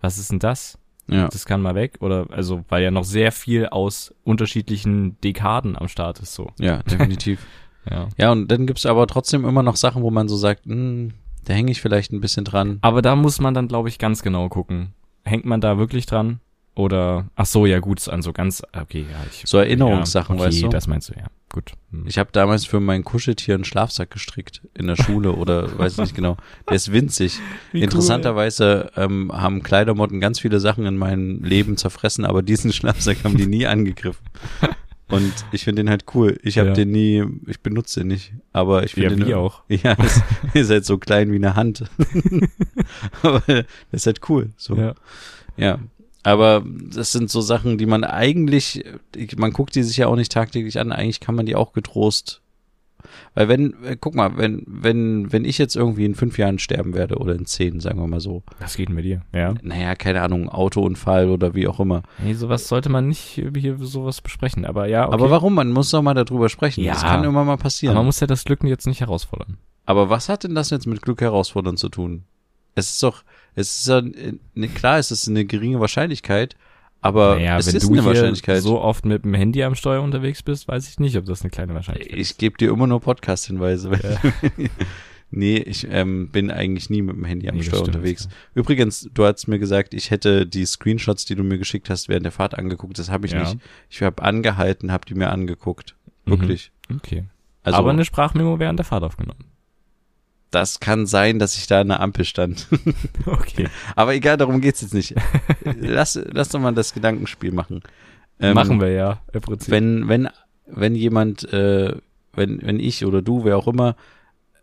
Was 0.00 0.18
ist 0.18 0.30
denn 0.30 0.40
das? 0.40 0.78
Ja. 1.08 1.28
Das 1.28 1.46
kann 1.46 1.62
mal 1.62 1.74
weg. 1.74 1.98
Oder, 2.00 2.26
also, 2.30 2.64
weil 2.68 2.82
ja 2.82 2.90
noch 2.90 3.04
sehr 3.04 3.32
viel 3.32 3.66
aus 3.66 4.14
unterschiedlichen 4.24 5.20
Dekaden 5.20 5.76
am 5.78 5.88
Start 5.88 6.18
ist, 6.20 6.34
so. 6.34 6.50
Ja, 6.58 6.82
definitiv. 6.82 7.40
Ja. 7.90 8.08
ja, 8.16 8.30
und 8.30 8.46
dann 8.46 8.68
gibt's 8.68 8.86
aber 8.86 9.08
trotzdem 9.08 9.44
immer 9.44 9.64
noch 9.64 9.74
Sachen, 9.74 10.04
wo 10.04 10.12
man 10.12 10.28
so 10.28 10.36
sagt, 10.36 10.66
hm, 10.66 11.14
da 11.44 11.54
hänge 11.54 11.70
ich 11.72 11.80
vielleicht 11.80 12.12
ein 12.12 12.20
bisschen 12.20 12.44
dran. 12.44 12.78
Aber 12.82 13.02
da 13.02 13.16
muss 13.16 13.40
man 13.40 13.54
dann, 13.54 13.68
glaube 13.68 13.88
ich, 13.88 13.98
ganz 13.98 14.22
genau 14.22 14.48
gucken. 14.48 14.94
Hängt 15.24 15.44
man 15.44 15.60
da 15.60 15.78
wirklich 15.78 16.06
dran? 16.06 16.40
Oder, 16.74 17.26
ach 17.36 17.44
so, 17.44 17.66
ja 17.66 17.80
gut, 17.80 18.08
an 18.08 18.22
so 18.22 18.32
ganz, 18.32 18.62
okay, 18.72 19.04
ja. 19.10 19.18
Ich, 19.30 19.42
So 19.44 19.58
Erinnerungssachen, 19.58 20.36
ja, 20.36 20.40
okay, 20.42 20.48
weißt 20.48 20.62
du? 20.62 20.68
das 20.68 20.86
meinst 20.86 21.10
du, 21.10 21.14
ja. 21.14 21.26
Gut. 21.52 21.72
Hm. 21.90 22.04
Ich 22.06 22.16
habe 22.16 22.30
damals 22.32 22.64
für 22.64 22.80
mein 22.80 23.04
Kuscheltier 23.04 23.56
einen 23.56 23.64
Schlafsack 23.64 24.10
gestrickt 24.10 24.62
in 24.72 24.86
der 24.86 24.96
Schule 24.96 25.32
oder 25.32 25.78
weiß 25.78 25.98
nicht 25.98 26.14
genau. 26.14 26.38
Der 26.66 26.76
ist 26.76 26.90
winzig. 26.92 27.38
Wie 27.72 27.78
cool. 27.78 27.84
Interessanterweise 27.84 28.90
ähm, 28.96 29.30
haben 29.34 29.62
Kleidermotten 29.62 30.18
ganz 30.18 30.40
viele 30.40 30.60
Sachen 30.60 30.86
in 30.86 30.96
meinem 30.96 31.44
Leben 31.44 31.76
zerfressen, 31.76 32.24
aber 32.24 32.40
diesen 32.40 32.72
Schlafsack 32.72 33.18
haben 33.24 33.36
die 33.36 33.46
nie 33.46 33.66
angegriffen. 33.66 34.24
Und 35.12 35.32
ich 35.52 35.64
finde 35.64 35.82
den 35.82 35.90
halt 35.90 36.04
cool. 36.14 36.38
Ich 36.42 36.58
habe 36.58 36.68
Ja. 36.70 36.74
den 36.74 36.90
nie, 36.90 37.22
ich 37.46 37.60
benutze 37.60 38.00
den 38.00 38.08
nicht, 38.08 38.32
aber 38.52 38.82
ich 38.84 38.96
Ja, 38.96 39.08
finde 39.08 39.24
den 39.24 39.28
wie 39.28 39.34
auch. 39.34 39.62
Ja, 39.68 39.92
ist, 39.92 40.22
ist 40.54 40.70
halt 40.70 40.84
so 40.84 40.98
klein 40.98 41.30
wie 41.30 41.36
eine 41.36 41.54
Hand. 41.54 41.84
aber 43.22 43.40
das 43.46 43.64
ist 43.92 44.06
halt 44.06 44.20
cool. 44.28 44.50
So. 44.56 44.76
Ja. 44.76 44.94
Ja. 45.56 45.78
Aber 46.24 46.64
das 46.90 47.10
sind 47.12 47.30
so 47.30 47.40
Sachen, 47.40 47.78
die 47.78 47.86
man 47.86 48.04
eigentlich, 48.04 48.84
ich- 49.16 49.36
man 49.36 49.52
guckt 49.52 49.74
die 49.74 49.82
sich 49.82 49.96
ja 49.96 50.06
auch 50.06 50.14
nicht 50.16 50.30
tagtäglich 50.32 50.78
an, 50.78 50.92
eigentlich 50.92 51.18
kann 51.20 51.34
man 51.34 51.46
die 51.46 51.56
auch 51.56 51.72
getrost. 51.72 52.41
Weil 53.34 53.48
wenn, 53.48 53.74
äh, 53.84 53.96
guck 53.98 54.14
mal, 54.14 54.36
wenn, 54.36 54.62
wenn, 54.66 55.32
wenn 55.32 55.44
ich 55.44 55.56
jetzt 55.58 55.74
irgendwie 55.74 56.04
in 56.04 56.14
fünf 56.14 56.36
Jahren 56.38 56.58
sterben 56.58 56.94
werde 56.94 57.16
oder 57.16 57.34
in 57.34 57.46
zehn, 57.46 57.80
sagen 57.80 57.98
wir 57.98 58.06
mal 58.06 58.20
so, 58.20 58.42
Was 58.58 58.76
geht 58.76 58.88
denn 58.88 58.94
mit 58.94 59.04
dir? 59.04 59.22
Ja. 59.34 59.54
naja, 59.62 59.94
keine 59.94 60.20
Ahnung, 60.20 60.48
Autounfall 60.50 61.30
oder 61.30 61.54
wie 61.54 61.66
auch 61.66 61.80
immer. 61.80 62.02
Nee, 62.22 62.34
sowas 62.34 62.68
sollte 62.68 62.90
man 62.90 63.08
nicht 63.08 63.40
hier 63.56 63.76
sowas 63.80 64.20
besprechen. 64.20 64.66
Aber 64.66 64.86
ja, 64.86 65.06
okay. 65.06 65.14
Aber 65.14 65.30
warum? 65.30 65.54
Man 65.54 65.70
muss 65.70 65.90
doch 65.90 66.02
mal 66.02 66.14
darüber 66.14 66.48
sprechen. 66.48 66.84
Ja. 66.84 66.92
Das 66.92 67.02
kann 67.02 67.24
immer 67.24 67.44
mal 67.44 67.52
Aber 67.52 67.62
passieren. 67.62 67.94
man 67.94 68.04
muss 68.04 68.20
ja 68.20 68.26
das 68.26 68.44
Glück 68.44 68.62
jetzt 68.64 68.86
nicht 68.86 69.00
herausfordern. 69.00 69.56
Aber 69.86 70.10
was 70.10 70.28
hat 70.28 70.44
denn 70.44 70.54
das 70.54 70.70
jetzt 70.70 70.86
mit 70.86 71.02
Glück 71.02 71.20
herausfordern 71.20 71.76
zu 71.76 71.88
tun? 71.88 72.24
Es 72.74 72.90
ist 72.90 73.02
doch, 73.02 73.22
es 73.54 73.78
ist 73.78 73.88
ja, 73.88 74.00
ne, 74.00 74.68
klar, 74.68 74.98
es 74.98 75.10
ist 75.10 75.28
eine 75.28 75.44
geringe 75.44 75.80
Wahrscheinlichkeit, 75.80 76.56
aber 77.02 77.34
naja, 77.34 77.58
es 77.58 77.66
wenn 77.66 77.76
ist 77.76 77.88
du 77.88 77.92
eine 77.92 78.04
Wahrscheinlichkeit. 78.04 78.62
so 78.62 78.80
oft 78.80 79.04
mit 79.04 79.24
dem 79.24 79.34
Handy 79.34 79.62
am 79.62 79.74
Steuer 79.74 80.00
unterwegs 80.02 80.42
bist, 80.42 80.66
weiß 80.68 80.88
ich 80.88 80.98
nicht, 80.98 81.16
ob 81.18 81.26
das 81.26 81.42
eine 81.42 81.50
kleine 81.50 81.74
Wahrscheinlichkeit 81.74 82.18
ist. 82.18 82.30
Ich 82.30 82.38
gebe 82.38 82.56
dir 82.56 82.70
immer 82.70 82.86
nur 82.86 83.00
Podcast-Hinweise. 83.00 83.90
nee, 85.30 85.56
ich 85.56 85.86
ähm, 85.90 86.28
bin 86.28 86.50
eigentlich 86.50 86.90
nie 86.90 87.02
mit 87.02 87.16
dem 87.16 87.24
Handy 87.24 87.48
am 87.48 87.56
Nee, 87.56 87.62
Steuer 87.62 87.80
stimmt, 87.80 87.96
unterwegs. 87.96 88.28
Übrigens, 88.54 89.08
du 89.12 89.24
hast 89.24 89.46
mir 89.48 89.58
gesagt, 89.58 89.94
ich 89.94 90.10
hätte 90.10 90.46
die 90.46 90.64
Screenshots, 90.64 91.24
die 91.24 91.34
du 91.34 91.42
mir 91.42 91.58
geschickt 91.58 91.90
hast, 91.90 92.08
während 92.08 92.24
der 92.24 92.32
Fahrt 92.32 92.56
angeguckt. 92.58 92.98
Das 92.98 93.10
habe 93.10 93.26
ich 93.26 93.32
Ja. 93.32 93.40
nicht. 93.40 93.58
Ich 93.90 94.02
habe 94.02 94.22
angehalten, 94.22 94.92
habe 94.92 95.04
die 95.06 95.14
mir 95.14 95.30
angeguckt. 95.30 95.96
Mhm. 96.24 96.30
Wirklich. 96.30 96.70
Okay. 96.94 97.24
Also, 97.64 97.78
Aber 97.78 97.90
eine 97.90 98.04
Sprachmemo 98.04 98.58
während 98.58 98.78
der 98.78 98.84
Fahrt 98.86 99.04
aufgenommen. 99.04 99.44
Das 100.52 100.80
kann 100.80 101.06
sein, 101.06 101.38
dass 101.38 101.56
ich 101.56 101.66
da 101.66 101.80
an 101.80 101.88
der 101.88 102.00
Ampel 102.00 102.24
stand. 102.24 102.68
Okay. 103.26 103.68
Aber 103.96 104.14
egal, 104.14 104.36
darum 104.36 104.60
geht's 104.60 104.80
jetzt 104.80 104.94
nicht. 104.94 105.14
lass, 105.80 106.20
lass 106.32 106.48
doch 106.48 106.60
mal 106.60 106.74
das 106.74 106.92
Gedankenspiel 106.92 107.52
machen. 107.52 107.80
Ähm, 108.40 108.54
Machen 108.54 108.80
wir 108.80 108.90
ja, 108.90 109.20
im 109.32 109.40
Prinzip. 109.40 109.70
wenn 109.70 110.08
wenn 110.08 110.28
wenn 110.66 110.94
jemand 110.94 111.44
äh, 111.52 111.94
wenn 112.32 112.60
wenn 112.62 112.80
ich 112.80 113.04
oder 113.04 113.22
du 113.22 113.44
wer 113.44 113.56
auch 113.56 113.68
immer 113.68 113.94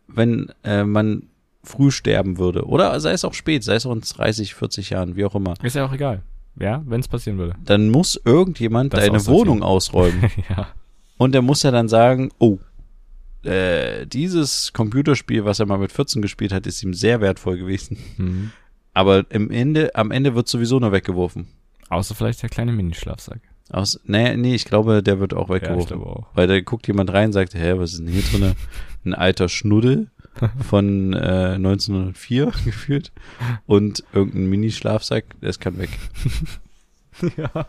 wenn 0.07 0.51
äh, 0.63 0.83
man 0.83 1.23
früh 1.63 1.91
sterben 1.91 2.37
würde 2.37 2.65
oder 2.65 2.99
sei 2.99 3.11
es 3.11 3.23
auch 3.23 3.33
spät 3.33 3.63
sei 3.63 3.75
es 3.75 3.85
auch 3.85 3.93
in 3.93 4.01
30 4.01 4.55
40 4.55 4.89
Jahren 4.89 5.15
wie 5.15 5.25
auch 5.25 5.35
immer 5.35 5.53
ist 5.63 5.75
ja 5.75 5.85
auch 5.85 5.93
egal. 5.93 6.21
Ja, 6.59 6.81
wenn 6.85 6.99
es 6.99 7.07
passieren 7.07 7.37
würde. 7.37 7.55
dann 7.63 7.89
muss 7.89 8.19
irgendjemand 8.25 8.93
Das 8.93 9.05
deine. 9.05 9.25
Wohnung 9.27 9.63
ausräumen 9.63 10.29
ja. 10.49 10.67
und 11.17 11.33
der 11.33 11.41
muss 11.41 11.63
ja 11.63 11.71
dann 11.71 11.87
sagen 11.87 12.31
oh 12.39 12.57
äh, 13.43 14.05
dieses 14.05 14.73
Computerspiel 14.73 15.45
was 15.45 15.59
er 15.59 15.65
mal 15.65 15.77
mit 15.77 15.91
14 15.91 16.21
gespielt 16.21 16.51
hat 16.51 16.67
ist 16.67 16.83
ihm 16.83 16.93
sehr 16.93 17.21
wertvoll 17.21 17.57
gewesen 17.57 17.97
Mhm. 18.17 18.51
aber 18.93 19.25
im 19.29 19.49
Ende 19.51 19.95
am 19.95 20.11
Ende 20.11 20.35
wird 20.35 20.47
sowieso 20.47 20.79
nur 20.79 20.91
weggeworfen 20.91 21.47
Außer 21.89 22.13
vielleicht 22.15 22.43
der 22.43 22.49
kleine 22.49 22.71
Minischlafsack. 22.71 23.41
aus 23.71 23.99
nee 24.05 24.35
nee 24.37 24.53
ich 24.55 24.65
glaube 24.65 25.01
der 25.01 25.19
wird 25.19 25.33
auch 25.33 25.49
Ja, 25.49 25.55
weggeworfen 25.55 25.87
glaube 25.87 26.05
auch. 26.05 26.27
Weil 26.35 26.47
da 26.47 26.59
guckt 26.61 26.85
jemand 26.87 27.11
rein 27.13 27.27
und 27.27 27.33
sagt, 27.33 27.55
hä, 27.55 27.73
was 27.77 27.93
ist 27.93 27.99
denn 27.99 28.07
hier 28.09 28.21
drinne? 28.23 28.55
Ein 29.05 29.13
alter 29.15 29.47
Schnuddel 29.49 30.11
von 30.69 31.13
äh, 31.13 31.53
1904 31.55 32.51
gefühlt 32.65 33.11
und 33.65 34.03
irgendein 34.13 34.47
Mini-Schlafsack, 34.49 35.23
das 35.41 35.59
kann 35.59 35.77
weg. 35.79 35.89
ja. 37.37 37.65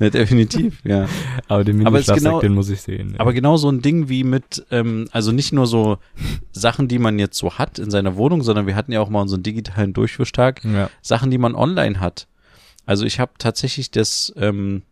Ja, 0.00 0.10
definitiv, 0.10 0.80
ja. 0.82 1.06
Aber 1.48 1.62
den 1.62 1.76
Minischlafsack, 1.76 2.16
genau- 2.16 2.40
den 2.40 2.54
muss 2.54 2.68
ich 2.70 2.80
sehen. 2.80 3.10
ja. 3.12 3.20
Aber 3.20 3.32
genau 3.32 3.56
so 3.58 3.70
ein 3.70 3.82
Ding 3.82 4.08
wie 4.08 4.24
mit, 4.24 4.64
ähm, 4.70 5.06
also 5.12 5.30
nicht 5.30 5.52
nur 5.52 5.66
so 5.66 5.98
Sachen, 6.52 6.88
die 6.88 6.98
man 6.98 7.18
jetzt 7.18 7.36
so 7.36 7.58
hat 7.58 7.78
in 7.78 7.90
seiner 7.90 8.16
Wohnung, 8.16 8.42
sondern 8.42 8.66
wir 8.66 8.74
hatten 8.76 8.92
ja 8.92 9.00
auch 9.00 9.10
mal 9.10 9.20
unseren 9.20 9.42
digitalen 9.42 9.92
Durchwischtag, 9.92 10.64
ja. 10.64 10.90
Sachen, 11.02 11.30
die 11.30 11.38
man 11.38 11.54
online 11.54 12.00
hat. 12.00 12.26
Also 12.86 13.04
ich 13.04 13.20
habe 13.20 13.32
tatsächlich 13.38 13.90
das 13.90 14.32
ähm, 14.36 14.82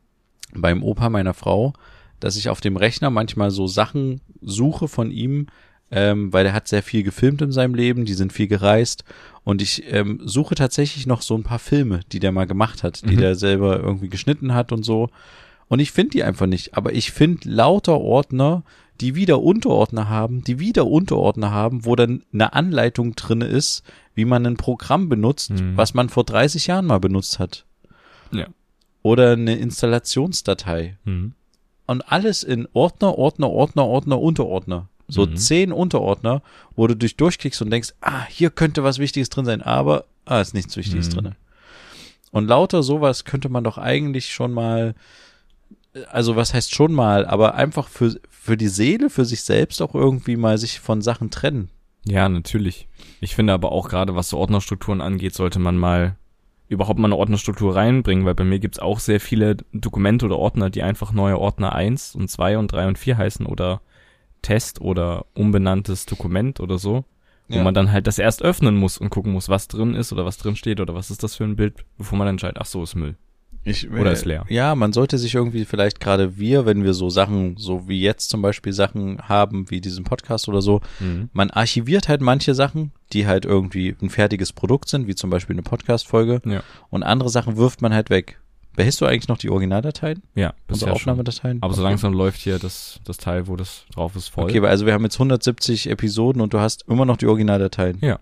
beim 0.55 0.83
Opa 0.83 1.09
meiner 1.09 1.35
Frau, 1.35 1.73
dass 2.21 2.37
ich 2.37 2.49
auf 2.49 2.61
dem 2.61 2.77
Rechner 2.77 3.11
manchmal 3.11 3.51
so 3.51 3.66
Sachen 3.66 4.21
suche 4.42 4.88
von 4.88 5.11
ihm, 5.11 5.47
ähm, 5.90 6.33
weil 6.33 6.46
er 6.46 6.53
hat 6.53 6.68
sehr 6.68 6.83
viel 6.83 7.03
gefilmt 7.03 7.40
in 7.42 7.53
seinem 7.53 7.74
Leben, 7.74 8.05
die 8.05 8.14
sind 8.14 8.33
viel 8.33 8.46
gereist 8.48 9.05
und 9.44 9.62
ich 9.62 9.85
ähm, 9.92 10.20
suche 10.24 10.55
tatsächlich 10.55 11.07
noch 11.07 11.22
so 11.22 11.35
ein 11.37 11.42
paar 11.44 11.59
Filme, 11.59 12.01
die 12.12 12.20
der 12.20 12.33
mal 12.33 12.46
gemacht 12.46 12.83
hat, 12.83 13.03
die 13.09 13.14
Mhm. 13.16 13.20
der 13.20 13.35
selber 13.37 13.81
irgendwie 13.81 14.09
geschnitten 14.09 14.55
hat 14.55 14.72
und 14.72 14.83
so. 14.85 15.09
Und 15.68 15.81
ich 15.81 15.92
finde 15.92 16.11
die 16.11 16.22
einfach 16.24 16.46
nicht, 16.46 16.77
aber 16.77 16.92
ich 16.92 17.11
finde 17.12 17.48
lauter 17.51 17.98
Ordner, 18.01 18.62
die 19.01 19.14
wieder 19.14 19.40
Unterordner 19.42 20.09
haben, 20.09 20.42
die 20.42 20.59
wieder 20.59 20.87
Unterordner 20.87 21.51
haben, 21.53 21.85
wo 21.85 21.94
dann 21.94 22.24
eine 22.33 22.53
Anleitung 22.53 23.14
drinne 23.14 23.44
ist, 23.46 23.83
wie 24.14 24.24
man 24.24 24.44
ein 24.46 24.57
Programm 24.57 25.09
benutzt, 25.09 25.51
Mhm. 25.51 25.77
was 25.77 25.94
man 25.94 26.09
vor 26.09 26.24
30 26.24 26.66
Jahren 26.66 26.87
mal 26.87 26.98
benutzt 27.01 27.38
hat. 27.38 27.64
Ja. 28.33 28.46
Oder 29.03 29.33
eine 29.33 29.55
Installationsdatei. 29.57 30.96
Mhm. 31.05 31.33
Und 31.87 32.03
alles 32.12 32.42
in 32.42 32.66
Ordner, 32.72 33.16
Ordner, 33.16 33.48
Ordner, 33.51 33.87
Ordner, 33.87 34.20
Unterordner. 34.20 34.88
So 35.09 35.25
Mhm. 35.27 35.37
zehn 35.37 35.73
Unterordner, 35.73 36.42
wo 36.77 36.87
du 36.87 36.94
dich 36.94 37.16
durchklickst 37.16 37.62
und 37.62 37.71
denkst, 37.71 37.94
ah, 38.01 38.25
hier 38.29 38.51
könnte 38.51 38.85
was 38.85 38.99
Wichtiges 38.99 39.31
drin 39.31 39.47
sein, 39.47 39.62
aber 39.62 40.05
ah, 40.27 40.40
ist 40.40 40.55
nichts 40.55 40.77
Wichtiges 40.77 41.09
Mhm. 41.09 41.14
drinne. 41.14 41.37
Und 42.31 42.47
lauter 42.47 42.83
sowas 42.83 43.25
könnte 43.25 43.49
man 43.49 43.64
doch 43.64 43.79
eigentlich 43.79 44.33
schon 44.33 44.53
mal, 44.53 44.94
also 46.11 46.37
was 46.37 46.53
heißt 46.53 46.75
schon 46.75 46.92
mal, 46.92 47.27
aber 47.27 47.55
einfach 47.55 47.88
für, 47.88 48.21
für 48.29 48.57
die 48.57 48.68
Seele, 48.68 49.09
für 49.11 49.25
sich 49.25 49.42
selbst 49.42 49.81
auch 49.81 49.94
irgendwie 49.94 50.37
mal 50.37 50.59
sich 50.59 50.81
von 50.81 51.01
Sachen 51.01 51.31
trennen. 51.31 51.71
Ja, 52.05 52.29
natürlich. 52.29 52.87
Ich 53.21 53.35
finde 53.35 53.53
aber 53.55 53.73
auch 53.73 53.88
gerade, 53.88 54.14
was 54.14 54.29
so 54.29 54.38
Ordnerstrukturen 54.38 55.01
angeht, 55.01 55.35
sollte 55.35 55.59
man 55.59 55.77
mal 55.77 56.16
überhaupt 56.68 56.99
mal 56.99 57.09
eine 57.09 57.16
Ordnerstruktur 57.16 57.75
reinbringen, 57.75 58.27
weil 58.27 58.35
bei 58.35 58.44
mir 58.44 58.59
gibt's 58.59 58.79
auch 58.79 59.01
sehr 59.01 59.21
viele 59.21 59.57
Dokumente 59.73 60.27
oder 60.27 60.37
Ordner, 60.38 60.68
die 60.68 60.83
einfach 60.83 61.12
neue 61.12 61.38
Ordner 61.38 61.75
1 61.75 62.14
und 62.14 62.31
2 62.31 62.59
und 62.59 62.71
3 62.71 62.87
und 62.88 62.99
4 62.99 63.16
heißen 63.16 63.47
oder 63.47 63.81
Test 64.42 64.81
oder 64.81 65.27
umbenanntes 65.35 66.07
Dokument 66.07 66.61
oder 66.61 66.79
so, 66.79 67.05
wo 67.48 67.57
Ja. 67.57 67.62
man 67.64 67.74
dann 67.74 67.92
halt 67.92 68.07
das 68.07 68.18
erst 68.18 68.42
öffnen 68.42 68.77
muss 68.77 68.98
und 68.98 69.11
gucken 69.11 69.33
muss, 69.33 69.48
was 69.48 69.68
drin 69.68 69.94
ist 69.94 70.12
oder 70.12 70.24
was 70.24 70.37
drin 70.38 70.57
steht 70.57 70.81
oder 70.81 70.94
was 70.94 71.11
ist 71.11 71.22
das 71.22 71.35
für 71.37 71.44
ein 71.44 71.57
Bild, 71.57 71.85
bevor 71.96 72.18
man 72.18 72.27
dann 72.27 72.35
entscheidet, 72.35 72.59
ach 72.61 72.66
so, 72.66 72.83
ist 72.83 72.94
Müll. 72.94 73.16
Ich, 73.64 73.90
Oder 73.90 74.12
ist 74.12 74.24
leer. 74.24 74.46
Ja, 74.48 74.74
man 74.74 74.94
sollte 74.94 75.18
sich 75.18 75.35
irgendwie 75.35 75.66
vielleicht 75.66 76.01
gerade 76.01 76.38
wir, 76.38 76.64
wenn 76.64 76.85
wir 76.85 76.94
so 76.94 77.11
Sachen, 77.11 77.57
so 77.59 77.87
wie 77.87 78.01
jetzt 78.01 78.31
zum 78.31 78.40
Beispiel 78.40 78.72
Sachen 78.72 79.18
haben, 79.29 79.68
wie 79.70 79.81
diesen 79.83 80.05
Podcast 80.05 80.48
oder 80.48 80.62
so, 80.62 80.81
Mhm. 81.01 81.29
man 81.35 81.51
archiviert 81.51 82.09
halt 82.09 82.22
manche 82.22 82.55
Sachen, 82.55 82.92
die 83.12 83.27
halt 83.27 83.44
irgendwie 83.44 83.94
ein 84.01 84.09
fertiges 84.09 84.53
Produkt 84.55 84.88
sind, 84.88 85.07
wie 85.07 85.14
zum 85.14 85.29
Beispiel 85.29 85.55
eine 85.55 85.62
Podcast-Folge, 85.62 86.40
Ja. 86.46 86.62
und 86.88 87.03
andere 87.03 87.29
Sachen 87.29 87.57
wirft 87.59 87.83
man 87.83 87.92
halt 87.92 88.09
weg. 88.09 88.40
Behältst 88.76 89.00
du 89.00 89.07
eigentlich 89.07 89.26
noch 89.28 89.38
die 89.38 89.50
Originaldateien? 89.50 90.22
Ja, 90.37 90.50
Unsere 90.50 90.66
bisher 90.68 90.87
schon. 90.88 90.94
Aufnahmedateien? 90.94 91.59
Aber 91.62 91.74
so 91.74 91.83
Okay. 91.83 91.90
langsam 91.90 92.12
läuft 92.12 92.40
hier 92.40 92.59
das, 92.59 93.00
das 93.04 93.16
Teil, 93.16 93.48
wo 93.48 93.57
das 93.57 93.87
drauf 93.92 94.14
ist, 94.14 94.28
voll. 94.28 94.44
Okay, 94.44 94.61
also 94.64 94.87
wir 94.87 94.92
haben 94.92 95.02
jetzt 95.02 95.16
170 95.16 95.90
Episoden 95.90 96.40
und 96.40 96.52
du 96.54 96.61
hast 96.61 96.85
immer 96.88 97.04
noch 97.04 97.16
die 97.16 97.26
Originaldateien. 97.26 97.98
Ja. 98.00 98.20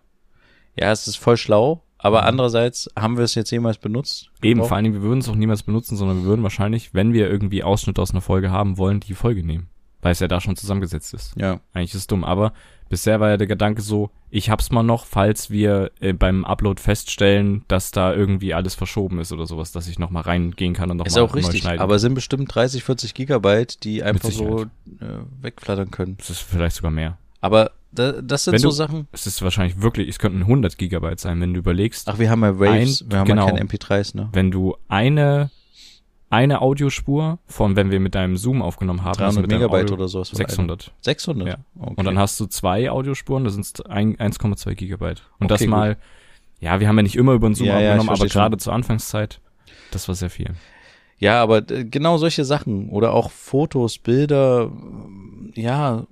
Ja, 0.79 0.93
es 0.93 1.07
ist 1.09 1.17
voll 1.17 1.37
schlau, 1.37 1.83
aber 1.99 2.23
Mhm. 2.23 2.29
andererseits 2.29 2.89
haben 2.99 3.17
wir 3.19 3.25
es 3.25 3.35
jetzt 3.35 3.51
jemals 3.51 3.79
benutzt? 3.79 4.31
Eben, 4.43 4.55
Gebraucht? 4.55 4.69
vor 4.69 4.77
allen 4.77 4.85
Dingen, 4.85 4.95
wir 4.97 5.03
würden 5.03 5.21
es 5.21 5.29
auch 5.29 5.35
niemals 5.35 5.63
benutzen, 5.63 5.97
sondern 5.97 6.19
wir 6.19 6.25
würden 6.25 6.43
wahrscheinlich, 6.43 6.95
wenn 6.95 7.13
wir 7.13 7.29
irgendwie 7.31 7.63
Ausschnitte 7.63 8.01
aus 8.01 8.13
einer 8.13 8.21
Folge 8.23 8.51
haben 8.51 8.79
wollen, 8.79 9.01
die 9.01 9.15
Folge 9.15 9.43
nehmen. 9.45 9.69
Weil 10.07 10.13
es 10.13 10.21
ja 10.21 10.29
da 10.29 10.41
schon 10.41 10.55
zusammengesetzt 10.55 11.13
ist. 11.15 11.33
Ja. 11.37 11.59
Eigentlich 11.75 11.91
ist 11.95 12.03
es 12.03 12.07
dumm, 12.07 12.23
aber 12.23 12.53
bisher 12.89 13.19
war 13.19 13.31
ja 13.31 13.37
der 13.37 13.49
Gedanke 13.49 13.83
so, 13.83 14.11
ich 14.31 14.51
hab's 14.51 14.71
mal 14.71 14.85
noch, 14.85 15.05
falls 15.05 15.51
wir 15.51 15.91
äh, 16.01 16.13
beim 16.13 16.45
Upload 16.45 16.81
feststellen, 16.81 17.65
dass 17.67 17.91
da 17.91 18.15
irgendwie 18.15 18.55
alles 18.55 18.77
verschoben 18.77 19.19
ist 19.19 19.33
oder 19.33 19.47
sowas, 19.47 19.73
dass 19.73 19.89
ich 19.89 19.99
nochmal 19.99 20.23
reingehen 20.23 20.75
kann 20.75 20.93
und 20.93 21.05
Ist 21.05 21.17
nochmal 21.17 21.29
auch 21.29 21.35
neu 21.35 21.41
richtig, 21.41 21.63
schneiden. 21.63 21.81
aber 21.81 21.97
es 21.97 22.03
sind 22.03 22.15
bestimmt 22.15 22.55
30, 22.55 22.85
40 22.85 23.15
Gigabyte, 23.15 23.83
die 23.83 24.05
einfach 24.05 24.31
so 24.31 24.63
äh, 24.63 24.67
wegflattern 25.43 25.91
können. 25.91 26.17
es 26.21 26.31
ist 26.31 26.39
vielleicht 26.43 26.77
sogar 26.77 26.93
mehr. 26.93 27.19
Aber 27.41 27.73
da, 27.91 28.13
das 28.23 28.45
sind 28.45 28.53
Wenn 28.53 28.61
so 28.61 28.69
du- 28.69 28.75
Sachen. 28.75 29.09
Es 29.11 29.27
ist 29.27 29.43
wahrscheinlich 29.43 29.83
wirklich, 29.83 30.09
es 30.09 30.21
könnten 30.21 30.43
100 30.43 30.79
Gigabyte 30.79 31.19
sein, 31.19 31.41
wenn 31.41 31.53
du 31.53 31.59
überlegst, 31.59 32.09
Ach, 32.09 32.21
wir 32.21 32.31
haben 32.31 32.43
ja 32.43 32.61
Waves, 32.61 33.03
Ein- 33.03 33.11
wir 33.11 33.19
haben 33.19 33.27
genau. 33.27 33.47
ja 33.49 33.55
keine 33.55 33.65
MP3s, 33.69 34.17
ne? 34.17 34.29
wenn 34.33 34.53
du 34.53 34.77
eine 34.87 35.51
eine 36.29 36.61
Audiospur 36.61 37.39
von, 37.47 37.77
wenn 37.77 37.91
wir 37.91 38.01
mit 38.01 38.15
deinem 38.15 38.37
Zoom 38.37 38.61
aufgenommen 38.63 39.01
haben, 39.05 39.21
also 39.23 39.41
300 39.41 39.43
mit 39.43 39.53
deinem 39.53 39.61
Megabyte 39.61 39.93
oder 39.93 40.09
sowas. 40.09 40.31
von 40.31 40.37
600. 40.39 40.83
einem. 40.89 40.95
600? 41.03 41.49
Ja. 41.49 41.55
Okay. 41.79 41.95
Und 41.97 42.05
dann 42.05 42.19
hast 42.19 42.39
du 42.41 42.47
zwei 42.47 42.91
Audiospuren, 42.91 43.45
das 43.45 43.55
sind 43.55 43.67
1,2 43.67 44.75
Gigabyte. 44.75 45.23
Und 45.39 45.51
das 45.51 45.61
Okay, 45.61 45.71
mal, 45.71 45.97
ja, 46.61 46.81
wir 46.81 46.89
haben 46.89 46.97
ja 46.97 47.03
nicht 47.03 47.17
immer 47.17 47.33
über 47.33 47.49
den 47.49 47.55
Zoom 47.55 47.67
Ja, 47.69 47.75
ja, 47.81 47.91
aufgenommen, 47.91 48.09
aber 48.09 48.17
versteh 48.19 48.33
schon. 48.33 48.41
gerade 48.43 48.57
zur 48.59 48.73
Anfangszeit 48.73 49.41
Das 49.93 50.09
war 50.09 50.15
sehr 50.15 50.31
viel. 50.31 50.51
Ja, 51.19 51.43
aber 51.43 51.59
äh, 51.71 51.85
genau 51.85 52.19
solche 52.19 52.45
Sachen 52.45 52.91
oder 52.91 53.13
auch 53.15 53.31
Fotos, 53.31 53.99
Bilder, 53.99 54.71
ja, 55.55 56.07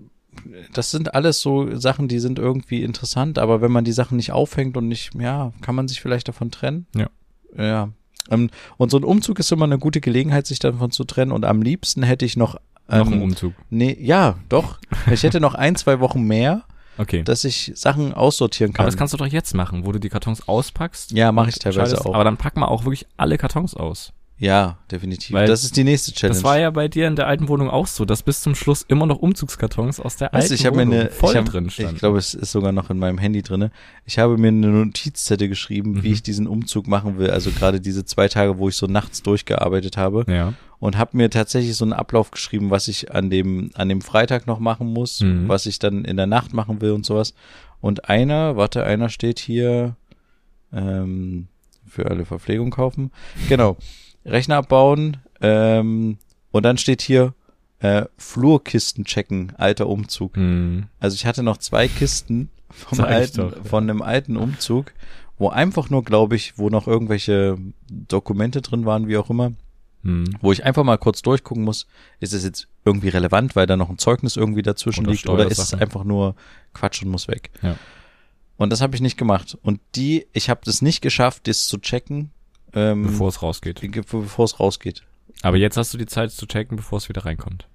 das 0.72 0.90
sind 0.90 1.14
alles 1.14 1.40
so 1.40 1.76
Sachen, 1.76 2.08
die 2.08 2.18
sind 2.18 2.38
irgendwie 2.38 2.82
interessant, 2.82 3.38
aber 3.38 3.60
wenn 3.60 3.70
man 3.72 3.84
die 3.84 3.92
Sachen 3.92 4.16
nicht 4.16 4.32
aufhängt 4.32 4.76
und 4.76 4.88
nicht, 4.88 5.12
ja, 5.14 5.52
kann 5.60 5.74
man 5.74 5.88
sich 5.88 6.00
vielleicht 6.00 6.28
davon 6.28 6.50
trennen. 6.50 6.86
Ja. 6.94 7.08
Ja. 7.56 7.88
Ähm, 8.30 8.50
Und 8.76 8.90
so 8.90 8.96
ein 8.96 9.04
Umzug 9.04 9.38
ist 9.38 9.50
immer 9.52 9.64
eine 9.66 9.78
gute 9.78 10.00
Gelegenheit, 10.00 10.46
sich 10.46 10.58
davon 10.58 10.90
zu 10.90 11.04
trennen. 11.04 11.32
Und 11.32 11.44
am 11.44 11.62
liebsten 11.62 12.02
hätte 12.02 12.24
ich 12.24 12.36
noch. 12.36 12.54
Noch 12.86 13.06
ein 13.06 13.12
Ähm, 13.14 13.22
Umzug. 13.22 13.54
nee, 13.70 13.96
ja, 14.00 14.36
doch. 14.50 14.78
Ich 15.10 15.22
hätte 15.22 15.40
noch 15.40 15.54
ein, 15.54 15.74
zwei 15.76 16.00
Wochen 16.00 16.22
mehr, 16.22 16.64
Okay. 16.98 17.22
dass 17.22 17.44
ich 17.44 17.72
Sachen 17.74 18.12
aussortieren 18.12 18.72
kann. 18.74 18.84
aber 18.84 18.90
das 18.90 18.98
kannst 18.98 19.14
du 19.14 19.18
doch 19.18 19.26
jetzt 19.26 19.54
machen, 19.54 19.86
wo 19.86 19.92
du 19.92 19.98
die 19.98 20.10
Kartons 20.10 20.46
auspackst. 20.46 21.12
Ja, 21.12 21.32
mach 21.32 21.48
ich 21.48 21.58
teilweise 21.58 21.98
auch. 22.04 22.14
Aber 22.14 22.24
dann 22.24 22.36
pack 22.36 22.56
mal 22.56 22.66
auch 22.66 22.84
wirklich 22.84 23.06
alle 23.16 23.38
Kartons 23.38 23.74
aus. 23.74 24.12
Ja, 24.36 24.78
definitiv. 24.90 25.32
Weil 25.32 25.46
das 25.46 25.62
ist 25.64 25.76
die 25.76 25.84
nächste 25.84 26.12
Challenge. 26.12 26.34
Das 26.34 26.44
war 26.44 26.58
ja 26.58 26.70
bei 26.70 26.88
dir 26.88 27.06
in 27.06 27.14
der 27.16 27.26
alten 27.28 27.48
Wohnung 27.48 27.70
auch 27.70 27.86
so, 27.86 28.04
dass 28.04 28.22
bis 28.24 28.40
zum 28.42 28.54
Schluss 28.54 28.84
immer 28.88 29.06
noch 29.06 29.18
Umzugskartons 29.18 30.00
aus 30.00 30.16
der 30.16 30.34
alten 30.34 30.52
ich 30.52 30.66
habe 30.66 30.76
mir 30.76 30.86
Wohnung 30.86 31.00
eine, 31.00 31.10
voll 31.10 31.30
ich, 31.32 31.36
hab, 31.38 31.44
drin 31.46 31.70
standen. 31.70 31.94
ich 31.94 31.98
glaube, 32.00 32.18
es 32.18 32.34
ist 32.34 32.50
sogar 32.50 32.72
noch 32.72 32.90
in 32.90 32.98
meinem 32.98 33.18
Handy 33.18 33.42
drinne. 33.42 33.70
Ich 34.04 34.18
habe 34.18 34.36
mir 34.36 34.48
eine 34.48 34.66
Notizzettel 34.66 35.48
geschrieben, 35.48 36.02
wie 36.02 36.08
Mhm. 36.08 36.14
ich 36.14 36.22
diesen 36.24 36.46
Umzug 36.48 36.88
machen 36.88 37.16
will. 37.18 37.30
Also 37.30 37.50
gerade 37.52 37.80
diese 37.80 38.04
zwei 38.04 38.26
Tage, 38.28 38.58
wo 38.58 38.68
ich 38.68 38.74
so 38.76 38.86
nachts 38.86 39.22
durchgearbeitet 39.22 39.96
habe 39.96 40.24
ja. 40.28 40.52
und 40.80 40.98
habe 40.98 41.16
mir 41.16 41.30
tatsächlich 41.30 41.76
so 41.76 41.84
einen 41.84 41.92
Ablauf 41.92 42.30
geschrieben, 42.32 42.70
was 42.70 42.88
ich 42.88 43.14
an 43.14 43.30
dem 43.30 43.70
an 43.74 43.88
dem 43.88 44.00
Freitag 44.00 44.46
noch 44.48 44.58
machen 44.58 44.88
muss, 44.92 45.20
Mhm. 45.20 45.48
was 45.48 45.66
ich 45.66 45.78
dann 45.78 46.04
in 46.04 46.16
der 46.16 46.26
Nacht 46.26 46.52
machen 46.52 46.80
will 46.80 46.90
und 46.90 47.06
sowas. 47.06 47.34
Und 47.80 48.08
einer, 48.08 48.56
warte, 48.56 48.84
einer 48.84 49.08
steht 49.10 49.38
hier 49.38 49.94
ähm, 50.72 51.46
für 51.86 52.10
alle 52.10 52.24
Verpflegung 52.24 52.70
kaufen. 52.70 53.12
Genau. 53.48 53.76
Rechner 54.24 54.56
abbauen 54.56 55.18
ähm, 55.40 56.18
und 56.50 56.62
dann 56.62 56.78
steht 56.78 57.02
hier 57.02 57.34
äh, 57.80 58.06
Flurkisten 58.16 59.04
checken, 59.04 59.52
alter 59.56 59.88
Umzug. 59.88 60.36
Hm. 60.36 60.86
Also 61.00 61.14
ich 61.14 61.26
hatte 61.26 61.42
noch 61.42 61.58
zwei 61.58 61.88
Kisten 61.88 62.50
vom 62.70 63.00
alten, 63.00 63.36
doch, 63.36 63.56
ja. 63.56 63.64
von 63.64 63.84
einem 63.84 64.02
alten 64.02 64.36
Umzug, 64.36 64.92
wo 65.38 65.48
einfach 65.48 65.90
nur, 65.90 66.04
glaube 66.04 66.36
ich, 66.36 66.58
wo 66.58 66.70
noch 66.70 66.86
irgendwelche 66.86 67.56
Dokumente 67.88 68.62
drin 68.62 68.86
waren, 68.86 69.08
wie 69.08 69.16
auch 69.16 69.30
immer, 69.30 69.52
Hm. 70.04 70.36
wo 70.42 70.52
ich 70.52 70.64
einfach 70.64 70.84
mal 70.84 70.98
kurz 70.98 71.22
durchgucken 71.22 71.64
muss, 71.64 71.86
ist 72.20 72.34
es 72.34 72.44
jetzt 72.44 72.68
irgendwie 72.84 73.08
relevant, 73.08 73.56
weil 73.56 73.66
da 73.66 73.76
noch 73.76 73.88
ein 73.88 73.96
Zeugnis 73.96 74.36
irgendwie 74.36 74.60
dazwischen 74.60 75.06
liegt, 75.06 75.28
oder 75.28 75.46
ist 75.46 75.58
es 75.58 75.72
einfach 75.72 76.04
nur 76.04 76.36
Quatsch 76.74 77.02
und 77.02 77.10
muss 77.10 77.26
weg. 77.26 77.50
Ja. 77.62 77.76
Und 78.58 78.70
das 78.70 78.82
habe 78.82 78.94
ich 78.94 79.00
nicht 79.00 79.16
gemacht. 79.16 79.56
Und 79.62 79.80
die, 79.94 80.26
ich 80.32 80.50
habe 80.50 80.60
das 80.64 80.82
nicht 80.82 81.00
geschafft, 81.00 81.48
das 81.48 81.66
zu 81.66 81.78
checken, 81.78 82.30
ähm, 82.74 83.02
Bevor 83.04 83.28
es 83.28 83.42
rausgeht. 83.42 83.80
bevor 84.10 84.44
es 84.44 84.60
rausgeht. 84.60 85.02
Aber 85.42 85.56
jetzt 85.56 85.76
hast 85.76 85.92
du 85.94 85.98
die 85.98 86.06
Zeit 86.06 86.30
zu 86.32 86.46
checken, 86.46 86.76
bevor 86.76 86.98
es 86.98 87.08
wieder 87.08 87.24
reinkommt. 87.24 87.66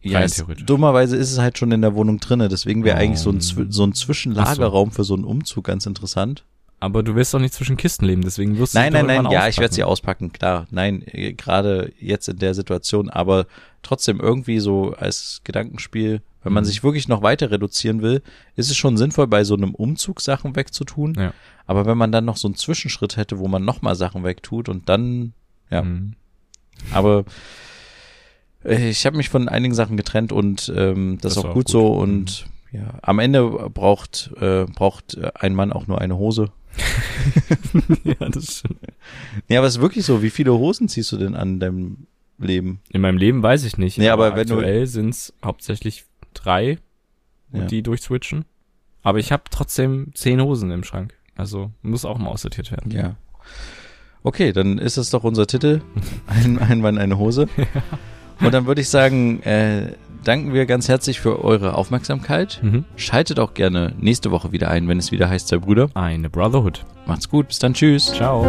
Ja, 0.00 0.20
es, 0.22 0.44
dummerweise 0.64 1.16
ist 1.16 1.32
es 1.32 1.38
halt 1.38 1.58
schon 1.58 1.72
in 1.72 1.82
der 1.82 1.94
Wohnung 1.94 2.18
drinne, 2.20 2.48
deswegen 2.48 2.84
wäre 2.84 2.96
Oh. 2.96 3.00
eigentlich 3.00 3.18
so 3.20 3.30
ein, 3.30 3.40
Zwi- 3.40 3.70
so 3.72 3.84
ein 3.84 3.94
Zwischenlagerraum 3.94 4.92
für 4.92 5.02
so 5.04 5.14
einen 5.14 5.24
Umzug 5.24 5.64
ganz 5.64 5.86
interessant. 5.86 6.44
Aber 6.80 7.02
du 7.02 7.16
willst 7.16 7.34
doch 7.34 7.40
nicht 7.40 7.52
zwischen 7.52 7.76
Kisten 7.76 8.04
leben, 8.04 8.22
deswegen 8.22 8.56
wirst 8.58 8.74
du 8.74 8.78
Nein, 8.78 8.92
doch 8.92 8.98
nein, 9.00 9.06
nein, 9.08 9.16
irgendwann 9.16 9.32
ja, 9.32 9.48
ich 9.48 9.58
werde 9.58 9.74
sie 9.74 9.82
auspacken. 9.82 10.26
auspacken, 10.26 10.32
klar. 10.38 10.66
Nein, 10.70 11.02
äh, 11.06 11.32
gerade 11.32 11.92
jetzt 11.98 12.28
in 12.28 12.38
der 12.38 12.54
Situation, 12.54 13.10
aber 13.10 13.46
trotzdem 13.82 14.20
irgendwie 14.20 14.60
so 14.60 14.92
als 14.92 15.40
Gedankenspiel, 15.42 16.22
wenn 16.42 16.52
man 16.52 16.62
Mhm. 16.64 16.66
sich 16.68 16.82
wirklich 16.84 17.08
noch 17.08 17.22
weiter 17.22 17.50
reduzieren 17.50 18.00
will, 18.02 18.22
ist 18.56 18.70
es 18.70 18.76
schon 18.76 18.96
sinnvoll, 18.96 19.26
bei 19.26 19.44
so 19.44 19.54
einem 19.54 19.74
Umzug 19.74 20.20
Sachen 20.20 20.54
wegzutun. 20.56 21.14
Ja. 21.18 21.32
Aber 21.66 21.84
wenn 21.86 21.98
man 21.98 22.12
dann 22.12 22.24
noch 22.24 22.36
so 22.36 22.48
einen 22.48 22.54
Zwischenschritt 22.54 23.16
hätte, 23.16 23.38
wo 23.38 23.48
man 23.48 23.64
nochmal 23.64 23.94
Sachen 23.96 24.24
wegtut 24.24 24.68
und 24.68 24.88
dann, 24.88 25.32
ja, 25.70 25.82
Hm. 25.82 26.14
aber 26.92 27.24
äh, 28.64 28.88
ich 28.88 29.04
habe 29.06 29.16
mich 29.16 29.28
von 29.28 29.48
einigen 29.48 29.74
Sachen 29.74 29.96
getrennt 29.96 30.32
und 30.32 30.72
ähm, 30.74 31.18
das, 31.20 31.34
Das 31.34 31.38
ist 31.38 31.38
auch 31.38 31.50
auch 31.50 31.54
gut, 31.54 31.64
gut. 31.66 31.70
so 31.72 31.86
und 31.92 32.46
ja, 32.72 32.94
am 33.02 33.18
Ende 33.18 33.42
braucht 33.72 34.30
äh, 34.40 34.64
braucht 34.66 35.16
ein 35.34 35.54
Mann 35.54 35.72
auch 35.72 35.86
nur 35.86 36.00
eine 36.00 36.16
Hose. 36.18 36.50
ja, 38.04 38.28
das 38.28 38.58
stimmt. 38.58 38.78
Ja, 39.48 39.58
aber 39.60 39.66
es 39.68 39.76
ist 39.76 39.80
wirklich 39.80 40.04
so. 40.04 40.22
Wie 40.22 40.30
viele 40.30 40.52
Hosen 40.52 40.88
ziehst 40.88 41.10
du 41.12 41.16
denn 41.16 41.34
an 41.34 41.54
in 41.54 41.60
deinem 41.60 42.06
Leben? 42.38 42.80
In 42.90 43.00
meinem 43.00 43.16
Leben 43.18 43.42
weiß 43.42 43.64
ich 43.64 43.78
nicht. 43.78 43.98
Nee, 43.98 44.08
aber 44.10 44.36
wenn 44.36 44.46
du- 44.48 44.54
aktuell 44.56 44.86
sind 44.86 45.10
es 45.10 45.32
hauptsächlich 45.44 46.04
drei, 46.42 46.78
Ja. 47.52 47.64
die 47.66 47.82
durchswitchen. 47.82 48.44
Aber 49.02 49.18
ich 49.18 49.32
habe 49.32 49.44
trotzdem 49.50 50.10
zehn 50.14 50.40
Hosen 50.40 50.70
im 50.70 50.84
Schrank. 50.84 51.14
Also 51.36 51.70
muss 51.82 52.04
auch 52.04 52.18
mal 52.18 52.30
aussortiert 52.30 52.70
werden. 52.70 52.90
Ja. 52.90 53.16
Okay, 54.22 54.52
dann 54.52 54.78
ist 54.78 54.96
das 54.98 55.10
doch 55.10 55.24
unser 55.24 55.46
Titel. 55.46 55.80
Ein, 56.26 56.58
ein 56.58 56.80
Mann, 56.80 56.98
eine 56.98 57.16
Hose. 57.18 57.48
Und 58.40 58.52
dann 58.52 58.66
würde 58.66 58.80
ich 58.80 58.88
sagen, 58.88 59.40
äh, 59.42 59.92
danken 60.24 60.52
wir 60.52 60.66
ganz 60.66 60.88
herzlich 60.88 61.20
für 61.20 61.42
eure 61.44 61.74
Aufmerksamkeit. 61.74 62.60
Mhm. 62.62 62.84
Schaltet 62.96 63.38
auch 63.40 63.54
gerne 63.54 63.94
nächste 63.98 64.30
Woche 64.30 64.52
wieder 64.52 64.68
ein, 64.70 64.88
wenn 64.88 64.98
es 64.98 65.12
wieder 65.12 65.28
heißt, 65.30 65.48
zwei 65.48 65.58
Brüder. 65.58 65.88
Eine 65.94 66.28
Brotherhood. 66.28 66.84
Macht's 67.06 67.28
gut, 67.28 67.48
bis 67.48 67.58
dann, 67.60 67.74
tschüss. 67.74 68.06
Ciao. 68.12 68.44